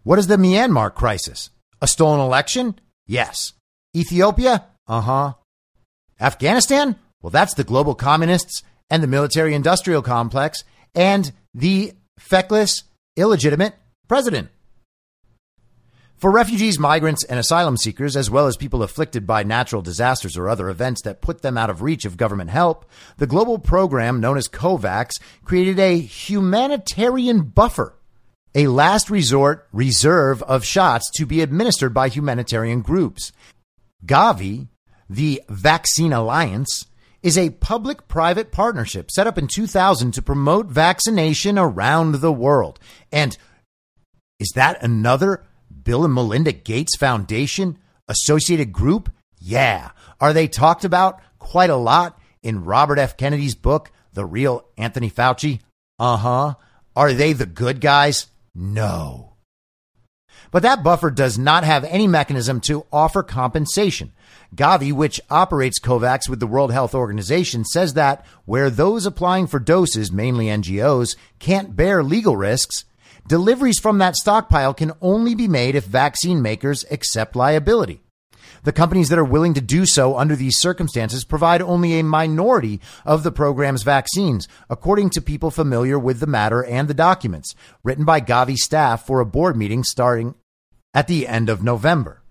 What 0.04 0.20
is 0.20 0.28
the 0.28 0.38
Myanmar 0.38 0.94
crisis? 0.94 1.50
A 1.82 1.88
stolen 1.88 2.20
election? 2.20 2.80
Yes. 3.08 3.54
Ethiopia? 3.96 4.66
Uh 4.88 5.02
huh. 5.02 5.34
Afghanistan? 6.20 6.98
Well, 7.22 7.30
that's 7.30 7.54
the 7.54 7.64
global 7.64 7.96
communists 7.96 8.64
and 8.90 9.02
the 9.02 9.08
military 9.08 9.54
industrial 9.54 10.02
complex 10.02 10.64
and 10.94 11.32
the 11.54 11.94
feckless, 12.20 12.84
illegitimate 13.16 13.76
president. 14.08 14.50
For 16.22 16.30
refugees, 16.30 16.78
migrants, 16.78 17.24
and 17.24 17.40
asylum 17.40 17.78
seekers, 17.78 18.16
as 18.16 18.30
well 18.30 18.46
as 18.46 18.56
people 18.56 18.84
afflicted 18.84 19.26
by 19.26 19.42
natural 19.42 19.82
disasters 19.82 20.38
or 20.38 20.50
other 20.50 20.70
events 20.70 21.02
that 21.02 21.20
put 21.20 21.42
them 21.42 21.58
out 21.58 21.72
of 21.72 21.82
reach 21.82 22.06
of 22.06 22.16
government 22.16 22.52
help, 22.52 22.86
the 23.18 23.26
global 23.26 23.58
program 23.58 24.20
known 24.20 24.38
as 24.38 24.48
COVAX 24.48 25.14
created 25.44 25.80
a 25.80 25.98
humanitarian 25.98 27.42
buffer, 27.42 27.96
a 28.54 28.68
last 28.68 29.10
resort 29.10 29.68
reserve 29.74 30.44
of 30.44 30.64
shots 30.64 31.10
to 31.16 31.26
be 31.26 31.42
administered 31.42 31.92
by 31.92 32.08
humanitarian 32.08 32.82
groups. 32.82 33.32
Gavi, 34.06 34.68
the 35.10 35.42
Vaccine 35.50 36.14
Alliance, 36.14 36.86
is 37.22 37.38
a 37.38 37.52
public 37.52 38.08
private 38.08 38.52
partnership 38.52 39.12
set 39.12 39.28
up 39.28 39.38
in 39.38 39.48
2000 39.48 40.12
to 40.14 40.22
promote 40.22 40.68
vaccination 40.68 41.58
around 41.60 42.16
the 42.16 42.32
world. 42.32 42.80
And 43.12 43.38
is 44.40 44.52
that 44.56 44.84
another 44.84 45.44
Bill 45.84 46.04
and 46.04 46.14
Melinda 46.14 46.52
Gates 46.52 46.98
Foundation 46.98 47.78
associated 48.08 48.72
group? 48.72 49.12
Yeah. 49.40 49.92
Are 50.20 50.34
they 50.34 50.48
talked 50.48 50.84
about 50.84 51.22
quite 51.40 51.70
a 51.70 51.76
lot 51.76 52.20
in 52.42 52.66
Robert 52.66 52.98
F. 52.98 53.18
Kennedy's 53.18 53.56
book, 53.56 53.92
The 54.14 54.26
Real 54.26 54.66
Anthony 54.78 55.12
Fauci? 55.12 55.60
Uh 56.00 56.18
huh. 56.18 56.54
Are 56.96 57.14
they 57.14 57.34
the 57.34 57.46
good 57.46 57.82
guys? 57.82 58.28
No. 58.56 59.31
But 60.52 60.64
that 60.64 60.84
buffer 60.84 61.10
does 61.10 61.38
not 61.38 61.64
have 61.64 61.84
any 61.86 62.08
mechanism 62.08 62.60
to 62.62 62.86
offer 62.92 63.24
compensation. 63.24 64.12
Gavi, 64.54 64.92
which 64.92 65.22
operates 65.30 65.80
COVAX 65.80 66.30
with 66.30 66.40
the 66.40 66.48
World 66.48 66.74
Health 66.74 66.94
Organization, 66.94 67.64
says 67.64 67.94
that 67.94 68.26
where 68.46 68.70
those 68.70 69.06
applying 69.06 69.48
for 69.48 69.60
doses, 69.60 70.12
mainly 70.12 70.48
NGOs, 70.48 71.16
can't 71.40 71.76
bear 71.76 72.04
legal 72.04 72.36
risks, 72.36 72.84
Deliveries 73.28 73.80
from 73.80 74.00
that 74.00 74.16
stockpile 74.16 74.74
can 74.74 74.92
only 75.02 75.36
be 75.36 75.48
made 75.48 75.76
if 75.76 75.86
vaccine 75.86 76.42
makers 76.42 76.84
accept 76.92 77.36
liability. 77.36 78.02
The 78.64 78.74
companies 78.74 79.10
that 79.10 79.18
are 79.18 79.24
willing 79.24 79.54
to 79.54 79.62
do 79.62 79.86
so 79.86 80.18
under 80.18 80.36
these 80.36 80.60
circumstances 80.60 81.24
provide 81.24 81.62
only 81.62 81.98
a 81.98 82.04
minority 82.04 82.80
of 83.06 83.24
the 83.24 83.32
program's 83.32 83.84
vaccines, 83.84 84.48
according 84.70 85.12
to 85.12 85.22
people 85.22 85.50
familiar 85.50 85.98
with 85.98 86.20
the 86.20 86.28
matter 86.28 86.64
and 86.64 86.88
the 86.88 86.94
documents 86.94 87.56
written 87.84 88.06
by 88.06 88.22
Gavi 88.22 88.56
staff 88.56 89.06
for 89.06 89.20
a 89.20 89.26
board 89.26 89.56
meeting 89.56 89.84
starting 89.84 90.36
at 90.94 91.08
the 91.08 91.28
end 91.28 91.50
of 91.50 91.64
November. 91.64 92.22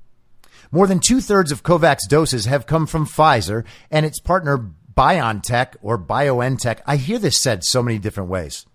More 0.71 0.87
than 0.87 1.01
two 1.01 1.21
thirds 1.21 1.51
of 1.51 1.63
COVAX 1.63 2.09
doses 2.09 2.45
have 2.45 2.67
come 2.67 2.87
from 2.87 3.07
Pfizer 3.07 3.65
and 3.91 4.07
its 4.07 4.21
partner 4.21 4.73
BioNTech 4.95 5.77
or 5.83 5.99
BioNTech. 5.99 6.81
I 6.87 6.97
hear 6.97 7.19
this 7.19 7.41
said 7.41 7.65
so 7.65 7.83
many 7.83 7.99
different 7.99 8.31
ways. 8.31 8.67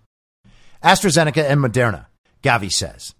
AstraZeneca 0.82 1.42
and 1.44 1.60
Moderna, 1.60 2.06
Gavi 2.42 2.70
says. 2.70 3.14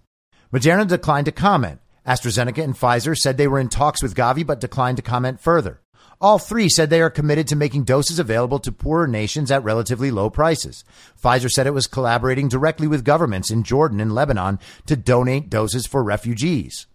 Moderna 0.53 0.87
declined 0.87 1.25
to 1.25 1.31
comment. 1.31 1.79
AstraZeneca 2.05 2.63
and 2.63 2.75
Pfizer 2.75 3.15
said 3.15 3.37
they 3.37 3.47
were 3.47 3.59
in 3.59 3.69
talks 3.69 4.03
with 4.03 4.15
Gavi 4.15 4.45
but 4.45 4.61
declined 4.61 4.97
to 4.97 5.03
comment 5.03 5.41
further. 5.41 5.81
All 6.19 6.39
three 6.39 6.69
said 6.69 6.89
they 6.89 7.01
are 7.01 7.09
committed 7.09 7.47
to 7.49 7.55
making 7.55 7.83
doses 7.83 8.17
available 8.17 8.59
to 8.59 8.71
poorer 8.71 9.07
nations 9.07 9.51
at 9.51 9.63
relatively 9.63 10.09
low 10.09 10.29
prices. 10.29 10.83
Pfizer 11.21 11.49
said 11.49 11.67
it 11.67 11.73
was 11.73 11.87
collaborating 11.87 12.47
directly 12.47 12.87
with 12.87 13.05
governments 13.05 13.51
in 13.51 13.63
Jordan 13.63 13.99
and 13.99 14.13
Lebanon 14.13 14.59
to 14.87 14.95
donate 14.95 15.49
doses 15.49 15.85
for 15.85 16.03
refugees. 16.03 16.87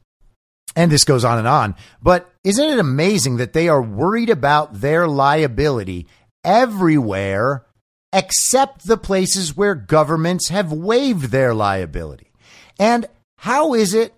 And 0.74 0.90
this 0.90 1.04
goes 1.04 1.24
on 1.24 1.38
and 1.38 1.46
on. 1.46 1.76
But 2.02 2.32
isn't 2.42 2.68
it 2.68 2.78
amazing 2.78 3.36
that 3.36 3.52
they 3.52 3.68
are 3.68 3.82
worried 3.82 4.30
about 4.30 4.80
their 4.80 5.06
liability 5.06 6.06
everywhere 6.44 7.64
except 8.12 8.86
the 8.86 8.96
places 8.96 9.56
where 9.56 9.74
governments 9.74 10.48
have 10.50 10.72
waived 10.72 11.30
their 11.30 11.54
liability. 11.54 12.30
And 12.78 13.06
how 13.38 13.74
is 13.74 13.94
it 13.94 14.14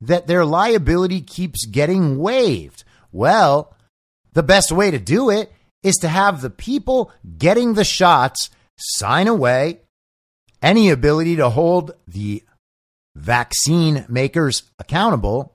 that 0.00 0.26
their 0.26 0.44
liability 0.44 1.22
keeps 1.22 1.64
getting 1.64 2.18
waived? 2.18 2.84
Well, 3.10 3.74
the 4.32 4.42
best 4.42 4.72
way 4.72 4.90
to 4.90 4.98
do 4.98 5.30
it 5.30 5.52
is 5.82 5.96
to 5.96 6.08
have 6.08 6.40
the 6.40 6.50
people 6.50 7.12
getting 7.38 7.74
the 7.74 7.84
shots 7.84 8.50
sign 8.76 9.28
away 9.28 9.80
any 10.62 10.90
ability 10.90 11.36
to 11.36 11.50
hold 11.50 11.92
the 12.06 12.42
vaccine 13.14 14.04
makers 14.08 14.64
accountable 14.78 15.54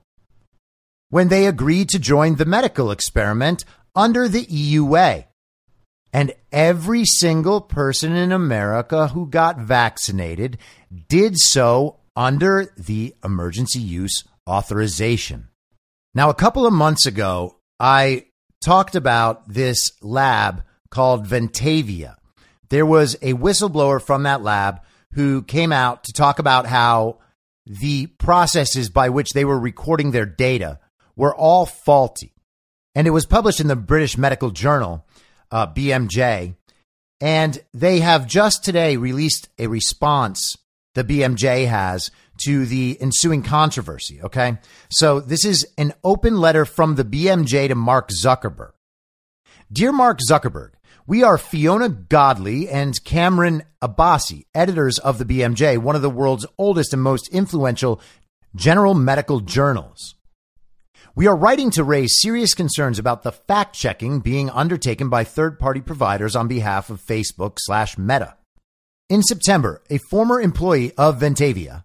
when 1.10 1.28
they 1.28 1.46
agree 1.46 1.84
to 1.84 1.98
join 1.98 2.36
the 2.36 2.44
medical 2.44 2.90
experiment 2.90 3.64
under 3.94 4.28
the 4.28 4.44
EUA. 4.46 5.26
And 6.12 6.32
every 6.52 7.04
single 7.04 7.60
person 7.60 8.14
in 8.14 8.32
America 8.32 9.08
who 9.08 9.26
got 9.26 9.58
vaccinated 9.58 10.58
did 11.08 11.36
so 11.36 11.98
under 12.14 12.72
the 12.76 13.14
emergency 13.24 13.80
use 13.80 14.24
authorization. 14.48 15.48
Now, 16.14 16.30
a 16.30 16.34
couple 16.34 16.66
of 16.66 16.72
months 16.72 17.06
ago, 17.06 17.56
I 17.80 18.26
talked 18.64 18.94
about 18.94 19.46
this 19.46 19.90
lab 20.00 20.64
called 20.90 21.26
Ventavia. 21.26 22.16
There 22.70 22.86
was 22.86 23.14
a 23.16 23.34
whistleblower 23.34 24.00
from 24.00 24.22
that 24.22 24.42
lab 24.42 24.80
who 25.12 25.42
came 25.42 25.72
out 25.72 26.04
to 26.04 26.12
talk 26.12 26.38
about 26.38 26.66
how 26.66 27.18
the 27.66 28.06
processes 28.06 28.88
by 28.88 29.10
which 29.10 29.32
they 29.32 29.44
were 29.44 29.58
recording 29.58 30.10
their 30.10 30.26
data 30.26 30.78
were 31.14 31.34
all 31.34 31.66
faulty. 31.66 32.32
And 32.94 33.06
it 33.06 33.10
was 33.10 33.26
published 33.26 33.60
in 33.60 33.68
the 33.68 33.76
British 33.76 34.16
Medical 34.16 34.50
Journal 34.50 35.06
uh, 35.50 35.66
BMJ. 35.66 36.56
And 37.20 37.58
they 37.72 38.00
have 38.00 38.26
just 38.26 38.64
today 38.64 38.96
released 38.96 39.48
a 39.58 39.66
response 39.66 40.56
the 40.94 41.04
BMJ 41.04 41.68
has 41.68 42.10
to 42.44 42.66
the 42.66 42.96
ensuing 43.00 43.42
controversy. 43.42 44.22
Okay. 44.22 44.58
So 44.90 45.20
this 45.20 45.44
is 45.44 45.66
an 45.76 45.92
open 46.02 46.40
letter 46.40 46.64
from 46.64 46.94
the 46.94 47.04
BMJ 47.04 47.68
to 47.68 47.74
Mark 47.74 48.10
Zuckerberg. 48.10 48.72
Dear 49.72 49.92
Mark 49.92 50.18
Zuckerberg, 50.28 50.70
we 51.06 51.22
are 51.22 51.36
Fiona 51.36 51.88
Godlee 51.88 52.68
and 52.70 53.02
Kamran 53.04 53.62
Abbasi, 53.82 54.46
editors 54.54 54.98
of 54.98 55.18
the 55.18 55.24
BMJ, 55.24 55.78
one 55.78 55.96
of 55.96 56.02
the 56.02 56.10
world's 56.10 56.46
oldest 56.58 56.92
and 56.92 57.02
most 57.02 57.28
influential 57.28 58.00
general 58.54 58.94
medical 58.94 59.40
journals. 59.40 60.14
We 61.16 61.26
are 61.26 61.36
writing 61.36 61.70
to 61.72 61.84
raise 61.84 62.20
serious 62.20 62.54
concerns 62.54 62.98
about 62.98 63.22
the 63.22 63.32
fact 63.32 63.74
checking 63.74 64.20
being 64.20 64.50
undertaken 64.50 65.08
by 65.08 65.24
third 65.24 65.58
party 65.58 65.80
providers 65.80 66.34
on 66.34 66.48
behalf 66.48 66.90
of 66.90 67.00
Facebook 67.00 67.58
slash 67.58 67.96
Meta. 67.96 68.36
In 69.10 69.22
September, 69.22 69.82
a 69.90 69.98
former 70.08 70.40
employee 70.40 70.92
of 70.96 71.20
Ventavia, 71.20 71.84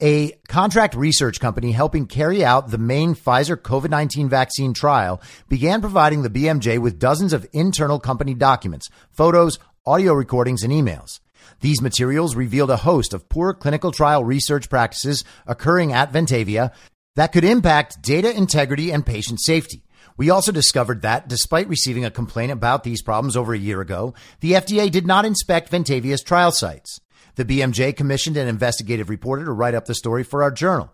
a 0.00 0.34
contract 0.46 0.94
research 0.94 1.40
company 1.40 1.72
helping 1.72 2.06
carry 2.06 2.44
out 2.44 2.70
the 2.70 2.78
main 2.78 3.16
Pfizer 3.16 3.56
COVID 3.56 3.90
19 3.90 4.28
vaccine 4.28 4.72
trial, 4.72 5.20
began 5.48 5.80
providing 5.80 6.22
the 6.22 6.30
BMJ 6.30 6.78
with 6.78 7.00
dozens 7.00 7.32
of 7.32 7.44
internal 7.52 7.98
company 7.98 8.34
documents, 8.34 8.88
photos, 9.10 9.58
audio 9.84 10.12
recordings, 10.12 10.62
and 10.62 10.72
emails. 10.72 11.18
These 11.60 11.82
materials 11.82 12.36
revealed 12.36 12.70
a 12.70 12.76
host 12.76 13.14
of 13.14 13.28
poor 13.28 13.52
clinical 13.52 13.90
trial 13.90 14.22
research 14.22 14.70
practices 14.70 15.24
occurring 15.48 15.92
at 15.92 16.12
Ventavia 16.12 16.70
that 17.16 17.32
could 17.32 17.44
impact 17.44 18.00
data 18.00 18.32
integrity 18.32 18.92
and 18.92 19.04
patient 19.04 19.40
safety. 19.40 19.83
We 20.16 20.30
also 20.30 20.52
discovered 20.52 21.02
that, 21.02 21.26
despite 21.26 21.68
receiving 21.68 22.04
a 22.04 22.10
complaint 22.10 22.52
about 22.52 22.84
these 22.84 23.02
problems 23.02 23.36
over 23.36 23.52
a 23.52 23.58
year 23.58 23.80
ago, 23.80 24.14
the 24.40 24.52
FDA 24.52 24.90
did 24.90 25.06
not 25.06 25.24
inspect 25.24 25.70
Ventavia's 25.70 26.22
trial 26.22 26.52
sites. 26.52 27.00
The 27.34 27.44
BMJ 27.44 27.96
commissioned 27.96 28.36
an 28.36 28.46
investigative 28.46 29.10
reporter 29.10 29.44
to 29.44 29.52
write 29.52 29.74
up 29.74 29.86
the 29.86 29.94
story 29.94 30.22
for 30.22 30.44
our 30.44 30.52
journal. 30.52 30.92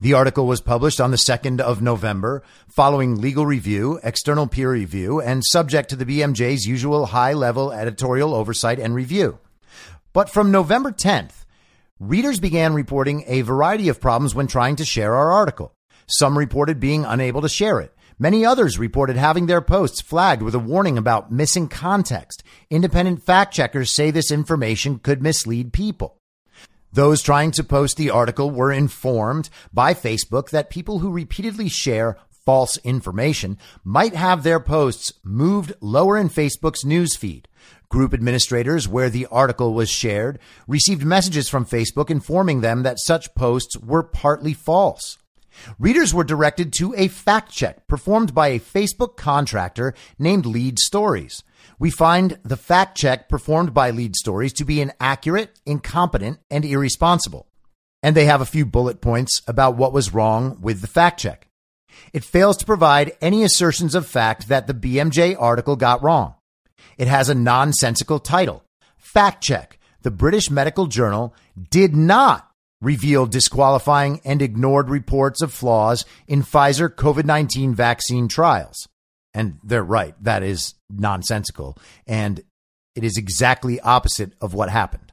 The 0.00 0.12
article 0.12 0.46
was 0.46 0.60
published 0.60 1.00
on 1.00 1.10
the 1.10 1.16
2nd 1.16 1.60
of 1.60 1.80
November, 1.80 2.44
following 2.68 3.20
legal 3.20 3.46
review, 3.46 3.98
external 4.04 4.46
peer 4.46 4.70
review, 4.70 5.20
and 5.20 5.42
subject 5.44 5.88
to 5.90 5.96
the 5.96 6.04
BMJ's 6.04 6.66
usual 6.66 7.06
high 7.06 7.32
level 7.32 7.72
editorial 7.72 8.34
oversight 8.34 8.78
and 8.78 8.94
review. 8.94 9.38
But 10.12 10.28
from 10.28 10.50
November 10.52 10.92
10th, 10.92 11.44
readers 11.98 12.38
began 12.38 12.74
reporting 12.74 13.24
a 13.26 13.40
variety 13.40 13.88
of 13.88 14.00
problems 14.00 14.34
when 14.34 14.46
trying 14.46 14.76
to 14.76 14.84
share 14.84 15.16
our 15.16 15.32
article. 15.32 15.72
Some 16.06 16.38
reported 16.38 16.78
being 16.78 17.04
unable 17.04 17.40
to 17.40 17.48
share 17.48 17.80
it. 17.80 17.92
Many 18.20 18.44
others 18.44 18.80
reported 18.80 19.16
having 19.16 19.46
their 19.46 19.60
posts 19.60 20.00
flagged 20.00 20.42
with 20.42 20.54
a 20.54 20.58
warning 20.58 20.98
about 20.98 21.30
missing 21.30 21.68
context. 21.68 22.42
Independent 22.68 23.22
fact 23.22 23.54
checkers 23.54 23.94
say 23.94 24.10
this 24.10 24.32
information 24.32 24.98
could 24.98 25.22
mislead 25.22 25.72
people. 25.72 26.18
Those 26.92 27.22
trying 27.22 27.52
to 27.52 27.62
post 27.62 27.96
the 27.96 28.10
article 28.10 28.50
were 28.50 28.72
informed 28.72 29.50
by 29.72 29.94
Facebook 29.94 30.50
that 30.50 30.68
people 30.68 30.98
who 30.98 31.12
repeatedly 31.12 31.68
share 31.68 32.16
false 32.44 32.76
information 32.78 33.56
might 33.84 34.14
have 34.14 34.42
their 34.42 34.58
posts 34.58 35.12
moved 35.22 35.74
lower 35.80 36.16
in 36.16 36.28
Facebook's 36.28 36.82
newsfeed. 36.82 37.44
Group 37.88 38.12
administrators 38.12 38.88
where 38.88 39.10
the 39.10 39.26
article 39.26 39.74
was 39.74 39.90
shared 39.90 40.40
received 40.66 41.04
messages 41.04 41.48
from 41.48 41.64
Facebook 41.64 42.10
informing 42.10 42.62
them 42.62 42.82
that 42.82 42.98
such 42.98 43.34
posts 43.36 43.76
were 43.78 44.02
partly 44.02 44.54
false. 44.54 45.18
Readers 45.78 46.14
were 46.14 46.24
directed 46.24 46.72
to 46.78 46.94
a 46.96 47.08
fact 47.08 47.52
check 47.52 47.86
performed 47.86 48.34
by 48.34 48.48
a 48.48 48.60
Facebook 48.60 49.16
contractor 49.16 49.94
named 50.18 50.46
Lead 50.46 50.78
Stories. 50.78 51.42
We 51.78 51.90
find 51.90 52.38
the 52.42 52.56
fact 52.56 52.96
check 52.96 53.28
performed 53.28 53.72
by 53.72 53.90
Lead 53.90 54.16
Stories 54.16 54.52
to 54.54 54.64
be 54.64 54.80
inaccurate, 54.80 55.60
incompetent, 55.66 56.38
and 56.50 56.64
irresponsible. 56.64 57.46
And 58.02 58.16
they 58.16 58.26
have 58.26 58.40
a 58.40 58.46
few 58.46 58.64
bullet 58.64 59.00
points 59.00 59.42
about 59.46 59.76
what 59.76 59.92
was 59.92 60.14
wrong 60.14 60.58
with 60.60 60.80
the 60.80 60.86
fact 60.86 61.20
check. 61.20 61.48
It 62.12 62.24
fails 62.24 62.56
to 62.58 62.66
provide 62.66 63.16
any 63.20 63.42
assertions 63.42 63.94
of 63.94 64.06
fact 64.06 64.48
that 64.48 64.66
the 64.66 64.74
BMJ 64.74 65.36
article 65.38 65.76
got 65.76 66.02
wrong. 66.02 66.34
It 66.96 67.08
has 67.08 67.28
a 67.28 67.34
nonsensical 67.34 68.18
title. 68.18 68.64
Fact 68.96 69.42
check. 69.42 69.78
The 70.02 70.10
British 70.10 70.50
Medical 70.50 70.86
Journal 70.86 71.34
did 71.70 71.96
not 71.96 72.47
revealed 72.80 73.30
disqualifying 73.30 74.20
and 74.24 74.40
ignored 74.40 74.88
reports 74.88 75.42
of 75.42 75.52
flaws 75.52 76.04
in 76.26 76.42
Pfizer 76.42 76.88
COVID 76.88 77.24
19 77.24 77.74
vaccine 77.74 78.28
trials. 78.28 78.88
And 79.34 79.58
they're 79.62 79.82
right. 79.82 80.14
That 80.22 80.42
is 80.42 80.74
nonsensical. 80.90 81.76
And 82.06 82.40
it 82.94 83.04
is 83.04 83.16
exactly 83.16 83.80
opposite 83.80 84.32
of 84.40 84.54
what 84.54 84.70
happened. 84.70 85.12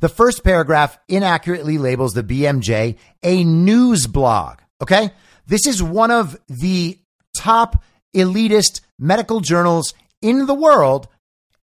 The 0.00 0.08
first 0.08 0.44
paragraph 0.44 0.98
inaccurately 1.08 1.78
labels 1.78 2.12
the 2.12 2.22
BMJ 2.22 2.96
a 3.22 3.44
news 3.44 4.06
blog. 4.06 4.58
Okay. 4.82 5.10
This 5.46 5.66
is 5.66 5.82
one 5.82 6.10
of 6.10 6.36
the 6.48 6.98
top 7.36 7.84
elitist 8.14 8.80
medical 8.98 9.40
journals 9.40 9.94
in 10.20 10.46
the 10.46 10.54
world. 10.54 11.08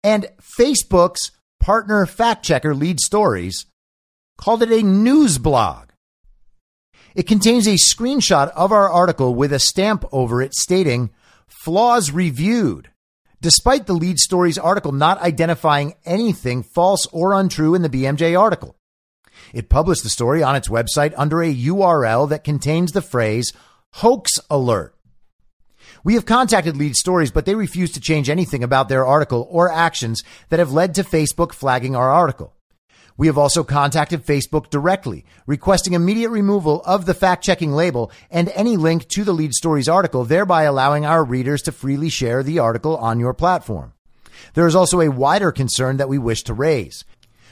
And 0.04 0.28
Facebook's 0.42 1.32
partner 1.60 2.06
fact 2.06 2.44
checker 2.44 2.74
lead 2.74 3.00
stories 3.00 3.66
called 4.40 4.64
it 4.64 4.72
a 4.72 4.82
news 4.82 5.38
blog. 5.38 5.90
It 7.14 7.28
contains 7.28 7.68
a 7.68 7.72
screenshot 7.72 8.50
of 8.52 8.72
our 8.72 8.90
article 8.90 9.36
with 9.36 9.52
a 9.52 9.60
stamp 9.60 10.06
over 10.14 10.42
it 10.42 10.54
stating 10.54 11.10
flaws 11.46 12.12
reviewed. 12.12 12.90
Despite 13.42 13.86
the 13.86 13.94
lead 13.94 14.18
story's 14.18 14.58
article 14.58 14.94
not 14.94 15.22
identifying 15.22 15.96
anything 16.06 16.64
false 16.64 17.06
or 17.08 17.34
untrue 17.34 17.76
in 17.76 17.82
the 17.82 17.90
BMJ 17.90 18.40
article, 18.40 18.78
it 19.54 19.68
published 19.68 20.04
the 20.04 20.10
story 20.10 20.42
on 20.42 20.56
its 20.56 20.70
website 20.70 21.14
under 21.18 21.42
a 21.42 21.54
URL 21.54 22.30
that 22.30 22.46
contains 22.46 22.94
the 22.94 23.02
phrase 23.02 23.52
hoax 23.96 24.32
alert. 24.50 24.96
We 26.06 26.14
have 26.14 26.26
contacted 26.26 26.78
lead 26.78 26.96
stories, 26.96 27.32
but 27.32 27.46
they 27.46 27.56
refuse 27.56 27.92
to 27.92 28.00
change 28.00 28.30
anything 28.30 28.64
about 28.64 28.88
their 28.88 29.06
article 29.06 29.50
or 29.52 29.70
actions 29.70 30.24
that 30.48 30.60
have 30.60 30.72
led 30.72 30.96
to 30.96 31.04
Facebook 31.04 31.52
flagging 31.52 31.94
our 31.94 32.10
article. 32.10 32.54
We 33.20 33.28
have 33.28 33.38
also 33.38 33.66
contacted 33.66 34.26
Facebook 34.26 34.70
directly, 34.70 35.26
requesting 35.46 35.92
immediate 35.92 36.30
removal 36.30 36.82
of 36.86 37.06
the 37.06 37.14
fact 37.14 37.44
checking 37.44 37.74
label 37.74 38.14
and 38.32 38.48
any 38.56 38.78
link 38.78 39.10
to 39.10 39.26
the 39.26 39.34
lead 39.34 39.54
stories 39.54 39.90
article, 39.90 40.24
thereby 40.24 40.64
allowing 40.64 41.06
our 41.06 41.26
readers 41.26 41.62
to 41.64 41.74
freely 41.74 42.08
share 42.08 42.44
the 42.44 42.60
article 42.60 42.96
on 42.96 43.20
your 43.20 43.34
platform. 43.34 43.92
There 44.54 44.68
is 44.68 44.74
also 44.74 45.02
a 45.02 45.12
wider 45.12 45.52
concern 45.52 45.98
that 45.98 46.08
we 46.08 46.18
wish 46.18 46.44
to 46.44 46.54
raise. 46.54 47.04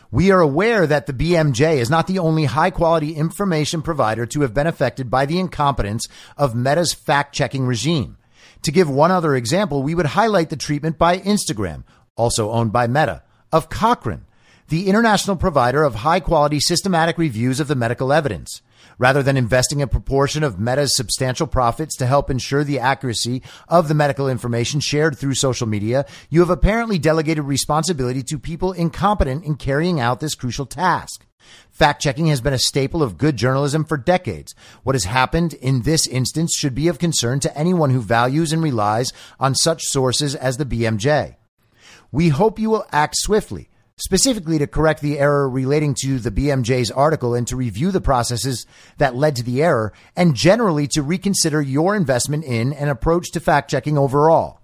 We 0.09 0.31
are 0.31 0.39
aware 0.39 0.87
that 0.87 1.05
the 1.05 1.11
BMJ 1.11 1.79
is 1.79 1.89
not 1.89 2.07
the 2.07 2.19
only 2.19 2.45
high 2.45 2.71
quality 2.71 3.13
information 3.13 3.81
provider 3.81 4.25
to 4.25 4.41
have 4.43 4.53
been 4.53 4.67
affected 4.67 5.11
by 5.11 5.25
the 5.25 5.37
incompetence 5.37 6.07
of 6.37 6.55
Meta's 6.55 6.93
fact 6.93 7.35
checking 7.35 7.65
regime. 7.65 8.15
To 8.61 8.71
give 8.71 8.89
one 8.89 9.11
other 9.11 9.35
example, 9.35 9.83
we 9.83 9.95
would 9.95 10.05
highlight 10.05 10.49
the 10.49 10.55
treatment 10.55 10.97
by 10.97 11.17
Instagram, 11.17 11.83
also 12.15 12.51
owned 12.51 12.71
by 12.71 12.87
Meta, 12.87 13.23
of 13.51 13.67
Cochrane 13.67 14.23
the 14.69 14.87
international 14.87 15.37
provider 15.37 15.83
of 15.83 15.95
high 15.95 16.19
quality 16.19 16.59
systematic 16.59 17.17
reviews 17.17 17.59
of 17.59 17.69
the 17.69 17.75
medical 17.75 18.11
evidence. 18.11 18.61
Rather 18.97 19.23
than 19.23 19.37
investing 19.37 19.81
a 19.81 19.87
proportion 19.87 20.43
of 20.43 20.59
Meta's 20.59 20.95
substantial 20.95 21.47
profits 21.47 21.95
to 21.95 22.05
help 22.05 22.29
ensure 22.29 22.63
the 22.63 22.79
accuracy 22.79 23.41
of 23.69 23.87
the 23.87 23.93
medical 23.93 24.27
information 24.27 24.79
shared 24.79 25.17
through 25.17 25.35
social 25.35 25.67
media, 25.67 26.05
you 26.29 26.41
have 26.41 26.49
apparently 26.49 26.97
delegated 26.99 27.45
responsibility 27.45 28.23
to 28.23 28.37
people 28.37 28.73
incompetent 28.73 29.45
in 29.45 29.55
carrying 29.55 29.99
out 29.99 30.19
this 30.19 30.35
crucial 30.35 30.65
task. 30.65 31.25
Fact 31.71 32.01
checking 32.01 32.27
has 32.27 32.41
been 32.41 32.53
a 32.53 32.59
staple 32.59 33.01
of 33.01 33.17
good 33.17 33.37
journalism 33.37 33.85
for 33.85 33.95
decades. 33.95 34.53
What 34.83 34.95
has 34.95 35.05
happened 35.05 35.53
in 35.53 35.83
this 35.83 36.05
instance 36.07 36.55
should 36.57 36.75
be 36.75 36.89
of 36.89 36.99
concern 36.99 37.39
to 37.41 37.57
anyone 37.57 37.91
who 37.91 38.01
values 38.01 38.51
and 38.51 38.61
relies 38.61 39.13
on 39.39 39.55
such 39.55 39.83
sources 39.83 40.35
as 40.35 40.57
the 40.57 40.65
BMJ. 40.65 41.35
We 42.11 42.29
hope 42.29 42.59
you 42.59 42.69
will 42.69 42.85
act 42.91 43.15
swiftly 43.17 43.69
specifically 43.99 44.59
to 44.59 44.67
correct 44.67 45.01
the 45.01 45.19
error 45.19 45.49
relating 45.49 45.95
to 46.01 46.19
the 46.19 46.31
BMJ's 46.31 46.91
article 46.91 47.33
and 47.33 47.47
to 47.47 47.55
review 47.55 47.91
the 47.91 48.01
processes 48.01 48.65
that 48.97 49.15
led 49.15 49.35
to 49.35 49.43
the 49.43 49.63
error, 49.63 49.91
and 50.15 50.35
generally 50.35 50.87
to 50.87 51.01
reconsider 51.01 51.61
your 51.61 51.95
investment 51.95 52.43
in 52.43 52.73
and 52.73 52.89
approach 52.89 53.31
to 53.31 53.39
fact 53.39 53.71
checking 53.71 53.97
overall. 53.97 54.59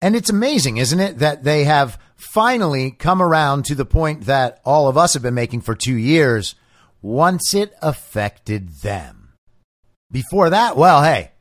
And 0.00 0.14
it's 0.14 0.30
amazing, 0.30 0.76
isn't 0.76 1.00
it, 1.00 1.18
that 1.18 1.42
they 1.42 1.64
have 1.64 1.98
finally 2.16 2.90
come 2.90 3.20
around 3.20 3.64
to 3.64 3.74
the 3.74 3.84
point 3.84 4.22
that 4.22 4.60
all 4.64 4.88
of 4.88 4.96
us 4.96 5.14
have 5.14 5.22
been 5.22 5.34
making 5.34 5.62
for 5.62 5.74
two 5.74 5.96
years 5.96 6.54
once 7.02 7.54
it 7.54 7.74
affected 7.82 8.68
them. 8.82 9.34
Before 10.10 10.50
that, 10.50 10.76
well, 10.76 11.02
hey, 11.02 11.32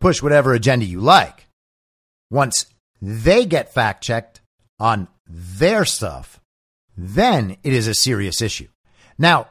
push 0.00 0.22
whatever 0.22 0.52
agenda 0.54 0.86
you 0.86 1.00
like. 1.00 1.46
Once 2.30 2.66
they 3.00 3.44
get 3.44 3.72
fact 3.72 4.02
checked 4.02 4.40
on 4.80 5.08
their 5.26 5.84
stuff, 5.84 6.40
then 6.96 7.56
it 7.62 7.72
is 7.72 7.86
a 7.86 7.94
serious 7.94 8.40
issue. 8.40 8.68
Now, 9.18 9.48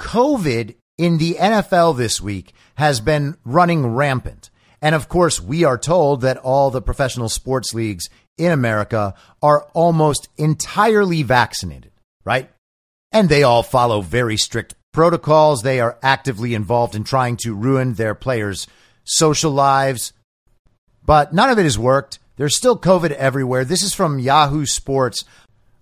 COVID 0.00 0.74
in 0.96 1.18
the 1.18 1.34
NFL 1.34 1.96
this 1.96 2.20
week 2.20 2.52
has 2.76 3.00
been 3.00 3.36
running 3.44 3.86
rampant. 3.86 4.50
And 4.80 4.94
of 4.94 5.08
course, 5.08 5.40
we 5.40 5.64
are 5.64 5.78
told 5.78 6.20
that 6.20 6.36
all 6.38 6.70
the 6.70 6.82
professional 6.82 7.28
sports 7.28 7.74
leagues 7.74 8.08
in 8.36 8.52
America 8.52 9.14
are 9.42 9.62
almost 9.74 10.28
entirely 10.36 11.22
vaccinated, 11.22 11.90
right? 12.24 12.50
And 13.10 13.28
they 13.28 13.42
all 13.42 13.62
follow 13.62 14.00
very 14.00 14.36
strict 14.36 14.74
protocols. 14.92 15.62
They 15.62 15.80
are 15.80 15.98
actively 16.02 16.54
involved 16.54 16.94
in 16.94 17.04
trying 17.04 17.36
to 17.38 17.54
ruin 17.54 17.94
their 17.94 18.14
players' 18.14 18.66
social 19.04 19.50
lives. 19.50 20.12
But 21.04 21.32
none 21.32 21.50
of 21.50 21.58
it 21.58 21.64
has 21.64 21.78
worked. 21.78 22.18
There's 22.38 22.56
still 22.56 22.78
COVID 22.78 23.10
everywhere. 23.10 23.64
This 23.64 23.82
is 23.82 23.92
from 23.92 24.20
Yahoo 24.20 24.64
Sports 24.64 25.24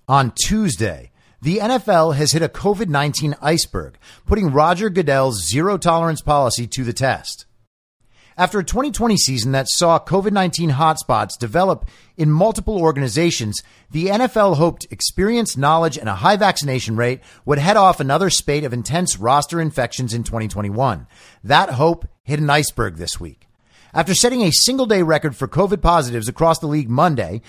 on 0.09 0.33
Tuesday. 0.43 1.11
The 1.43 1.59
NFL 1.59 2.17
has 2.17 2.33
hit 2.33 2.43
a 2.43 2.49
COVID 2.49 2.89
19 2.89 3.37
iceberg, 3.43 3.99
putting 4.25 4.51
Roger 4.51 4.89
Goodell's 4.89 5.47
zero 5.47 5.77
tolerance 5.77 6.23
policy 6.23 6.67
to 6.69 6.83
the 6.83 6.95
test. 6.95 7.45
After 8.39 8.59
a 8.59 8.65
2020 8.65 9.19
season 9.19 9.53
that 9.53 9.69
saw 9.69 9.99
COVID 9.99 10.33
19 10.33 10.71
hotspots 10.71 11.39
develop 11.39 11.91
in 12.17 12.31
multiple 12.31 12.81
organizations, 12.81 13.63
the 13.91 14.07
NFL 14.07 14.57
hoped 14.57 14.87
experience, 14.91 15.59
knowledge, 15.59 15.99
and 15.99 16.09
a 16.09 16.15
high 16.15 16.37
vaccination 16.37 16.97
rate 16.97 17.21
would 17.45 17.59
head 17.59 17.77
off 17.77 18.01
another 18.01 18.31
spate 18.31 18.65
of 18.65 18.73
intense 18.73 19.19
roster 19.19 19.61
infections 19.61 20.15
in 20.15 20.25
2021. 20.25 21.07
That 21.45 21.71
hope 21.73 22.09
hit 22.23 22.41
an 22.41 22.49
iceberg 22.49 22.97
this 22.97 23.21
week. 23.21 23.46
After 23.97 24.15
setting 24.15 24.43
a 24.43 24.53
single 24.53 24.85
day 24.85 25.01
record 25.01 25.35
for 25.35 25.49
COVID 25.49 25.81
positives 25.81 26.29
across 26.29 26.59
the 26.59 26.67
league 26.67 26.91
Monday, 26.91 27.41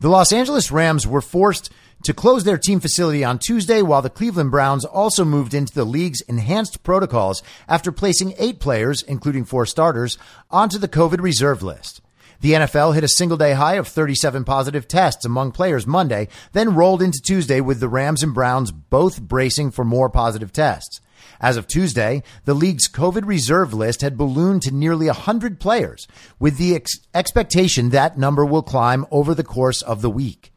the 0.00 0.08
Los 0.08 0.32
Angeles 0.32 0.72
Rams 0.72 1.06
were 1.06 1.20
forced 1.20 1.70
to 2.04 2.14
close 2.14 2.44
their 2.44 2.56
team 2.56 2.80
facility 2.80 3.22
on 3.22 3.38
Tuesday, 3.38 3.82
while 3.82 4.00
the 4.00 4.08
Cleveland 4.08 4.50
Browns 4.50 4.86
also 4.86 5.22
moved 5.22 5.52
into 5.52 5.74
the 5.74 5.84
league's 5.84 6.22
enhanced 6.22 6.82
protocols 6.82 7.42
after 7.68 7.92
placing 7.92 8.32
eight 8.38 8.58
players, 8.58 9.02
including 9.02 9.44
four 9.44 9.66
starters, 9.66 10.16
onto 10.50 10.78
the 10.78 10.88
COVID 10.88 11.20
reserve 11.20 11.62
list. 11.62 12.00
The 12.40 12.52
NFL 12.52 12.94
hit 12.94 13.04
a 13.04 13.08
single 13.08 13.36
day 13.36 13.52
high 13.52 13.74
of 13.74 13.86
37 13.86 14.44
positive 14.44 14.88
tests 14.88 15.26
among 15.26 15.52
players 15.52 15.86
Monday, 15.86 16.28
then 16.52 16.74
rolled 16.74 17.02
into 17.02 17.20
Tuesday 17.20 17.60
with 17.60 17.80
the 17.80 17.88
Rams 17.90 18.22
and 18.22 18.32
Browns 18.32 18.72
both 18.72 19.20
bracing 19.20 19.70
for 19.70 19.84
more 19.84 20.08
positive 20.08 20.54
tests. 20.54 21.01
As 21.42 21.56
of 21.56 21.66
Tuesday, 21.66 22.22
the 22.44 22.54
league's 22.54 22.88
COVID 22.88 23.26
reserve 23.26 23.74
list 23.74 24.00
had 24.00 24.16
ballooned 24.16 24.62
to 24.62 24.70
nearly 24.70 25.06
100 25.06 25.58
players, 25.58 26.06
with 26.38 26.56
the 26.56 26.76
ex- 26.76 27.00
expectation 27.12 27.90
that 27.90 28.16
number 28.16 28.46
will 28.46 28.62
climb 28.62 29.04
over 29.10 29.34
the 29.34 29.42
course 29.42 29.82
of 29.82 30.00
the 30.00 30.10
week. 30.10 30.52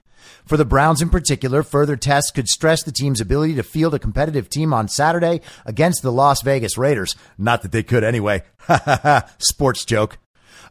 For 0.45 0.57
the 0.57 0.65
Browns 0.65 1.01
in 1.01 1.09
particular, 1.09 1.63
further 1.63 1.95
tests 1.95 2.29
could 2.29 2.47
stress 2.47 2.83
the 2.83 2.91
team's 2.91 3.19
ability 3.19 3.55
to 3.55 3.63
field 3.63 3.95
a 3.95 3.99
competitive 3.99 4.47
team 4.47 4.73
on 4.73 4.87
Saturday 4.87 5.41
against 5.65 6.03
the 6.03 6.11
Las 6.11 6.43
Vegas 6.43 6.77
Raiders. 6.77 7.15
Not 7.35 7.63
that 7.63 7.71
they 7.71 7.81
could 7.81 8.03
anyway. 8.03 8.43
Ha 8.59 8.81
ha 8.83 8.99
ha. 9.01 9.29
Sports 9.39 9.85
joke. 9.85 10.19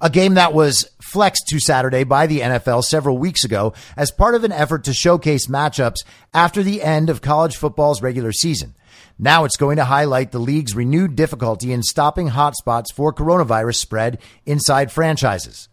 A 0.01 0.11
game 0.11 0.35
that 0.35 0.53
was 0.53 0.89
flexed 1.01 1.47
to 1.49 1.59
Saturday 1.59 2.05
by 2.05 2.27
the 2.27 2.41
NFL 2.41 2.85
several 2.85 3.19
weeks 3.19 3.45
ago 3.45 3.73
as 3.97 4.11
part 4.11 4.35
of 4.35 4.45
an 4.45 4.53
effort 4.53 4.85
to 4.85 4.93
showcase 4.93 5.47
matchups 5.47 6.05
after 6.33 6.62
the 6.62 6.83
end 6.83 7.11
of 7.11 7.21
college 7.21 7.57
football's 7.57 8.03
regular 8.03 8.33
season. 8.33 8.75
Now 9.19 9.45
it's 9.45 9.57
going 9.57 9.77
to 9.77 9.85
highlight 9.85 10.33
the 10.33 10.41
league's 10.41 10.75
renewed 10.75 11.15
difficulty 11.15 11.73
in 11.73 11.85
stopping 11.85 12.31
hotspots 12.31 12.93
for 12.93 13.12
coronavirus 13.12 13.77
spread 13.77 14.19
inside 14.45 14.91
franchises. 14.91 15.69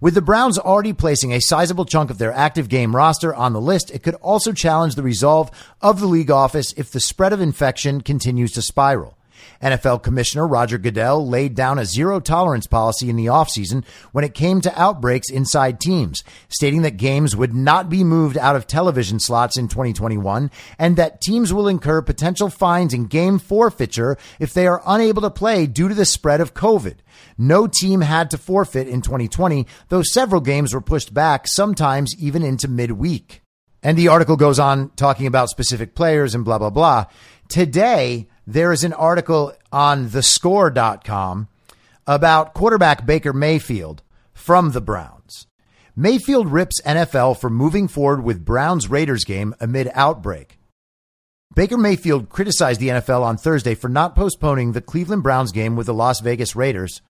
With 0.00 0.14
the 0.14 0.22
Browns 0.22 0.58
already 0.58 0.94
placing 0.94 1.32
a 1.32 1.40
sizable 1.40 1.84
chunk 1.84 2.08
of 2.08 2.16
their 2.16 2.32
active 2.32 2.68
game 2.68 2.96
roster 2.96 3.34
on 3.34 3.52
the 3.52 3.60
list, 3.60 3.90
it 3.90 4.02
could 4.02 4.14
also 4.16 4.52
challenge 4.52 4.94
the 4.94 5.02
resolve 5.02 5.50
of 5.82 6.00
the 6.00 6.06
league 6.06 6.30
office 6.30 6.72
if 6.78 6.90
the 6.90 7.00
spread 7.00 7.34
of 7.34 7.42
infection 7.42 8.00
continues 8.00 8.52
to 8.52 8.62
spiral. 8.62 9.17
NFL 9.62 10.02
Commissioner 10.02 10.46
Roger 10.46 10.78
Goodell 10.78 11.26
laid 11.26 11.54
down 11.54 11.78
a 11.78 11.84
zero 11.84 12.20
tolerance 12.20 12.66
policy 12.66 13.10
in 13.10 13.16
the 13.16 13.26
offseason 13.26 13.84
when 14.12 14.24
it 14.24 14.34
came 14.34 14.60
to 14.60 14.80
outbreaks 14.80 15.30
inside 15.30 15.80
teams, 15.80 16.22
stating 16.48 16.82
that 16.82 16.96
games 16.96 17.34
would 17.34 17.54
not 17.54 17.88
be 17.88 18.04
moved 18.04 18.38
out 18.38 18.56
of 18.56 18.66
television 18.66 19.18
slots 19.20 19.58
in 19.58 19.68
2021 19.68 20.50
and 20.78 20.96
that 20.96 21.20
teams 21.20 21.52
will 21.52 21.68
incur 21.68 22.02
potential 22.02 22.48
fines 22.48 22.94
and 22.94 23.10
game 23.10 23.38
forfeiture 23.38 24.16
if 24.38 24.52
they 24.52 24.66
are 24.66 24.82
unable 24.86 25.22
to 25.22 25.30
play 25.30 25.66
due 25.66 25.88
to 25.88 25.94
the 25.94 26.04
spread 26.04 26.40
of 26.40 26.54
COVID. 26.54 26.96
No 27.36 27.66
team 27.66 28.00
had 28.00 28.30
to 28.30 28.38
forfeit 28.38 28.88
in 28.88 29.02
2020, 29.02 29.66
though 29.88 30.02
several 30.02 30.40
games 30.40 30.72
were 30.72 30.80
pushed 30.80 31.12
back, 31.12 31.46
sometimes 31.48 32.14
even 32.18 32.42
into 32.42 32.68
midweek. 32.68 33.42
And 33.82 33.96
the 33.96 34.08
article 34.08 34.36
goes 34.36 34.58
on 34.58 34.90
talking 34.90 35.26
about 35.26 35.50
specific 35.50 35.94
players 35.94 36.34
and 36.34 36.44
blah, 36.44 36.58
blah, 36.58 36.70
blah. 36.70 37.06
Today, 37.48 38.28
there 38.48 38.72
is 38.72 38.82
an 38.82 38.94
article 38.94 39.52
on 39.70 40.06
thescore.com 40.06 41.48
about 42.06 42.54
quarterback 42.54 43.04
Baker 43.04 43.34
Mayfield 43.34 44.02
from 44.32 44.70
the 44.70 44.80
Browns. 44.80 45.46
Mayfield 45.94 46.50
rips 46.50 46.80
NFL 46.80 47.38
for 47.38 47.50
moving 47.50 47.88
forward 47.88 48.24
with 48.24 48.46
Browns 48.46 48.88
Raiders 48.88 49.24
game 49.24 49.54
amid 49.60 49.90
outbreak. 49.92 50.58
Baker 51.54 51.76
Mayfield 51.76 52.30
criticized 52.30 52.80
the 52.80 52.88
NFL 52.88 53.22
on 53.22 53.36
Thursday 53.36 53.74
for 53.74 53.90
not 53.90 54.16
postponing 54.16 54.72
the 54.72 54.80
Cleveland 54.80 55.22
Browns 55.22 55.52
game 55.52 55.76
with 55.76 55.86
the 55.86 55.92
Las 55.92 56.20
Vegas 56.20 56.56
Raiders 56.56 57.02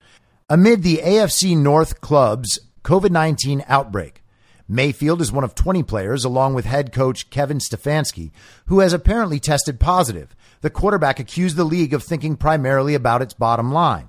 amid 0.48 0.82
the 0.82 0.96
AFC 0.96 1.56
North 1.56 2.00
club's 2.00 2.58
COVID 2.82 3.12
19 3.12 3.62
outbreak. 3.68 4.24
Mayfield 4.66 5.20
is 5.20 5.30
one 5.30 5.44
of 5.44 5.54
20 5.54 5.84
players, 5.84 6.24
along 6.24 6.54
with 6.54 6.64
head 6.64 6.92
coach 6.92 7.30
Kevin 7.30 7.58
Stefanski, 7.58 8.32
who 8.66 8.80
has 8.80 8.92
apparently 8.92 9.38
tested 9.38 9.78
positive 9.78 10.34
the 10.60 10.70
quarterback 10.70 11.18
accused 11.18 11.56
the 11.56 11.64
league 11.64 11.94
of 11.94 12.02
thinking 12.02 12.36
primarily 12.36 12.94
about 12.94 13.22
its 13.22 13.34
bottom 13.34 13.72
line. 13.72 14.08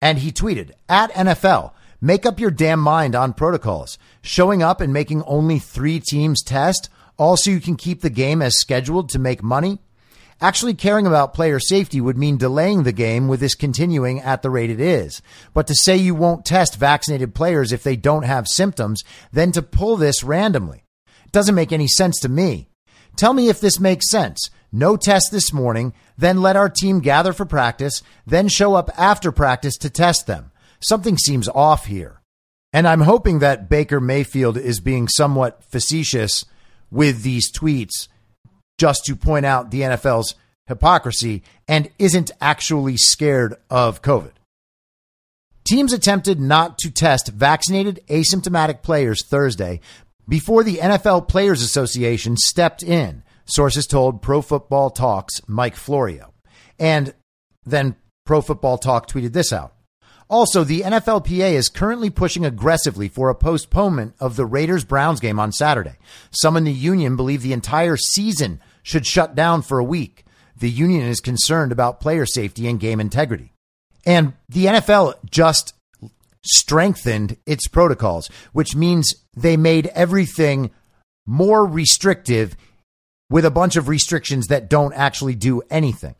And 0.00 0.18
he 0.18 0.32
tweeted 0.32 0.72
at 0.88 1.12
NFL, 1.12 1.72
make 2.00 2.24
up 2.24 2.38
your 2.38 2.50
damn 2.50 2.80
mind 2.80 3.14
on 3.14 3.32
protocols. 3.32 3.98
Showing 4.22 4.62
up 4.62 4.80
and 4.80 4.92
making 4.92 5.22
only 5.22 5.58
three 5.58 6.00
teams 6.00 6.42
test, 6.42 6.88
also 7.16 7.50
you 7.50 7.60
can 7.60 7.76
keep 7.76 8.00
the 8.00 8.10
game 8.10 8.40
as 8.40 8.58
scheduled 8.58 9.08
to 9.10 9.18
make 9.18 9.42
money. 9.42 9.80
Actually 10.40 10.74
caring 10.74 11.04
about 11.04 11.34
player 11.34 11.58
safety 11.58 12.00
would 12.00 12.16
mean 12.16 12.36
delaying 12.36 12.84
the 12.84 12.92
game 12.92 13.26
with 13.26 13.40
this 13.40 13.56
continuing 13.56 14.20
at 14.20 14.42
the 14.42 14.50
rate 14.50 14.70
it 14.70 14.80
is. 14.80 15.20
But 15.52 15.66
to 15.66 15.74
say 15.74 15.96
you 15.96 16.14
won't 16.14 16.44
test 16.44 16.76
vaccinated 16.76 17.34
players 17.34 17.72
if 17.72 17.82
they 17.82 17.96
don't 17.96 18.22
have 18.22 18.46
symptoms, 18.46 19.02
then 19.32 19.50
to 19.52 19.62
pull 19.62 19.96
this 19.96 20.22
randomly. 20.22 20.84
doesn't 21.32 21.56
make 21.56 21.72
any 21.72 21.88
sense 21.88 22.20
to 22.20 22.28
me. 22.28 22.68
Tell 23.16 23.32
me 23.32 23.48
if 23.48 23.60
this 23.60 23.80
makes 23.80 24.08
sense. 24.08 24.48
No 24.70 24.96
test 24.96 25.30
this 25.32 25.52
morning, 25.52 25.94
then 26.16 26.42
let 26.42 26.56
our 26.56 26.68
team 26.68 27.00
gather 27.00 27.32
for 27.32 27.46
practice, 27.46 28.02
then 28.26 28.48
show 28.48 28.74
up 28.74 28.90
after 28.98 29.32
practice 29.32 29.76
to 29.78 29.90
test 29.90 30.26
them. 30.26 30.50
Something 30.80 31.16
seems 31.16 31.48
off 31.48 31.86
here. 31.86 32.20
And 32.72 32.86
I'm 32.86 33.00
hoping 33.00 33.38
that 33.38 33.70
Baker 33.70 34.00
Mayfield 34.00 34.58
is 34.58 34.80
being 34.80 35.08
somewhat 35.08 35.64
facetious 35.64 36.44
with 36.90 37.22
these 37.22 37.50
tweets 37.50 38.08
just 38.78 39.04
to 39.06 39.16
point 39.16 39.46
out 39.46 39.70
the 39.70 39.80
NFL's 39.80 40.34
hypocrisy 40.66 41.42
and 41.66 41.90
isn't 41.98 42.30
actually 42.40 42.96
scared 42.96 43.54
of 43.70 44.02
COVID. 44.02 44.32
Teams 45.64 45.92
attempted 45.92 46.40
not 46.40 46.78
to 46.78 46.90
test 46.90 47.28
vaccinated 47.28 48.00
asymptomatic 48.08 48.82
players 48.82 49.26
Thursday 49.26 49.80
before 50.28 50.62
the 50.62 50.76
NFL 50.76 51.28
Players 51.28 51.62
Association 51.62 52.36
stepped 52.36 52.82
in 52.82 53.22
sources 53.48 53.86
told 53.86 54.22
Pro 54.22 54.42
Football 54.42 54.90
Talk's 54.90 55.40
Mike 55.48 55.76
Florio. 55.76 56.32
And 56.78 57.14
then 57.64 57.96
Pro 58.24 58.40
Football 58.40 58.78
Talk 58.78 59.08
tweeted 59.08 59.32
this 59.32 59.52
out. 59.52 59.74
Also, 60.30 60.62
the 60.62 60.82
NFLPA 60.82 61.52
is 61.52 61.70
currently 61.70 62.10
pushing 62.10 62.44
aggressively 62.44 63.08
for 63.08 63.30
a 63.30 63.34
postponement 63.34 64.14
of 64.20 64.36
the 64.36 64.44
Raiders 64.44 64.84
Browns 64.84 65.20
game 65.20 65.40
on 65.40 65.52
Saturday. 65.52 65.96
Some 66.30 66.56
in 66.56 66.64
the 66.64 66.72
union 66.72 67.16
believe 67.16 67.40
the 67.40 67.54
entire 67.54 67.96
season 67.96 68.60
should 68.82 69.06
shut 69.06 69.34
down 69.34 69.62
for 69.62 69.78
a 69.78 69.84
week. 69.84 70.26
The 70.54 70.68
union 70.68 71.06
is 71.06 71.20
concerned 71.20 71.72
about 71.72 72.00
player 72.00 72.26
safety 72.26 72.68
and 72.68 72.78
game 72.78 73.00
integrity. 73.00 73.52
And 74.04 74.34
the 74.50 74.66
NFL 74.66 75.14
just 75.30 75.72
strengthened 76.44 77.38
its 77.46 77.66
protocols, 77.66 78.28
which 78.52 78.76
means 78.76 79.14
they 79.34 79.56
made 79.56 79.86
everything 79.88 80.70
more 81.26 81.64
restrictive 81.64 82.56
with 83.30 83.44
a 83.44 83.50
bunch 83.50 83.76
of 83.76 83.88
restrictions 83.88 84.46
that 84.48 84.70
don't 84.70 84.94
actually 84.94 85.34
do 85.34 85.62
anything. 85.70 86.14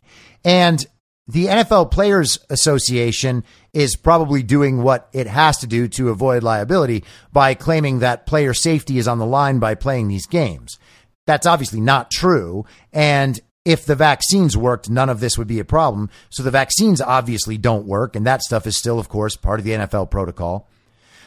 And 0.45 0.85
the 1.27 1.47
NFL 1.47 1.91
Players 1.91 2.39
Association 2.49 3.45
is 3.75 3.97
probably 3.97 4.43
doing 4.43 4.83
what 4.83 5.09
it 5.13 5.27
has 5.27 5.59
to 5.59 5.67
do 5.67 5.87
to 5.89 6.09
avoid 6.09 6.43
liability 6.43 7.05
by 7.33 7.55
claiming 7.55 7.99
that 7.99 8.27
player 8.27 8.55
safety 8.55 8.97
is 8.99 9.07
on 9.07 9.19
the 9.19 9.27
line 9.27 9.59
by 9.59 9.75
playing 9.75 10.09
these 10.09 10.27
games. 10.27 10.79
That's 11.27 11.47
obviously 11.47 11.83
not 11.83 12.11
true. 12.11 12.65
And 12.95 13.39
if 13.67 13.85
the 13.85 13.95
vaccines 13.95 14.57
worked, 14.57 14.89
none 14.89 15.11
of 15.11 15.21
this 15.21 15.37
would 15.37 15.47
be 15.47 15.61
a 15.61 15.65
problem. 15.65 16.09
So 16.31 16.43
the 16.43 16.51
vaccines 16.51 17.03
obviously 17.03 17.59
don't 17.59 17.87
work. 17.87 18.17
And 18.17 18.27
that 18.27 18.41
stuff 18.41 18.67
is 18.67 18.79
still, 18.79 18.99
of 18.99 19.11
course, 19.11 19.37
part 19.37 19.61
of 19.61 19.67
the 19.67 19.73
NFL 19.73 20.11
protocol. 20.11 20.67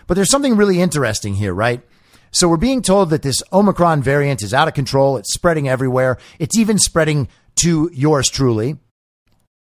But 0.08 0.16
there's 0.16 0.32
something 0.32 0.58
really 0.58 0.82
interesting 0.82 1.36
here, 1.36 1.54
right? 1.54 1.84
So 2.32 2.48
we're 2.48 2.58
being 2.58 2.82
told 2.82 3.10
that 3.10 3.24
this 3.24 3.44
Omicron 3.52 4.02
variant 4.02 4.42
is 4.42 4.54
out 4.54 4.68
of 4.68 4.74
control. 4.74 5.18
It's 5.18 5.34
spreading 5.34 5.68
everywhere. 5.68 6.18
It's 6.40 6.58
even 6.58 6.80
spreading 6.80 7.28
to 7.58 7.90
yours 7.94 8.30
truly, 8.30 8.78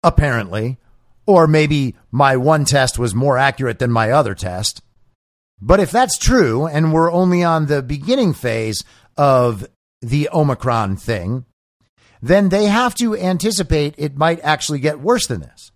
apparently. 0.03 0.78
Or 1.26 1.47
maybe 1.47 1.95
my 2.11 2.38
one 2.38 2.65
test 2.65 2.99
was 2.99 3.15
more 3.15 3.38
accurate 3.38 3.80
than 3.80 3.91
my 3.91 4.11
other 4.11 4.36
test. 4.36 4.82
But 5.61 5.80
if 5.80 5.91
that's 5.91 6.18
true, 6.18 6.68
and 6.68 6.93
we're 6.93 7.11
only 7.11 7.43
on 7.43 7.65
the 7.65 7.82
beginning 7.82 8.34
phase 8.34 8.84
of 9.18 9.65
the 10.01 10.30
Omicron 10.32 10.97
thing, 10.97 11.45
then 12.22 12.49
they 12.49 12.65
have 12.65 12.95
to 12.95 13.15
anticipate 13.18 13.95
it 13.97 14.18
might 14.18 14.39
actually 14.43 14.80
get 14.80 14.99
worse 14.99 15.28
than 15.28 15.41
this. 15.41 15.72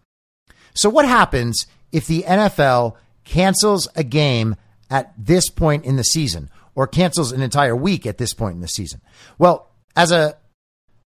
So, 0.74 0.90
what 0.90 1.06
happens 1.06 1.66
if 1.92 2.08
the 2.08 2.24
NFL 2.24 2.96
cancels 3.24 3.88
a 3.96 4.04
game 4.04 4.56
at 4.90 5.14
this 5.18 5.50
point 5.50 5.86
in 5.86 5.96
the 5.96 6.04
season? 6.04 6.50
Or 6.76 6.88
cancels 6.88 7.32
an 7.32 7.42
entire 7.42 7.76
week 7.76 8.06
at 8.06 8.18
this 8.18 8.34
point 8.34 8.56
in 8.56 8.62
the 8.62 8.68
season. 8.68 9.02
Well, 9.38 9.72
as 9.96 10.12
a 10.12 10.38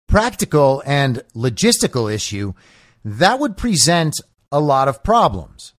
practical 0.07 0.81
and 0.85 1.23
logistical 1.35 2.13
issue, 2.13 2.53
that 3.03 3.39
would 3.39 3.57
present 3.57 4.15
a 4.51 4.59
lot 4.59 4.87
of 4.87 5.03
problems. 5.03 5.73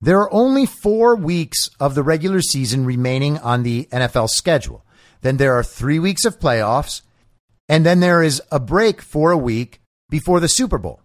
There 0.00 0.20
are 0.20 0.32
only 0.32 0.66
four 0.66 1.16
weeks 1.16 1.70
of 1.80 1.94
the 1.94 2.02
regular 2.02 2.40
season 2.40 2.84
remaining 2.84 3.38
on 3.38 3.62
the 3.62 3.88
NFL 3.90 4.28
schedule. 4.28 4.84
Then 5.22 5.38
there 5.38 5.54
are 5.54 5.64
three 5.64 5.98
weeks 5.98 6.24
of 6.24 6.38
playoffs, 6.38 7.00
and 7.68 7.84
then 7.84 8.00
there 8.00 8.22
is 8.22 8.42
a 8.52 8.60
break 8.60 9.00
for 9.00 9.32
a 9.32 9.38
week 9.38 9.80
before 10.10 10.38
the 10.38 10.48
Super 10.48 10.78
Bowl. 10.78 11.00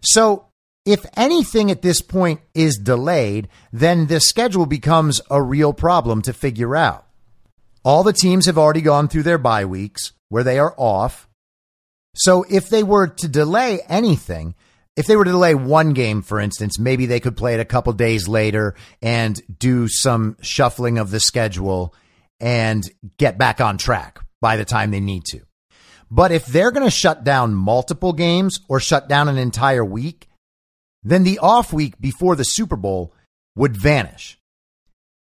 So, 0.00 0.46
if 0.86 1.04
anything 1.16 1.70
at 1.70 1.82
this 1.82 2.00
point 2.00 2.40
is 2.54 2.78
delayed, 2.78 3.48
then 3.72 4.06
the 4.06 4.20
schedule 4.20 4.64
becomes 4.64 5.20
a 5.30 5.42
real 5.42 5.74
problem 5.74 6.22
to 6.22 6.32
figure 6.32 6.76
out. 6.76 7.07
All 7.88 8.02
the 8.02 8.12
teams 8.12 8.44
have 8.44 8.58
already 8.58 8.82
gone 8.82 9.08
through 9.08 9.22
their 9.22 9.38
bye 9.38 9.64
weeks 9.64 10.12
where 10.28 10.44
they 10.44 10.58
are 10.58 10.74
off. 10.76 11.26
So 12.14 12.44
if 12.50 12.68
they 12.68 12.82
were 12.82 13.06
to 13.06 13.28
delay 13.28 13.80
anything, 13.88 14.56
if 14.94 15.06
they 15.06 15.16
were 15.16 15.24
to 15.24 15.30
delay 15.30 15.54
one 15.54 15.94
game, 15.94 16.20
for 16.20 16.38
instance, 16.38 16.78
maybe 16.78 17.06
they 17.06 17.18
could 17.18 17.34
play 17.34 17.54
it 17.54 17.60
a 17.60 17.64
couple 17.64 17.94
days 17.94 18.28
later 18.28 18.74
and 19.00 19.40
do 19.58 19.88
some 19.88 20.36
shuffling 20.42 20.98
of 20.98 21.10
the 21.10 21.18
schedule 21.18 21.94
and 22.38 22.84
get 23.16 23.38
back 23.38 23.58
on 23.58 23.78
track 23.78 24.18
by 24.42 24.56
the 24.56 24.66
time 24.66 24.90
they 24.90 25.00
need 25.00 25.24
to. 25.30 25.40
But 26.10 26.30
if 26.30 26.44
they're 26.44 26.72
going 26.72 26.84
to 26.84 26.90
shut 26.90 27.24
down 27.24 27.54
multiple 27.54 28.12
games 28.12 28.60
or 28.68 28.80
shut 28.80 29.08
down 29.08 29.28
an 29.28 29.38
entire 29.38 29.82
week, 29.82 30.28
then 31.04 31.22
the 31.22 31.38
off 31.38 31.72
week 31.72 31.98
before 31.98 32.36
the 32.36 32.44
Super 32.44 32.76
Bowl 32.76 33.14
would 33.56 33.74
vanish. 33.74 34.38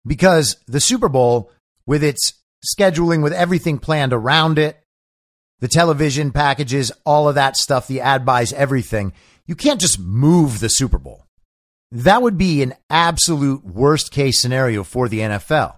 Because 0.08 0.56
the 0.66 0.82
Super 0.82 1.08
Bowl, 1.08 1.52
with 1.86 2.04
its 2.04 2.34
scheduling 2.66 3.22
with 3.24 3.34
everything 3.34 3.80
planned 3.80 4.14
around 4.14 4.60
it, 4.60 4.80
the 5.60 5.68
television 5.68 6.32
packages, 6.32 6.92
all 7.06 7.28
of 7.28 7.36
that 7.36 7.58
stuff, 7.58 7.88
the 7.88 8.02
ad 8.02 8.26
buys, 8.26 8.54
everything. 8.54 9.14
You 9.46 9.56
can't 9.56 9.82
just 9.82 10.00
move 10.00 10.60
the 10.60 10.70
Super 10.70 10.98
Bowl. 10.98 11.26
That 11.92 12.22
would 12.22 12.38
be 12.38 12.62
an 12.62 12.74
absolute 12.90 13.66
worst 13.66 14.12
case 14.12 14.42
scenario 14.42 14.84
for 14.84 15.08
the 15.08 15.20
NFL. 15.20 15.76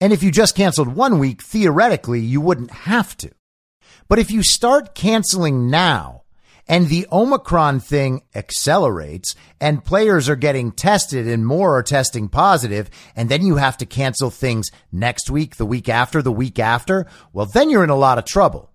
And 0.00 0.12
if 0.12 0.22
you 0.22 0.30
just 0.30 0.56
canceled 0.56 0.88
one 0.88 1.18
week, 1.18 1.42
theoretically, 1.42 2.20
you 2.20 2.40
wouldn't 2.40 2.70
have 2.70 3.16
to. 3.18 3.30
But 4.08 4.18
if 4.18 4.30
you 4.30 4.42
start 4.42 4.94
canceling 4.94 5.70
now, 5.70 6.19
and 6.70 6.86
the 6.86 7.04
Omicron 7.10 7.80
thing 7.80 8.22
accelerates 8.32 9.34
and 9.60 9.84
players 9.84 10.28
are 10.28 10.36
getting 10.36 10.70
tested 10.70 11.26
and 11.26 11.44
more 11.44 11.76
are 11.76 11.82
testing 11.82 12.28
positive, 12.28 12.88
and 13.16 13.28
then 13.28 13.44
you 13.44 13.56
have 13.56 13.76
to 13.78 13.86
cancel 13.86 14.30
things 14.30 14.70
next 14.92 15.28
week, 15.28 15.56
the 15.56 15.66
week 15.66 15.88
after, 15.88 16.22
the 16.22 16.30
week 16.30 16.60
after, 16.60 17.06
well, 17.32 17.46
then 17.46 17.70
you're 17.70 17.82
in 17.82 17.90
a 17.90 17.96
lot 17.96 18.18
of 18.18 18.24
trouble. 18.24 18.70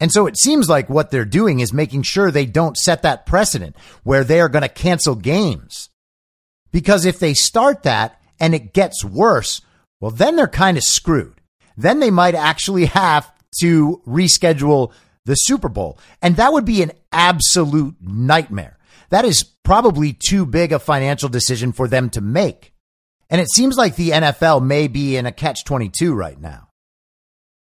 And 0.00 0.10
so 0.10 0.26
it 0.26 0.38
seems 0.38 0.70
like 0.70 0.88
what 0.88 1.10
they're 1.10 1.26
doing 1.26 1.60
is 1.60 1.70
making 1.70 2.04
sure 2.04 2.30
they 2.30 2.46
don't 2.46 2.78
set 2.78 3.02
that 3.02 3.26
precedent 3.26 3.76
where 4.04 4.24
they 4.24 4.40
are 4.40 4.48
going 4.48 4.62
to 4.62 4.68
cancel 4.70 5.14
games. 5.14 5.90
Because 6.72 7.04
if 7.04 7.18
they 7.18 7.34
start 7.34 7.82
that 7.82 8.22
and 8.40 8.54
it 8.54 8.72
gets 8.72 9.04
worse, 9.04 9.60
well, 10.00 10.12
then 10.12 10.36
they're 10.36 10.48
kind 10.48 10.78
of 10.78 10.82
screwed. 10.82 11.42
Then 11.76 12.00
they 12.00 12.10
might 12.10 12.34
actually 12.34 12.86
have 12.86 13.30
to 13.60 14.00
reschedule 14.06 14.92
the 15.24 15.34
Super 15.34 15.68
Bowl. 15.68 15.98
And 16.20 16.36
that 16.36 16.54
would 16.54 16.64
be 16.64 16.82
an 16.82 16.92
absolute 17.12 17.96
nightmare. 18.00 18.78
That 19.10 19.24
is 19.24 19.42
probably 19.42 20.12
too 20.14 20.46
big 20.46 20.72
a 20.72 20.78
financial 20.78 21.28
decision 21.28 21.72
for 21.72 21.86
them 21.86 22.10
to 22.10 22.20
make. 22.20 22.72
And 23.30 23.40
it 23.40 23.50
seems 23.50 23.76
like 23.76 23.96
the 23.96 24.10
NFL 24.10 24.64
may 24.64 24.88
be 24.88 25.16
in 25.16 25.26
a 25.26 25.32
catch 25.32 25.64
22 25.64 26.14
right 26.14 26.40
now 26.40 26.68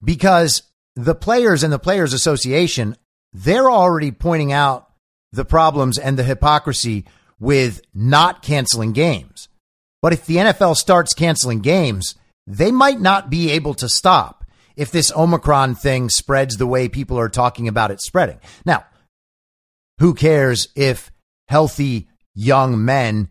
because 0.03 0.63
the 0.97 1.15
players 1.15 1.63
and 1.63 1.73
the 1.73 1.79
Players 1.79 2.13
Association, 2.13 2.97
they're 3.33 3.71
already 3.71 4.11
pointing 4.11 4.53
out 4.53 4.91
the 5.33 5.45
problems 5.45 5.99
and 5.99 6.19
the 6.19 6.25
hypocrisy 6.25 7.05
with 7.39 7.83
not 7.95 8.43
canceling 8.43 8.93
games. 8.93 9.49
But 10.01 10.13
if 10.13 10.27
the 10.27 10.37
NFL 10.37 10.77
starts 10.77 11.15
canceling 11.15 11.61
games, 11.61 12.15
they 12.47 12.73
might 12.73 13.01
not 13.01 13.31
be 13.31 13.51
able 13.51 13.75
to 13.75 13.89
stop 13.89 14.45
if 14.77 14.91
this 14.91 15.13
Omicron 15.15 15.75
thing 15.75 16.09
spreads 16.09 16.57
the 16.57 16.67
way 16.67 16.89
people 16.89 17.19
are 17.19 17.29
talking 17.29 17.69
about 17.69 17.91
it 17.91 18.01
spreading. 18.01 18.39
Now, 18.65 18.85
who 19.99 20.15
cares 20.15 20.69
if 20.75 21.11
healthy 21.49 22.09
young 22.35 22.85
men 22.85 23.29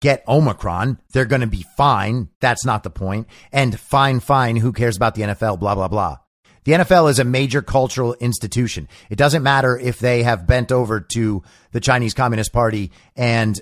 get 0.00 0.24
Omicron? 0.28 1.00
They're 1.12 1.24
going 1.24 1.40
to 1.40 1.46
be 1.46 1.64
fine. 1.76 2.28
That's 2.40 2.64
not 2.64 2.82
the 2.82 2.90
point. 2.90 3.26
And 3.52 3.78
fine, 3.78 4.20
fine. 4.20 4.56
Who 4.56 4.72
cares 4.72 4.96
about 4.96 5.14
the 5.14 5.22
NFL? 5.22 5.60
Blah, 5.60 5.74
blah, 5.74 5.88
blah. 5.88 6.16
The 6.64 6.72
NFL 6.72 7.10
is 7.10 7.18
a 7.18 7.24
major 7.24 7.62
cultural 7.62 8.14
institution. 8.14 8.88
It 9.08 9.16
doesn't 9.16 9.42
matter 9.42 9.78
if 9.78 9.98
they 9.98 10.22
have 10.22 10.46
bent 10.46 10.70
over 10.70 11.00
to 11.00 11.42
the 11.72 11.80
Chinese 11.80 12.12
Communist 12.12 12.52
Party 12.52 12.92
and 13.16 13.58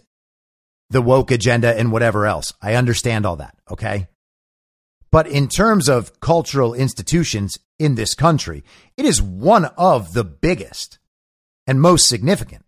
the 0.90 1.02
woke 1.02 1.30
agenda 1.30 1.78
and 1.78 1.92
whatever 1.92 2.26
else. 2.26 2.52
I 2.60 2.74
understand 2.74 3.26
all 3.26 3.36
that. 3.36 3.54
Okay. 3.70 4.08
But 5.12 5.28
in 5.28 5.48
terms 5.48 5.88
of 5.88 6.18
cultural 6.20 6.74
institutions 6.74 7.58
in 7.78 7.94
this 7.94 8.14
country, 8.14 8.64
it 8.96 9.04
is 9.04 9.22
one 9.22 9.66
of 9.76 10.12
the 10.12 10.24
biggest 10.24 10.98
and 11.66 11.80
most 11.80 12.08
significant. 12.08 12.64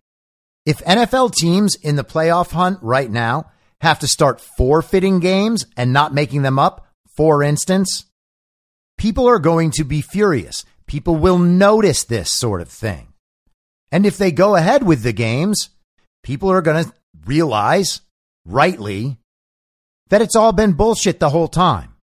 If 0.65 0.83
NFL 0.83 1.33
teams 1.33 1.75
in 1.75 1.95
the 1.95 2.03
playoff 2.03 2.51
hunt 2.51 2.79
right 2.81 3.09
now 3.09 3.51
have 3.81 3.99
to 3.99 4.07
start 4.07 4.41
forfeiting 4.41 5.19
games 5.19 5.65
and 5.77 5.93
not 5.93 6.13
making 6.13 6.41
them 6.41 6.59
up, 6.59 6.85
for 7.15 7.41
instance, 7.41 8.05
people 8.97 9.27
are 9.27 9.39
going 9.39 9.71
to 9.71 9.83
be 9.83 10.01
furious. 10.01 10.65
People 10.85 11.15
will 11.15 11.37
notice 11.37 12.03
this 12.03 12.31
sort 12.33 12.61
of 12.61 12.69
thing. 12.69 13.13
And 13.91 14.05
if 14.05 14.17
they 14.17 14.31
go 14.31 14.55
ahead 14.55 14.83
with 14.83 15.01
the 15.01 15.13
games, 15.13 15.69
people 16.23 16.51
are 16.51 16.61
going 16.61 16.83
to 16.83 16.93
realize, 17.25 18.01
rightly, 18.45 19.17
that 20.09 20.21
it's 20.21 20.35
all 20.35 20.51
been 20.51 20.73
bullshit 20.73 21.19
the 21.19 21.29
whole 21.29 21.47
time. 21.47 21.95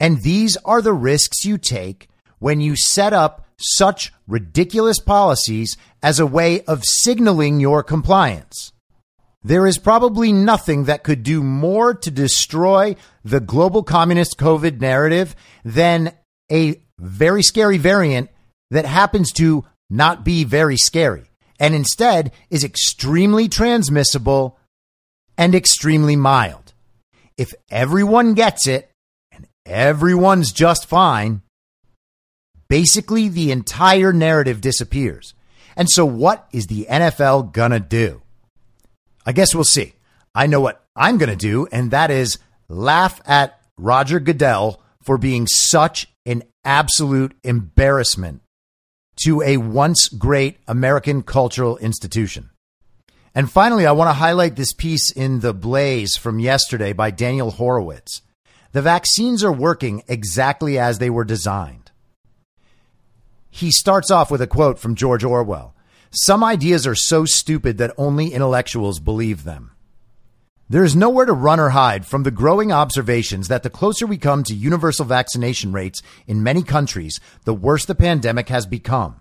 And 0.00 0.20
these 0.22 0.56
are 0.64 0.82
the 0.82 0.92
risks 0.92 1.44
you 1.44 1.58
take 1.58 2.08
when 2.38 2.60
you 2.60 2.74
set 2.76 3.12
up 3.12 3.46
such 3.62 4.12
ridiculous 4.26 4.98
policies 4.98 5.76
as 6.02 6.18
a 6.18 6.26
way 6.26 6.62
of 6.62 6.84
signaling 6.84 7.60
your 7.60 7.82
compliance. 7.82 8.72
There 9.44 9.66
is 9.66 9.78
probably 9.78 10.32
nothing 10.32 10.84
that 10.84 11.02
could 11.02 11.22
do 11.22 11.42
more 11.42 11.94
to 11.94 12.10
destroy 12.10 12.96
the 13.24 13.40
global 13.40 13.82
communist 13.82 14.38
COVID 14.38 14.80
narrative 14.80 15.34
than 15.64 16.12
a 16.50 16.80
very 16.98 17.42
scary 17.42 17.78
variant 17.78 18.30
that 18.70 18.84
happens 18.84 19.32
to 19.32 19.64
not 19.90 20.24
be 20.24 20.44
very 20.44 20.76
scary 20.76 21.32
and 21.62 21.76
instead 21.76 22.32
is 22.50 22.64
extremely 22.64 23.48
transmissible 23.48 24.58
and 25.38 25.54
extremely 25.54 26.16
mild. 26.16 26.72
If 27.38 27.54
everyone 27.70 28.34
gets 28.34 28.66
it, 28.66 28.90
and 29.30 29.46
everyone's 29.64 30.52
just 30.52 30.86
fine, 30.86 31.42
basically 32.72 33.28
the 33.28 33.52
entire 33.52 34.14
narrative 34.14 34.62
disappears. 34.62 35.34
And 35.76 35.90
so, 35.90 36.06
what 36.06 36.48
is 36.52 36.68
the 36.68 36.86
NFL 36.88 37.52
gonna 37.52 37.78
do? 37.78 38.22
I 39.26 39.32
guess 39.32 39.54
we'll 39.54 39.64
see. 39.64 39.92
I 40.34 40.46
know 40.46 40.62
what 40.62 40.82
I'm 40.96 41.18
gonna 41.18 41.36
do, 41.36 41.68
and 41.70 41.90
that 41.90 42.10
is 42.10 42.38
laugh 42.70 43.20
at 43.26 43.60
Roger 43.76 44.20
Goodell 44.20 44.80
for 45.02 45.18
being 45.18 45.46
such 45.46 46.08
an 46.24 46.44
absolute 46.64 47.36
embarrassment 47.44 48.40
to 49.16 49.42
a 49.42 49.58
once 49.58 50.08
great 50.08 50.56
American 50.66 51.22
cultural 51.22 51.76
institution. 51.76 52.48
And 53.34 53.52
finally, 53.52 53.84
I 53.84 53.92
want 53.92 54.08
to 54.08 54.14
highlight 54.14 54.56
this 54.56 54.72
piece 54.72 55.12
in 55.12 55.40
The 55.40 55.52
Blaze 55.52 56.16
from 56.16 56.40
yesterday 56.40 56.94
by 56.94 57.10
Daniel 57.10 57.50
Horowitz. 57.50 58.22
The 58.72 58.80
vaccines 58.80 59.44
are 59.44 59.52
working 59.52 60.04
exactly 60.08 60.78
as 60.78 61.00
they 61.00 61.10
were 61.10 61.24
designed. 61.24 61.81
He 63.54 63.70
starts 63.70 64.10
off 64.10 64.30
with 64.30 64.40
a 64.40 64.46
quote 64.46 64.78
from 64.78 64.94
George 64.94 65.22
Orwell 65.22 65.74
Some 66.10 66.42
ideas 66.42 66.86
are 66.86 66.94
so 66.94 67.26
stupid 67.26 67.76
that 67.76 67.92
only 67.98 68.32
intellectuals 68.32 68.98
believe 68.98 69.44
them. 69.44 69.72
There 70.70 70.82
is 70.82 70.96
nowhere 70.96 71.26
to 71.26 71.34
run 71.34 71.60
or 71.60 71.68
hide 71.68 72.06
from 72.06 72.22
the 72.22 72.30
growing 72.30 72.72
observations 72.72 73.48
that 73.48 73.62
the 73.62 73.68
closer 73.68 74.06
we 74.06 74.16
come 74.16 74.42
to 74.44 74.54
universal 74.54 75.04
vaccination 75.04 75.70
rates 75.70 76.00
in 76.26 76.42
many 76.42 76.62
countries, 76.62 77.20
the 77.44 77.52
worse 77.52 77.84
the 77.84 77.94
pandemic 77.94 78.48
has 78.48 78.64
become. 78.64 79.20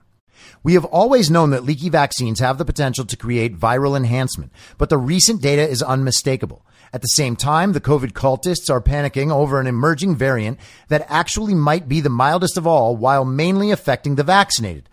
We 0.64 0.76
have 0.76 0.86
always 0.86 1.30
known 1.30 1.50
that 1.50 1.66
leaky 1.66 1.90
vaccines 1.90 2.40
have 2.40 2.58
the 2.58 2.64
potential 2.64 3.04
to 3.04 3.18
create 3.18 3.60
viral 3.60 3.98
enhancement, 3.98 4.54
but 4.78 4.88
the 4.88 4.98
recent 4.98 5.42
data 5.42 5.68
is 5.68 5.84
unmistakable. 5.84 6.66
At 6.94 7.02
the 7.02 7.08
same 7.08 7.38
time, 7.38 7.72
the 7.72 7.80
COVID 7.80 8.12
cultists 8.12 8.70
are 8.70 8.82
panicking 8.82 9.32
over 9.32 9.60
an 9.60 9.68
emerging 9.68 10.18
variant 10.18 10.60
that 10.90 11.06
actually 11.08 11.56
might 11.56 11.88
be 11.88 12.02
the 12.02 12.10
mildest 12.10 12.58
of 12.58 12.68
all 12.68 12.98
while 12.98 13.24
mainly 13.24 13.72
affecting 13.72 14.16
the 14.16 14.24
vaccinated. 14.24 14.90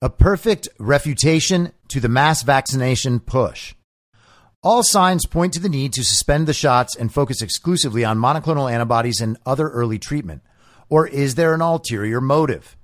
A 0.00 0.08
perfect 0.08 0.68
refutation 0.78 1.72
to 1.88 1.98
the 1.98 2.08
mass 2.08 2.42
vaccination 2.42 3.18
push. 3.18 3.74
All 4.62 4.84
signs 4.84 5.26
point 5.26 5.52
to 5.54 5.60
the 5.60 5.68
need 5.68 5.92
to 5.94 6.04
suspend 6.04 6.46
the 6.46 6.52
shots 6.52 6.94
and 6.94 7.12
focus 7.12 7.42
exclusively 7.42 8.04
on 8.04 8.18
monoclonal 8.18 8.70
antibodies 8.70 9.20
and 9.20 9.36
other 9.44 9.68
early 9.68 9.98
treatment. 9.98 10.42
Or 10.88 11.08
is 11.08 11.34
there 11.34 11.54
an 11.54 11.60
ulterior 11.60 12.20
motive? 12.20 12.76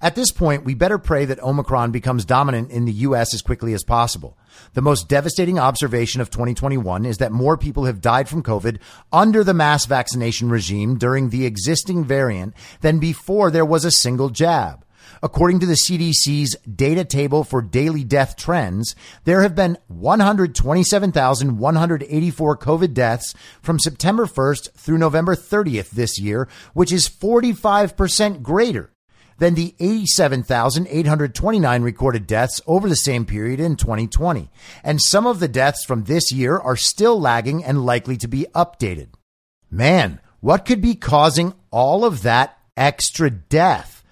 At 0.00 0.14
this 0.14 0.30
point, 0.30 0.64
we 0.64 0.74
better 0.74 0.98
pray 0.98 1.24
that 1.24 1.42
Omicron 1.42 1.90
becomes 1.90 2.24
dominant 2.24 2.70
in 2.70 2.84
the 2.84 2.92
U.S. 2.92 3.32
as 3.32 3.42
quickly 3.42 3.72
as 3.72 3.82
possible. 3.82 4.36
The 4.74 4.82
most 4.82 5.08
devastating 5.08 5.58
observation 5.58 6.20
of 6.20 6.30
2021 6.30 7.06
is 7.06 7.18
that 7.18 7.32
more 7.32 7.56
people 7.56 7.86
have 7.86 8.00
died 8.00 8.28
from 8.28 8.42
COVID 8.42 8.78
under 9.12 9.42
the 9.42 9.54
mass 9.54 9.86
vaccination 9.86 10.50
regime 10.50 10.98
during 10.98 11.30
the 11.30 11.46
existing 11.46 12.04
variant 12.04 12.54
than 12.80 12.98
before 12.98 13.50
there 13.50 13.64
was 13.64 13.84
a 13.84 13.90
single 13.90 14.28
jab. 14.28 14.84
According 15.22 15.60
to 15.60 15.66
the 15.66 15.74
CDC's 15.74 16.56
data 16.62 17.04
table 17.04 17.44
for 17.44 17.62
daily 17.62 18.04
death 18.04 18.36
trends, 18.36 18.94
there 19.24 19.40
have 19.42 19.54
been 19.54 19.78
127,184 19.88 22.58
COVID 22.58 22.92
deaths 22.92 23.34
from 23.62 23.78
September 23.78 24.26
1st 24.26 24.72
through 24.72 24.98
November 24.98 25.34
30th 25.34 25.88
this 25.90 26.18
year, 26.18 26.48
which 26.74 26.92
is 26.92 27.08
45% 27.08 28.42
greater 28.42 28.92
than 29.38 29.54
the 29.54 29.74
87,829 29.78 31.82
recorded 31.82 32.26
deaths 32.26 32.60
over 32.66 32.88
the 32.88 32.96
same 32.96 33.26
period 33.26 33.60
in 33.60 33.76
2020. 33.76 34.50
And 34.82 35.00
some 35.00 35.26
of 35.26 35.40
the 35.40 35.48
deaths 35.48 35.84
from 35.84 36.04
this 36.04 36.32
year 36.32 36.56
are 36.56 36.76
still 36.76 37.20
lagging 37.20 37.64
and 37.64 37.84
likely 37.84 38.16
to 38.18 38.28
be 38.28 38.46
updated. 38.54 39.08
Man, 39.70 40.20
what 40.40 40.64
could 40.64 40.80
be 40.80 40.94
causing 40.94 41.54
all 41.70 42.04
of 42.04 42.22
that 42.22 42.56
extra 42.76 43.30
death? 43.30 44.02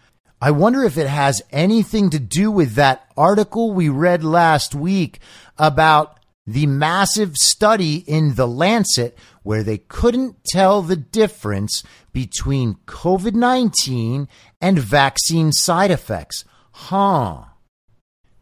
I 0.40 0.50
wonder 0.50 0.84
if 0.84 0.98
it 0.98 1.08
has 1.08 1.42
anything 1.50 2.10
to 2.10 2.18
do 2.18 2.50
with 2.50 2.74
that 2.74 3.08
article 3.16 3.72
we 3.72 3.88
read 3.88 4.22
last 4.22 4.74
week 4.74 5.20
about 5.56 6.18
the 6.46 6.66
massive 6.66 7.36
study 7.36 7.96
in 7.96 8.34
The 8.34 8.46
Lancet 8.46 9.16
where 9.44 9.62
they 9.62 9.78
couldn't 9.78 10.42
tell 10.46 10.82
the 10.82 10.96
difference 10.96 11.84
between 12.12 12.74
COVID 12.86 13.34
19 13.34 14.26
and 14.60 14.78
vaccine 14.78 15.52
side 15.52 15.92
effects. 15.92 16.44
Huh. 16.72 17.44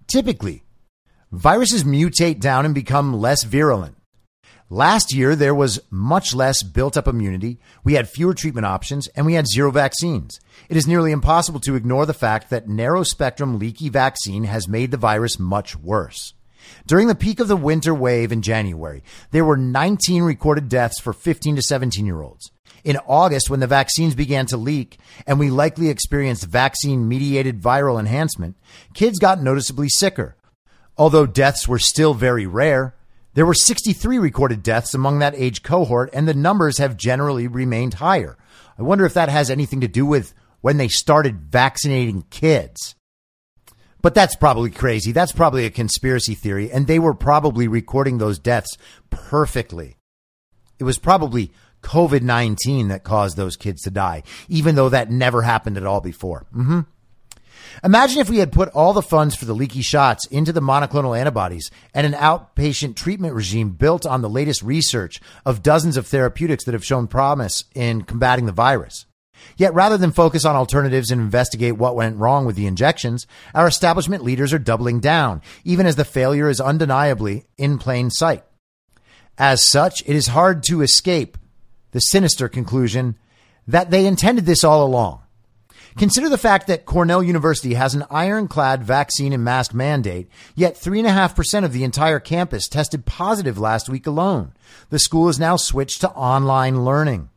Typically, 0.06 0.64
viruses 1.30 1.84
mutate 1.84 2.40
down 2.40 2.64
and 2.64 2.74
become 2.74 3.12
less 3.12 3.42
virulent. 3.42 3.96
Last 4.70 5.12
year, 5.12 5.36
there 5.36 5.54
was 5.54 5.80
much 5.90 6.34
less 6.34 6.62
built 6.62 6.96
up 6.96 7.06
immunity, 7.06 7.60
we 7.84 7.92
had 7.92 8.08
fewer 8.08 8.32
treatment 8.32 8.64
options, 8.64 9.06
and 9.08 9.26
we 9.26 9.34
had 9.34 9.46
zero 9.46 9.70
vaccines. 9.70 10.40
It 10.70 10.78
is 10.78 10.86
nearly 10.86 11.12
impossible 11.12 11.60
to 11.60 11.74
ignore 11.74 12.06
the 12.06 12.14
fact 12.14 12.48
that 12.48 12.68
narrow 12.68 13.02
spectrum 13.02 13.58
leaky 13.58 13.90
vaccine 13.90 14.44
has 14.44 14.66
made 14.66 14.90
the 14.90 14.96
virus 14.96 15.38
much 15.38 15.76
worse. 15.76 16.32
During 16.86 17.08
the 17.08 17.14
peak 17.14 17.40
of 17.40 17.48
the 17.48 17.56
winter 17.56 17.94
wave 17.94 18.32
in 18.32 18.42
January, 18.42 19.02
there 19.30 19.44
were 19.44 19.56
19 19.56 20.22
recorded 20.22 20.68
deaths 20.68 21.00
for 21.00 21.12
15 21.12 21.56
to 21.56 21.62
17 21.62 22.06
year 22.06 22.22
olds. 22.22 22.50
In 22.84 22.98
August, 23.06 23.48
when 23.48 23.60
the 23.60 23.66
vaccines 23.66 24.14
began 24.14 24.46
to 24.46 24.56
leak 24.56 24.98
and 25.26 25.38
we 25.38 25.50
likely 25.50 25.88
experienced 25.88 26.46
vaccine 26.46 27.08
mediated 27.08 27.62
viral 27.62 27.98
enhancement, 27.98 28.56
kids 28.94 29.18
got 29.18 29.42
noticeably 29.42 29.88
sicker. 29.88 30.36
Although 30.96 31.26
deaths 31.26 31.68
were 31.68 31.78
still 31.78 32.12
very 32.12 32.46
rare, 32.46 32.96
there 33.34 33.46
were 33.46 33.54
63 33.54 34.18
recorded 34.18 34.62
deaths 34.62 34.94
among 34.94 35.20
that 35.20 35.34
age 35.36 35.62
cohort, 35.62 36.10
and 36.12 36.28
the 36.28 36.34
numbers 36.34 36.78
have 36.78 36.96
generally 36.96 37.46
remained 37.46 37.94
higher. 37.94 38.36
I 38.78 38.82
wonder 38.82 39.06
if 39.06 39.14
that 39.14 39.30
has 39.30 39.48
anything 39.48 39.80
to 39.80 39.88
do 39.88 40.04
with 40.04 40.34
when 40.60 40.76
they 40.76 40.88
started 40.88 41.50
vaccinating 41.50 42.24
kids. 42.30 42.94
But 44.02 44.14
that's 44.14 44.34
probably 44.36 44.70
crazy. 44.70 45.12
That's 45.12 45.32
probably 45.32 45.64
a 45.64 45.70
conspiracy 45.70 46.34
theory, 46.34 46.70
and 46.70 46.86
they 46.86 46.98
were 46.98 47.14
probably 47.14 47.68
recording 47.68 48.18
those 48.18 48.38
deaths 48.38 48.76
perfectly. 49.10 49.96
It 50.78 50.84
was 50.84 50.98
probably 50.98 51.52
COVID 51.82 52.22
19 52.22 52.88
that 52.88 53.04
caused 53.04 53.36
those 53.36 53.56
kids 53.56 53.82
to 53.82 53.90
die, 53.90 54.24
even 54.48 54.74
though 54.74 54.88
that 54.88 55.10
never 55.10 55.42
happened 55.42 55.76
at 55.76 55.86
all 55.86 56.00
before. 56.00 56.46
Mm-hmm. 56.54 56.80
Imagine 57.84 58.20
if 58.20 58.28
we 58.28 58.38
had 58.38 58.52
put 58.52 58.68
all 58.70 58.92
the 58.92 59.02
funds 59.02 59.34
for 59.34 59.44
the 59.44 59.54
leaky 59.54 59.82
shots 59.82 60.26
into 60.26 60.52
the 60.52 60.60
monoclonal 60.60 61.18
antibodies 61.18 61.70
and 61.94 62.06
an 62.06 62.12
outpatient 62.12 62.96
treatment 62.96 63.34
regime 63.34 63.70
built 63.70 64.04
on 64.04 64.22
the 64.22 64.28
latest 64.28 64.62
research 64.62 65.20
of 65.46 65.62
dozens 65.62 65.96
of 65.96 66.06
therapeutics 66.06 66.64
that 66.64 66.74
have 66.74 66.84
shown 66.84 67.06
promise 67.06 67.64
in 67.74 68.02
combating 68.02 68.46
the 68.46 68.52
virus. 68.52 69.06
Yet 69.56 69.74
rather 69.74 69.96
than 69.96 70.12
focus 70.12 70.44
on 70.44 70.56
alternatives 70.56 71.10
and 71.10 71.20
investigate 71.20 71.76
what 71.76 71.96
went 71.96 72.16
wrong 72.16 72.46
with 72.46 72.56
the 72.56 72.66
injections, 72.66 73.26
our 73.54 73.66
establishment 73.66 74.24
leaders 74.24 74.52
are 74.52 74.58
doubling 74.58 75.00
down, 75.00 75.42
even 75.64 75.86
as 75.86 75.96
the 75.96 76.04
failure 76.04 76.48
is 76.48 76.60
undeniably 76.60 77.44
in 77.58 77.78
plain 77.78 78.10
sight. 78.10 78.44
As 79.38 79.66
such, 79.66 80.02
it 80.02 80.14
is 80.14 80.28
hard 80.28 80.62
to 80.64 80.82
escape 80.82 81.38
the 81.92 82.00
sinister 82.00 82.48
conclusion 82.48 83.16
that 83.66 83.90
they 83.90 84.06
intended 84.06 84.46
this 84.46 84.64
all 84.64 84.84
along. 84.84 85.22
Consider 85.96 86.30
the 86.30 86.38
fact 86.38 86.68
that 86.68 86.86
Cornell 86.86 87.22
University 87.22 87.74
has 87.74 87.94
an 87.94 88.04
ironclad 88.10 88.82
vaccine 88.82 89.32
and 89.32 89.44
mask 89.44 89.74
mandate, 89.74 90.28
yet 90.54 90.74
3.5% 90.74 91.64
of 91.64 91.72
the 91.72 91.84
entire 91.84 92.18
campus 92.18 92.66
tested 92.66 93.04
positive 93.04 93.58
last 93.58 93.90
week 93.90 94.06
alone. 94.06 94.52
The 94.88 94.98
school 94.98 95.26
has 95.26 95.38
now 95.38 95.56
switched 95.56 96.00
to 96.00 96.10
online 96.10 96.84
learning. 96.84 97.28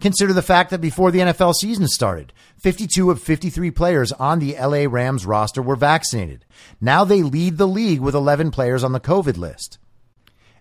Consider 0.00 0.32
the 0.32 0.42
fact 0.42 0.70
that 0.70 0.80
before 0.80 1.10
the 1.10 1.18
NFL 1.18 1.54
season 1.54 1.86
started, 1.86 2.32
52 2.56 3.10
of 3.10 3.22
53 3.22 3.70
players 3.70 4.12
on 4.12 4.38
the 4.38 4.56
LA 4.58 4.86
Rams 4.88 5.26
roster 5.26 5.60
were 5.60 5.76
vaccinated. 5.76 6.46
Now 6.80 7.04
they 7.04 7.22
lead 7.22 7.58
the 7.58 7.68
league 7.68 8.00
with 8.00 8.14
11 8.14 8.50
players 8.50 8.82
on 8.82 8.92
the 8.92 9.00
COVID 9.00 9.36
list. 9.36 9.78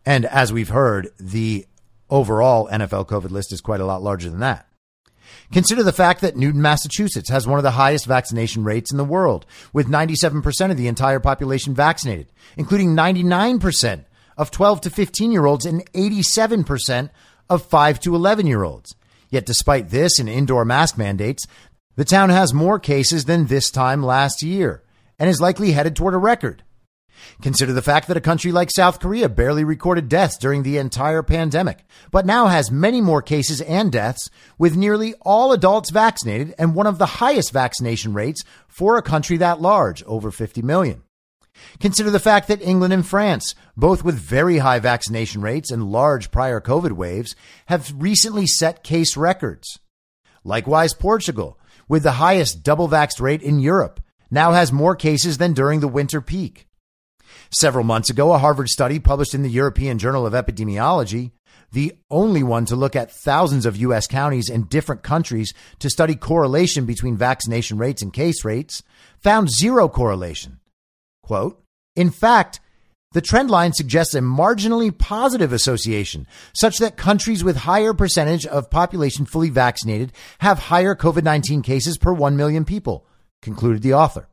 And 0.05 0.25
as 0.25 0.51
we've 0.51 0.69
heard, 0.69 1.09
the 1.19 1.65
overall 2.09 2.67
NFL 2.67 3.07
COVID 3.07 3.31
list 3.31 3.53
is 3.53 3.61
quite 3.61 3.79
a 3.79 3.85
lot 3.85 4.01
larger 4.01 4.29
than 4.29 4.39
that. 4.39 4.67
Consider 5.51 5.83
the 5.83 5.93
fact 5.93 6.21
that 6.21 6.35
Newton, 6.35 6.61
Massachusetts 6.61 7.29
has 7.29 7.47
one 7.47 7.59
of 7.59 7.63
the 7.63 7.71
highest 7.71 8.05
vaccination 8.05 8.63
rates 8.63 8.91
in 8.91 8.97
the 8.97 9.03
world, 9.03 9.45
with 9.71 9.87
97% 9.87 10.71
of 10.71 10.77
the 10.77 10.87
entire 10.87 11.19
population 11.19 11.73
vaccinated, 11.73 12.31
including 12.57 12.95
99% 12.95 14.05
of 14.37 14.51
12 14.51 14.81
to 14.81 14.89
15 14.89 15.31
year 15.31 15.45
olds 15.45 15.65
and 15.65 15.89
87% 15.93 17.09
of 17.49 17.65
5 17.65 17.99
to 18.01 18.15
11 18.15 18.47
year 18.47 18.63
olds. 18.63 18.95
Yet, 19.29 19.45
despite 19.45 19.89
this 19.89 20.19
and 20.19 20.27
indoor 20.27 20.65
mask 20.65 20.97
mandates, 20.97 21.45
the 21.95 22.05
town 22.05 22.29
has 22.29 22.53
more 22.53 22.79
cases 22.79 23.25
than 23.25 23.45
this 23.45 23.69
time 23.69 24.03
last 24.03 24.41
year 24.41 24.83
and 25.19 25.29
is 25.29 25.41
likely 25.41 25.71
headed 25.71 25.95
toward 25.95 26.13
a 26.13 26.17
record. 26.17 26.63
Consider 27.41 27.73
the 27.73 27.81
fact 27.81 28.07
that 28.07 28.17
a 28.17 28.21
country 28.21 28.51
like 28.51 28.71
South 28.71 28.99
Korea 28.99 29.27
barely 29.27 29.63
recorded 29.63 30.07
deaths 30.07 30.37
during 30.37 30.63
the 30.63 30.77
entire 30.77 31.21
pandemic, 31.21 31.85
but 32.11 32.25
now 32.25 32.47
has 32.47 32.71
many 32.71 33.01
more 33.01 33.21
cases 33.21 33.61
and 33.61 33.91
deaths, 33.91 34.29
with 34.57 34.77
nearly 34.77 35.13
all 35.21 35.51
adults 35.51 35.89
vaccinated 35.89 36.55
and 36.57 36.73
one 36.73 36.87
of 36.87 36.97
the 36.97 37.05
highest 37.05 37.51
vaccination 37.51 38.13
rates 38.13 38.43
for 38.67 38.97
a 38.97 39.01
country 39.01 39.37
that 39.37 39.61
large, 39.61 40.03
over 40.03 40.31
50 40.31 40.61
million. 40.61 41.03
Consider 41.79 42.11
the 42.11 42.19
fact 42.19 42.47
that 42.47 42.61
England 42.61 42.93
and 42.93 43.05
France, 43.05 43.55
both 43.77 44.03
with 44.03 44.15
very 44.15 44.59
high 44.59 44.79
vaccination 44.79 45.41
rates 45.41 45.71
and 45.71 45.91
large 45.91 46.31
prior 46.31 46.59
COVID 46.59 46.93
waves, 46.93 47.35
have 47.67 47.93
recently 47.95 48.47
set 48.47 48.83
case 48.83 49.15
records. 49.15 49.79
Likewise, 50.43 50.93
Portugal, 50.93 51.59
with 51.87 52.03
the 52.03 52.13
highest 52.13 52.63
double 52.63 52.87
vaxxed 52.87 53.19
rate 53.19 53.41
in 53.41 53.59
Europe, 53.59 53.99
now 54.31 54.51
has 54.51 54.71
more 54.71 54.95
cases 54.95 55.37
than 55.37 55.53
during 55.53 55.79
the 55.79 55.87
winter 55.87 56.21
peak. 56.21 56.67
Several 57.51 57.83
months 57.83 58.09
ago, 58.09 58.33
a 58.33 58.37
Harvard 58.37 58.69
study 58.69 58.99
published 58.99 59.33
in 59.33 59.41
the 59.41 59.49
European 59.49 59.97
Journal 59.97 60.25
of 60.25 60.33
Epidemiology, 60.33 61.31
the 61.71 61.95
only 62.09 62.43
one 62.43 62.65
to 62.65 62.75
look 62.75 62.95
at 62.95 63.11
thousands 63.11 63.65
of 63.65 63.77
U.S. 63.77 64.07
counties 64.07 64.49
in 64.49 64.63
different 64.63 65.03
countries 65.03 65.53
to 65.79 65.89
study 65.89 66.15
correlation 66.15 66.85
between 66.85 67.17
vaccination 67.17 67.77
rates 67.77 68.01
and 68.01 68.13
case 68.13 68.43
rates, 68.43 68.83
found 69.19 69.49
zero 69.51 69.87
correlation. 69.87 70.59
Quote, 71.29 71.61
in 71.95 72.09
fact, 72.09 72.59
the 73.11 73.21
trend 73.21 73.51
line 73.51 73.71
suggests 73.71 74.15
a 74.15 74.19
marginally 74.19 74.89
positive 74.97 75.53
association, 75.53 76.25
such 76.53 76.79
that 76.79 76.97
countries 76.97 77.43
with 77.43 77.55
higher 77.55 77.93
percentage 77.93 78.47
of 78.47 78.71
population 78.71 79.27
fully 79.27 79.51
vaccinated 79.51 80.11
have 80.39 80.57
higher 80.57 80.95
COVID 80.95 81.23
19 81.23 81.61
cases 81.61 81.99
per 81.99 82.11
1 82.11 82.35
million 82.35 82.65
people, 82.65 83.05
concluded 83.43 83.83
the 83.83 83.93
author. 83.93 84.27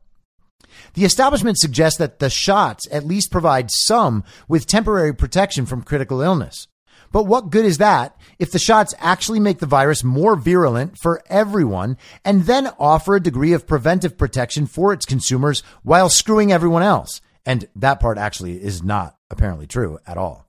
The 0.95 1.05
establishment 1.05 1.59
suggests 1.59 1.99
that 1.99 2.17
the 2.17 2.31
shots 2.31 2.87
at 2.91 3.05
least 3.05 3.29
provide 3.29 3.69
some 3.69 4.23
with 4.47 4.65
temporary 4.65 5.13
protection 5.13 5.67
from 5.67 5.83
critical 5.83 6.21
illness. 6.21 6.67
But 7.11 7.25
what 7.25 7.49
good 7.49 7.65
is 7.65 7.77
that 7.77 8.19
if 8.39 8.51
the 8.51 8.59
shots 8.59 8.93
actually 8.99 9.39
make 9.39 9.59
the 9.59 9.65
virus 9.65 10.03
more 10.03 10.35
virulent 10.35 10.97
for 10.97 11.21
everyone 11.27 11.97
and 12.23 12.43
then 12.43 12.69
offer 12.79 13.15
a 13.15 13.23
degree 13.23 13.53
of 13.53 13.67
preventive 13.67 14.17
protection 14.17 14.65
for 14.67 14.93
its 14.93 15.05
consumers 15.05 15.63
while 15.83 16.09
screwing 16.09 16.51
everyone 16.51 16.83
else? 16.83 17.21
And 17.45 17.67
that 17.75 17.99
part 17.99 18.17
actually 18.17 18.61
is 18.61 18.83
not 18.83 19.17
apparently 19.29 19.67
true 19.67 19.99
at 20.05 20.17
all. 20.17 20.47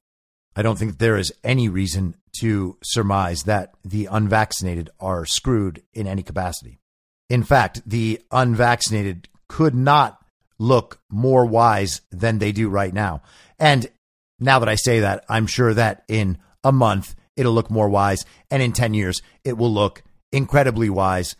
I 0.56 0.62
don't 0.62 0.78
think 0.78 0.98
there 0.98 1.16
is 1.16 1.32
any 1.44 1.68
reason 1.68 2.16
to 2.40 2.76
surmise 2.82 3.44
that 3.44 3.72
the 3.84 4.06
unvaccinated 4.06 4.90
are 4.98 5.24
screwed 5.24 5.82
in 5.92 6.06
any 6.06 6.22
capacity. 6.22 6.80
In 7.30 7.44
fact, 7.44 7.82
the 7.86 8.20
unvaccinated 8.32 9.28
could 9.48 9.74
not 9.74 10.18
look 10.58 11.00
more 11.08 11.46
wise 11.46 12.00
than 12.10 12.38
they 12.38 12.52
do 12.52 12.68
right 12.68 12.92
now. 12.92 13.22
And 13.58 13.88
now 14.40 14.58
that 14.58 14.68
I 14.68 14.74
say 14.74 15.00
that, 15.00 15.24
I'm 15.28 15.46
sure 15.46 15.74
that 15.74 16.04
in 16.08 16.38
a 16.68 16.72
month 16.72 17.16
it'll 17.38 17.52
look 17.52 17.70
more 17.70 17.88
wise. 17.88 18.26
And 18.50 18.62
in 18.62 18.72
10 18.72 18.92
years, 18.92 19.22
it 19.44 19.56
will 19.56 19.72
look 19.72 20.02
incredibly 20.32 20.90
wise. 20.90 21.36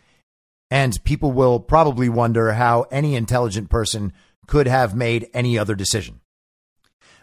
And 0.71 1.03
people 1.05 1.33
will 1.33 1.61
probably 1.61 2.09
wonder 2.09 2.53
how 2.53 2.87
any 2.91 3.17
intelligent 3.17 3.69
person 3.69 4.13
could 4.47 4.67
have 4.67 4.95
made 4.95 5.29
any 5.35 5.59
other 5.59 5.75
decision. 5.75 6.21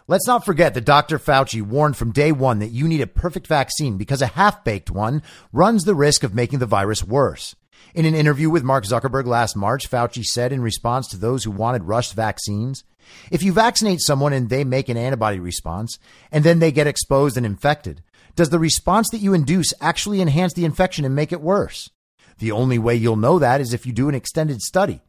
Let's 0.08 0.26
not 0.26 0.44
forget 0.44 0.74
that 0.74 0.84
Dr. 0.84 1.18
Fauci 1.18 1.62
warned 1.62 1.96
from 1.96 2.12
day 2.12 2.30
one 2.30 2.60
that 2.60 2.70
you 2.70 2.86
need 2.86 3.00
a 3.00 3.08
perfect 3.08 3.48
vaccine 3.48 3.96
because 3.96 4.22
a 4.22 4.26
half 4.26 4.62
baked 4.62 4.90
one 4.90 5.22
runs 5.52 5.82
the 5.82 5.96
risk 5.96 6.22
of 6.22 6.34
making 6.34 6.60
the 6.60 6.66
virus 6.66 7.02
worse. 7.02 7.56
In 7.92 8.04
an 8.04 8.14
interview 8.14 8.48
with 8.48 8.62
Mark 8.62 8.84
Zuckerberg 8.84 9.26
last 9.26 9.56
March, 9.56 9.90
Fauci 9.90 10.22
said 10.22 10.52
in 10.52 10.60
response 10.60 11.08
to 11.08 11.16
those 11.16 11.42
who 11.42 11.50
wanted 11.50 11.84
rushed 11.84 12.14
vaccines, 12.14 12.84
if 13.30 13.42
you 13.42 13.52
vaccinate 13.52 14.00
someone 14.00 14.32
and 14.32 14.48
they 14.48 14.64
make 14.64 14.88
an 14.88 14.96
antibody 14.96 15.38
response 15.38 15.98
and 16.30 16.44
then 16.44 16.58
they 16.58 16.72
get 16.72 16.86
exposed 16.86 17.36
and 17.36 17.46
infected, 17.46 18.02
does 18.34 18.50
the 18.50 18.58
response 18.58 19.08
that 19.10 19.20
you 19.20 19.34
induce 19.34 19.72
actually 19.80 20.20
enhance 20.20 20.52
the 20.52 20.64
infection 20.64 21.04
and 21.04 21.14
make 21.14 21.32
it 21.32 21.40
worse? 21.40 21.90
The 22.38 22.52
only 22.52 22.78
way 22.78 22.94
you'll 22.94 23.16
know 23.16 23.38
that 23.38 23.60
is 23.60 23.72
if 23.72 23.86
you 23.86 23.92
do 23.92 24.08
an 24.08 24.14
extended 24.14 24.60
study, 24.60 25.00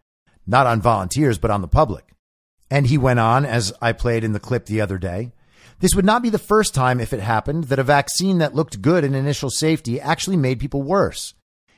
not 0.46 0.66
on 0.66 0.82
volunteers, 0.82 1.38
but 1.38 1.52
on 1.52 1.62
the 1.62 1.68
public. 1.68 2.14
And 2.72 2.88
he 2.88 2.98
went 2.98 3.20
on, 3.20 3.46
as 3.46 3.74
I 3.82 3.92
played 3.92 4.24
in 4.24 4.34
the 4.34 4.40
clip 4.40 4.66
the 4.66 4.82
other 4.82 4.98
day. 4.98 5.34
This 5.80 5.94
would 5.94 6.06
not 6.06 6.24
be 6.24 6.30
the 6.30 6.40
first 6.40 6.74
time, 6.74 7.00
if 7.00 7.14
it 7.14 7.20
happened, 7.20 7.66
that 7.66 7.80
a 7.80 7.84
vaccine 7.84 8.40
that 8.40 8.56
looked 8.56 8.82
good 8.82 9.04
in 9.04 9.14
initial 9.14 9.50
safety 9.50 10.02
actually 10.02 10.38
made 10.38 10.60
people 10.60 10.82
worse. 10.82 11.34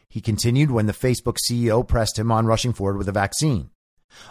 He 0.07 0.21
continued 0.21 0.71
when 0.71 0.85
the 0.85 0.93
Facebook 0.93 1.37
CEO 1.37 1.87
pressed 1.87 2.17
him 2.17 2.31
on 2.31 2.45
rushing 2.45 2.73
forward 2.73 2.97
with 2.97 3.09
a 3.09 3.13
vaccine. 3.13 3.71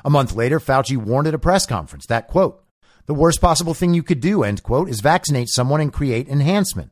A 0.05 0.11
month 0.11 0.35
later, 0.35 0.61
Fauci 0.61 0.97
warned 0.97 1.29
at 1.29 1.35
a 1.35 1.39
press 1.39 1.67
conference 1.67 2.07
that, 2.07 2.29
quote, 2.29 2.63
the 3.07 3.15
worst 3.15 3.41
possible 3.41 3.75
thing 3.75 3.95
you 3.95 4.03
could 4.03 4.21
do, 4.21 4.43
end 4.43 4.63
quote, 4.63 4.89
is 4.89 5.01
vaccinate 5.01 5.49
someone 5.49 5.81
and 5.81 5.93
create 5.93 6.29
enhancement. 6.29 6.91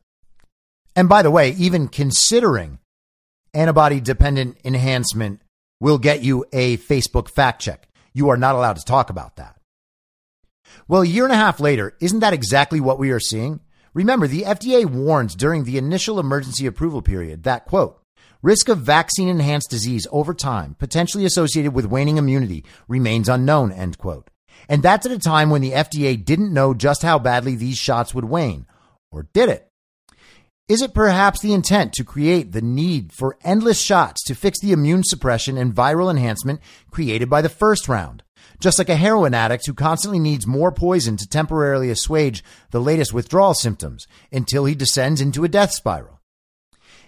And 0.95 1.09
by 1.09 1.23
the 1.23 1.31
way, 1.31 1.51
even 1.51 1.89
considering 1.89 2.79
antibody 3.53 4.01
dependent 4.01 4.59
enhancement 4.65 5.41
will 5.79 5.99
get 5.99 6.23
you 6.23 6.47
a 6.53 6.79
Facebook 6.79 7.29
fact 7.29 7.61
check. 7.61 7.89
You 8.15 8.31
are 8.31 8.39
not 8.39 8.55
allowed 8.55 8.77
to 8.77 8.85
talk 8.85 9.11
about 9.11 9.37
that. 9.37 9.57
Well, 10.89 11.03
a 11.03 11.07
year 11.07 11.25
and 11.25 11.33
a 11.33 11.37
half 11.37 11.61
later, 11.61 11.95
isn't 12.01 12.21
that 12.21 12.33
exactly 12.33 12.81
what 12.81 12.99
we 12.99 13.11
are 13.11 13.21
seeing? 13.21 13.61
Remember, 13.93 14.27
the 14.27 14.43
FDA 14.43 14.87
warns 14.87 15.35
during 15.35 15.65
the 15.65 15.79
initial 15.79 16.19
emergency 16.19 16.67
approval 16.67 17.03
period 17.03 17.43
that, 17.43 17.67
quote, 17.67 18.01
risk 18.43 18.69
of 18.69 18.79
vaccine 18.79 19.29
enhanced 19.29 19.71
disease 19.71 20.07
over 20.11 20.35
time, 20.35 20.75
potentially 20.79 21.25
associated 21.25 21.75
with 21.75 21.87
waning 21.87 22.17
immunity, 22.17 22.65
remains 22.89 23.29
unknown, 23.29 23.73
end 23.73 23.99
quote. 23.99 24.31
And 24.69 24.83
that's 24.83 25.07
at 25.07 25.13
a 25.13 25.19
time 25.19 25.51
when 25.51 25.63
the 25.63 25.73
FDA 25.73 26.23
didn't 26.23 26.53
know 26.53 26.75
just 26.75 27.03
how 27.03 27.19
badly 27.19 27.55
these 27.55 27.79
shots 27.79 28.15
would 28.15 28.25
wane. 28.25 28.67
Or 29.11 29.29
did 29.33 29.49
it? 29.49 29.71
Is 30.69 30.83
it 30.83 30.95
perhaps 30.95 31.41
the 31.41 31.53
intent 31.53 31.93
to 31.93 32.05
create 32.05 32.51
the 32.51 32.61
need 32.61 33.13
for 33.13 33.39
endless 33.45 33.81
shots 33.81 34.25
to 34.25 34.35
fix 34.35 34.59
the 34.61 34.73
immune 34.73 35.05
suppression 35.05 35.57
and 35.57 35.73
viral 35.73 36.11
enhancement 36.11 36.61
created 36.91 37.31
by 37.31 37.41
the 37.41 37.49
first 37.49 37.89
round? 37.89 38.25
Just 38.59 38.79
like 38.79 38.89
a 38.89 38.97
heroin 38.97 39.33
addict 39.33 39.67
who 39.67 39.75
constantly 39.75 40.19
needs 40.19 40.45
more 40.45 40.73
poison 40.73 41.17
to 41.19 41.29
temporarily 41.29 41.89
assuage 41.89 42.43
the 42.73 42.81
latest 42.81 43.13
withdrawal 43.13 43.55
symptoms 43.55 44.09
until 44.33 44.65
he 44.65 44.75
descends 44.75 45.21
into 45.21 45.45
a 45.45 45.49
death 45.49 45.71
spiral. 45.71 46.21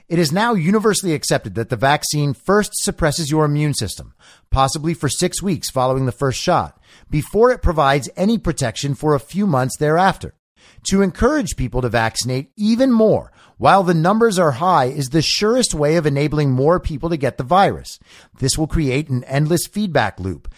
It 0.09 0.19
is 0.19 0.33
now 0.33 0.55
universally 0.55 1.13
accepted 1.13 1.55
that 1.57 1.69
the 1.69 1.77
vaccine 1.77 2.33
first 2.33 2.73
suppresses 2.77 3.31
your 3.31 3.45
immune 3.45 3.75
system, 3.75 4.15
possibly 4.51 4.95
for 4.95 5.11
six 5.11 5.43
weeks 5.43 5.69
following 5.69 6.07
the 6.07 6.13
first 6.13 6.41
shot, 6.41 6.81
before 7.11 7.51
it 7.51 7.61
provides 7.61 8.09
any 8.17 8.39
protection 8.39 8.95
for 8.95 9.15
a 9.15 9.21
few 9.21 9.47
months 9.47 9.77
thereafter. 9.77 10.35
To 10.85 11.03
encourage 11.03 11.57
people 11.57 11.83
to 11.83 11.91
vaccinate 11.91 12.53
even 12.57 12.91
more 12.91 13.33
while 13.59 13.83
the 13.83 13.93
numbers 13.93 14.39
are 14.39 14.53
high 14.53 14.87
is 14.87 15.11
the 15.11 15.21
surest 15.21 15.75
way 15.75 15.97
of 15.97 16.07
enabling 16.07 16.53
more 16.53 16.81
people 16.81 17.11
to 17.11 17.19
get 17.19 17.37
the 17.37 17.45
virus. 17.45 17.99
This 18.39 18.57
will 18.57 18.67
create 18.67 19.11
an 19.11 19.25
endless 19.25 19.67
feedback 19.67 20.19
loop, 20.19 20.49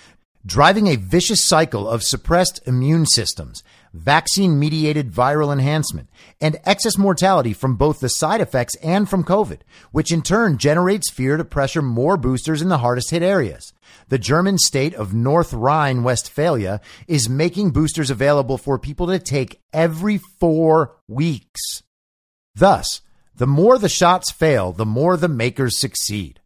driving 0.47 0.86
a 0.86 0.97
vicious 0.97 1.44
cycle 1.44 1.89
of 1.89 2.05
suppressed 2.05 2.60
immune 2.66 3.06
systems, 3.06 3.64
vaccine 3.92 4.58
mediated 4.58 5.10
viral 5.10 5.52
enhancement, 5.52 6.08
and 6.40 6.58
excess 6.64 6.96
mortality 6.96 7.52
from 7.52 7.76
both 7.76 8.00
the 8.00 8.08
side 8.08 8.40
effects 8.40 8.74
and 8.76 9.08
from 9.08 9.24
COVID, 9.24 9.60
which 9.92 10.12
in 10.12 10.22
turn 10.22 10.58
generates 10.58 11.10
fear 11.10 11.36
to 11.36 11.44
pressure 11.44 11.82
more 11.82 12.16
boosters 12.16 12.62
in 12.62 12.68
the 12.68 12.78
hardest 12.78 13.10
hit 13.10 13.22
areas. 13.22 13.72
The 14.08 14.18
German 14.18 14.58
state 14.58 14.94
of 14.94 15.14
North 15.14 15.52
Rhine 15.52 16.02
Westphalia 16.02 16.80
is 17.06 17.28
making 17.28 17.70
boosters 17.70 18.10
available 18.10 18.58
for 18.58 18.78
people 18.78 19.06
to 19.08 19.18
take 19.18 19.60
every 19.72 20.18
four 20.38 20.96
weeks. 21.08 21.82
Thus, 22.54 23.00
the 23.34 23.46
more 23.46 23.78
the 23.78 23.88
shots 23.88 24.30
fail, 24.30 24.72
the 24.72 24.86
more 24.86 25.16
the 25.16 25.28
makers 25.28 25.80
succeed. 25.80 26.40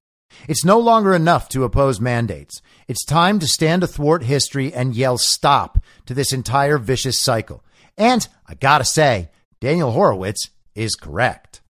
It's 0.49 0.65
no 0.65 0.79
longer 0.79 1.15
enough 1.15 1.49
to 1.51 1.65
oppose 1.65 2.01
mandates. 2.01 2.61
It's 2.89 3.05
time 3.05 3.39
to 3.39 3.47
stand 3.47 3.83
athwart 3.83 4.25
history 4.25 4.73
and 4.73 4.95
yell 4.95 5.19
stop 5.19 5.79
to 6.07 6.15
this 6.15 6.33
entire 6.33 6.79
vicious 6.79 7.21
cycle. 7.21 7.65
And 7.97 8.27
I 8.47 8.55
gotta 8.55 8.85
say, 8.85 9.31
Daniel 9.61 9.93
Horowitz 9.93 10.51
is 10.75 10.95
correct. 10.95 11.63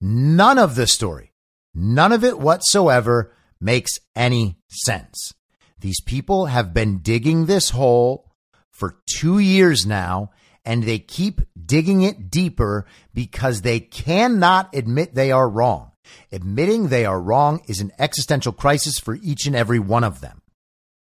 None 0.00 0.58
of 0.58 0.74
the 0.74 0.86
story, 0.86 1.32
none 1.74 2.12
of 2.12 2.24
it 2.24 2.38
whatsoever 2.38 3.32
makes 3.60 3.98
any 4.14 4.58
sense. 4.68 5.32
These 5.80 6.00
people 6.00 6.46
have 6.46 6.74
been 6.74 6.98
digging 6.98 7.46
this 7.46 7.70
hole 7.70 8.32
for 8.70 8.98
two 9.06 9.38
years 9.38 9.86
now, 9.86 10.30
and 10.64 10.82
they 10.82 10.98
keep 10.98 11.40
digging 11.64 12.02
it 12.02 12.30
deeper 12.30 12.86
because 13.14 13.62
they 13.62 13.80
cannot 13.80 14.74
admit 14.74 15.14
they 15.14 15.32
are 15.32 15.48
wrong. 15.48 15.92
Admitting 16.32 16.88
they 16.88 17.04
are 17.04 17.20
wrong 17.20 17.62
is 17.66 17.80
an 17.80 17.92
existential 17.98 18.52
crisis 18.52 18.98
for 18.98 19.16
each 19.16 19.46
and 19.46 19.56
every 19.56 19.78
one 19.78 20.04
of 20.04 20.20
them. 20.20 20.42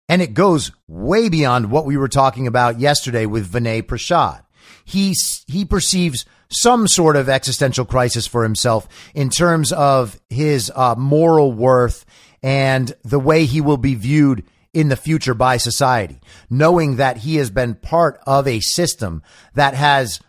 And 0.09 0.21
it 0.21 0.35
goes 0.35 0.73
way 0.89 1.29
beyond 1.29 1.71
what 1.71 1.87
we 1.87 1.97
were 1.97 2.09
talking 2.09 2.47
about 2.47 2.81
yesterday 2.81 3.27
with 3.27 3.51
Vinay 3.51 3.87
Prasad. 3.87 4.43
He, 4.85 5.15
he 5.47 5.65
perceives 5.65 6.25
some 6.51 6.87
sort 6.87 7.17
of 7.17 7.29
existential 7.29 7.85
crisis 7.85 8.27
for 8.27 8.43
himself 8.43 8.89
in 9.15 9.31
terms 9.31 9.73
of 9.73 10.21
his 10.29 10.71
uh, 10.75 10.95
moral 10.97 11.53
worth 11.53 12.05
and 12.43 12.95
the 13.05 13.21
way 13.21 13.45
he 13.45 13.61
will 13.61 13.77
be 13.77 13.95
viewed 13.95 14.45
in 14.75 14.89
the 14.89 14.97
future 14.97 15.35
by 15.35 15.57
society, 15.57 16.21
knowing 16.49 16.97
that 16.97 17.19
he 17.19 17.37
has 17.37 17.51
been 17.51 17.75
part 17.75 18.19
of 18.27 18.47
a 18.47 18.61
system 18.61 19.23
that 19.55 19.75
has 19.75 20.21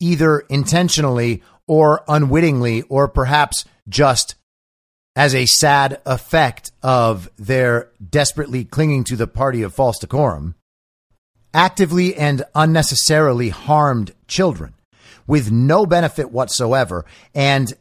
either 0.00 0.40
intentionally 0.48 1.42
or 1.68 2.02
unwittingly, 2.08 2.82
or 2.82 3.06
perhaps 3.06 3.64
just 3.88 4.34
as 5.14 5.34
a 5.34 5.46
sad 5.46 6.00
effect 6.06 6.72
of 6.82 7.30
their 7.36 7.90
desperately 8.08 8.64
clinging 8.64 9.04
to 9.04 9.16
the 9.16 9.26
party 9.26 9.62
of 9.62 9.74
false 9.74 9.98
decorum, 9.98 10.54
actively 11.54 12.14
and 12.14 12.44
unnecessarily 12.54 13.48
harmed 13.50 14.12
children 14.26 14.74
with 15.26 15.50
no 15.52 15.86
benefit 15.86 16.32
whatsoever. 16.32 17.04
And 17.34 17.72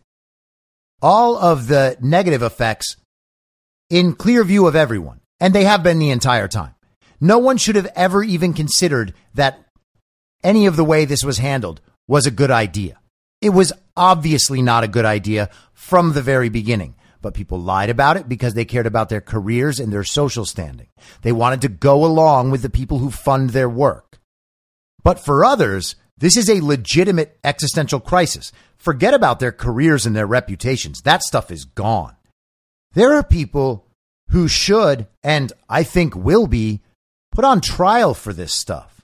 all 1.02 1.38
of 1.38 1.68
the 1.68 1.98
negative 2.02 2.42
effects 2.42 2.98
in 3.90 4.14
clear 4.14 4.44
view 4.44 4.68
of 4.68 4.76
everyone. 4.76 5.22
And 5.40 5.54
they 5.54 5.64
have 5.66 5.84
been 5.84 6.00
the 6.00 6.10
entire 6.10 6.48
time. 6.48 6.76
No 7.22 7.38
one 7.38 7.58
should 7.58 7.76
have 7.76 7.92
ever 7.96 8.24
even 8.24 8.54
considered 8.54 9.14
that 9.36 9.64
any 10.44 10.66
of 10.66 10.76
the 10.76 10.84
way 10.84 11.06
this 11.06 11.24
was 11.24 11.38
handled 11.38 11.82
was 12.08 12.26
a 12.26 12.32
good 12.32 12.52
idea. 12.52 13.00
It 13.42 13.50
was 13.50 13.74
obviously 13.96 14.62
not 14.62 14.84
a 14.84 14.88
good 14.88 15.06
idea 15.06 15.50
from 15.74 16.14
the 16.14 16.22
very 16.22 16.50
beginning, 16.50 16.96
but 17.22 17.34
people 17.34 17.60
lied 17.60 17.90
about 17.90 18.18
it 18.18 18.28
because 18.28 18.54
they 18.54 18.66
cared 18.66 18.88
about 18.88 19.10
their 19.10 19.22
careers 19.22 19.80
and 19.80 19.94
their 19.94 20.04
social 20.04 20.46
standing. 20.46 20.88
They 21.22 21.32
wanted 21.32 21.62
to 21.62 21.70
go 21.70 22.04
along 22.04 22.52
with 22.52 22.62
the 22.62 22.70
people 22.70 23.00
who 23.00 23.12
fund 23.12 23.52
their 23.52 23.70
work. 23.70 24.20
But 25.04 25.20
for 25.20 25.46
others, 25.46 25.96
this 26.18 26.36
is 26.36 26.50
a 26.50 26.66
legitimate 26.66 27.38
existential 27.44 28.00
crisis. 28.00 28.52
Forget 28.76 29.14
about 29.14 29.40
their 29.40 29.52
careers 29.52 30.06
and 30.06 30.16
their 30.16 30.26
reputations. 30.26 31.02
That 31.02 31.22
stuff 31.22 31.52
is 31.52 31.66
gone. 31.66 32.16
There 32.94 33.14
are 33.14 33.24
people 33.24 33.86
who 34.30 34.48
should, 34.48 35.08
and 35.24 35.54
I 35.70 35.84
think 35.84 36.16
will 36.16 36.48
be, 36.48 36.82
put 37.32 37.46
on 37.46 37.62
trial 37.62 38.14
for 38.14 38.34
this 38.34 38.54
stuff. 38.54 39.02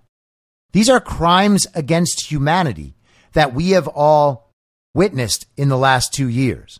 These 0.71 0.89
are 0.89 0.99
crimes 0.99 1.67
against 1.75 2.31
humanity 2.31 2.95
that 3.33 3.53
we 3.53 3.71
have 3.71 3.87
all 3.87 4.51
witnessed 4.95 5.45
in 5.57 5.69
the 5.69 5.77
last 5.77 6.13
two 6.13 6.27
years. 6.27 6.79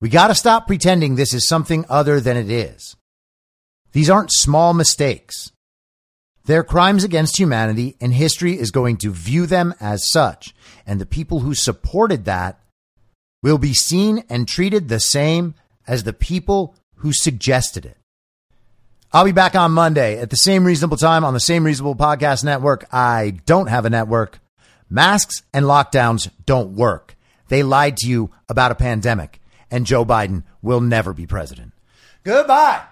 We 0.00 0.08
got 0.08 0.28
to 0.28 0.34
stop 0.34 0.66
pretending 0.66 1.14
this 1.14 1.34
is 1.34 1.48
something 1.48 1.84
other 1.88 2.20
than 2.20 2.36
it 2.36 2.50
is. 2.50 2.96
These 3.92 4.10
aren't 4.10 4.32
small 4.32 4.74
mistakes. 4.74 5.50
They're 6.44 6.64
crimes 6.64 7.04
against 7.04 7.38
humanity, 7.38 7.96
and 8.00 8.14
history 8.14 8.58
is 8.58 8.70
going 8.70 8.96
to 8.98 9.10
view 9.10 9.44
them 9.44 9.74
as 9.80 10.10
such. 10.10 10.54
And 10.86 11.00
the 11.00 11.06
people 11.06 11.40
who 11.40 11.54
supported 11.54 12.24
that 12.24 12.58
will 13.42 13.58
be 13.58 13.74
seen 13.74 14.24
and 14.30 14.48
treated 14.48 14.88
the 14.88 15.00
same 15.00 15.54
as 15.86 16.04
the 16.04 16.12
people 16.12 16.74
who 16.96 17.12
suggested 17.12 17.84
it. 17.84 17.96
I'll 19.12 19.24
be 19.24 19.32
back 19.32 19.54
on 19.54 19.72
Monday 19.72 20.18
at 20.18 20.30
the 20.30 20.36
same 20.36 20.64
reasonable 20.64 20.96
time 20.96 21.24
on 21.24 21.34
the 21.34 21.40
same 21.40 21.64
reasonable 21.64 21.96
podcast 21.96 22.44
network. 22.44 22.86
I 22.92 23.38
don't 23.46 23.68
have 23.68 23.84
a 23.84 23.90
network. 23.90 24.38
Masks 24.90 25.42
and 25.52 25.64
lockdowns 25.64 26.30
don't 26.46 26.74
work. 26.74 27.16
They 27.48 27.62
lied 27.62 27.96
to 27.98 28.08
you 28.08 28.30
about 28.48 28.72
a 28.72 28.76
pandemic, 28.76 29.40
and 29.70 29.86
Joe 29.86 30.04
Biden 30.04 30.44
will 30.62 30.80
never 30.80 31.12
be 31.12 31.26
president. 31.26 31.72
Goodbye. 32.24 32.82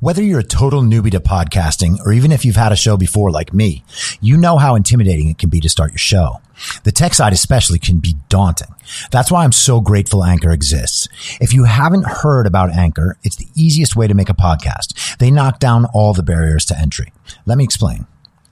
Whether 0.00 0.22
you're 0.22 0.40
a 0.40 0.44
total 0.44 0.82
newbie 0.82 1.10
to 1.12 1.20
podcasting 1.20 1.98
or 2.04 2.12
even 2.12 2.30
if 2.30 2.44
you've 2.44 2.56
had 2.56 2.72
a 2.72 2.76
show 2.76 2.96
before 2.96 3.30
like 3.30 3.54
me, 3.54 3.84
you 4.20 4.36
know 4.36 4.56
how 4.58 4.74
intimidating 4.74 5.28
it 5.28 5.38
can 5.38 5.50
be 5.50 5.60
to 5.60 5.68
start 5.68 5.90
your 5.90 5.98
show. 5.98 6.40
The 6.84 6.92
tech 6.92 7.14
side 7.14 7.32
especially 7.32 7.78
can 7.78 7.98
be 7.98 8.14
daunting. 8.28 8.74
That's 9.10 9.30
why 9.30 9.44
I'm 9.44 9.52
so 9.52 9.80
grateful 9.80 10.24
Anchor 10.24 10.50
exists. 10.50 11.08
If 11.40 11.52
you 11.52 11.64
haven't 11.64 12.06
heard 12.06 12.46
about 12.46 12.70
Anchor, 12.70 13.16
it's 13.24 13.36
the 13.36 13.48
easiest 13.54 13.96
way 13.96 14.06
to 14.06 14.14
make 14.14 14.28
a 14.28 14.34
podcast. 14.34 15.16
They 15.18 15.30
knock 15.30 15.58
down 15.58 15.86
all 15.86 16.12
the 16.12 16.22
barriers 16.22 16.64
to 16.66 16.78
entry. 16.78 17.12
Let 17.46 17.58
me 17.58 17.64
explain. 17.64 18.06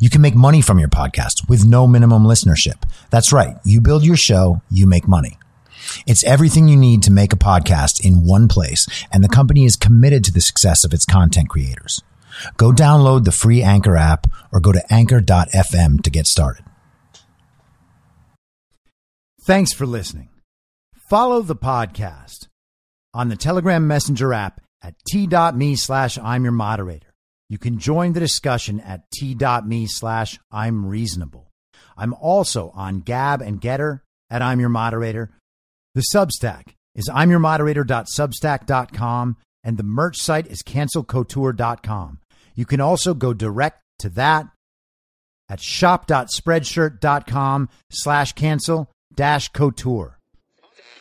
You 0.00 0.10
can 0.10 0.22
make 0.22 0.34
money 0.34 0.62
from 0.62 0.78
your 0.78 0.88
podcast 0.88 1.48
with 1.48 1.64
no 1.64 1.86
minimum 1.86 2.24
listenership. 2.24 2.82
That's 3.10 3.32
right. 3.32 3.56
You 3.64 3.80
build 3.80 4.04
your 4.04 4.16
show, 4.16 4.62
you 4.70 4.86
make 4.86 5.06
money. 5.06 5.38
It's 6.06 6.24
everything 6.24 6.68
you 6.68 6.76
need 6.76 7.02
to 7.04 7.12
make 7.12 7.32
a 7.32 7.36
podcast 7.36 8.04
in 8.04 8.26
one 8.26 8.48
place, 8.48 8.86
and 9.12 9.22
the 9.22 9.28
company 9.28 9.64
is 9.64 9.76
committed 9.76 10.24
to 10.24 10.32
the 10.32 10.40
success 10.40 10.84
of 10.84 10.92
its 10.92 11.04
content 11.04 11.48
creators. 11.48 12.02
Go 12.56 12.72
download 12.72 13.24
the 13.24 13.32
free 13.32 13.62
Anchor 13.62 13.96
app 13.96 14.26
or 14.52 14.60
go 14.60 14.72
to 14.72 14.82
anchor.fm 14.92 16.02
to 16.02 16.10
get 16.10 16.26
started. 16.26 16.64
Thanks 19.42 19.72
for 19.72 19.86
listening. 19.86 20.28
Follow 21.08 21.40
the 21.40 21.56
podcast 21.56 22.48
on 23.14 23.28
the 23.28 23.36
Telegram 23.36 23.86
Messenger 23.86 24.34
app 24.34 24.60
at 24.82 24.94
t.me 25.08 25.74
slash 25.74 26.18
I'm 26.18 26.44
your 26.44 26.52
moderator. 26.52 27.07
You 27.48 27.58
can 27.58 27.78
join 27.78 28.12
the 28.12 28.20
discussion 28.20 28.80
at 28.80 29.10
t.me 29.10 29.86
slash 29.86 30.38
I'm 30.50 30.84
reasonable. 30.86 31.50
I'm 31.96 32.12
also 32.14 32.70
on 32.74 33.00
Gab 33.00 33.40
and 33.40 33.60
Gettr 33.60 34.00
at 34.30 34.42
I'm 34.42 34.60
your 34.60 34.68
moderator. 34.68 35.30
The 35.94 36.04
Substack 36.14 36.74
is 36.94 37.10
I'm 37.12 37.30
your 37.30 37.40
moderator.substack.com 37.40 39.36
and 39.64 39.76
the 39.76 39.82
merch 39.82 40.18
site 40.18 40.46
is 40.46 40.62
cancelcouture.com. 40.62 42.20
You 42.54 42.64
can 42.66 42.80
also 42.80 43.14
go 43.14 43.32
direct 43.32 43.82
to 44.00 44.10
that 44.10 44.46
at 45.48 45.60
shop.spreadshirt.com 45.60 47.68
slash 47.90 48.32
cancel 48.32 48.90
dash 49.14 49.48
couture. 49.48 50.18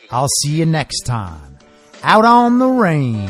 I'll 0.10 0.30
see 0.42 0.56
you 0.56 0.66
next 0.66 1.02
time 1.02 1.58
out 2.04 2.26
on 2.26 2.60
the 2.60 2.68
range. 2.68 3.30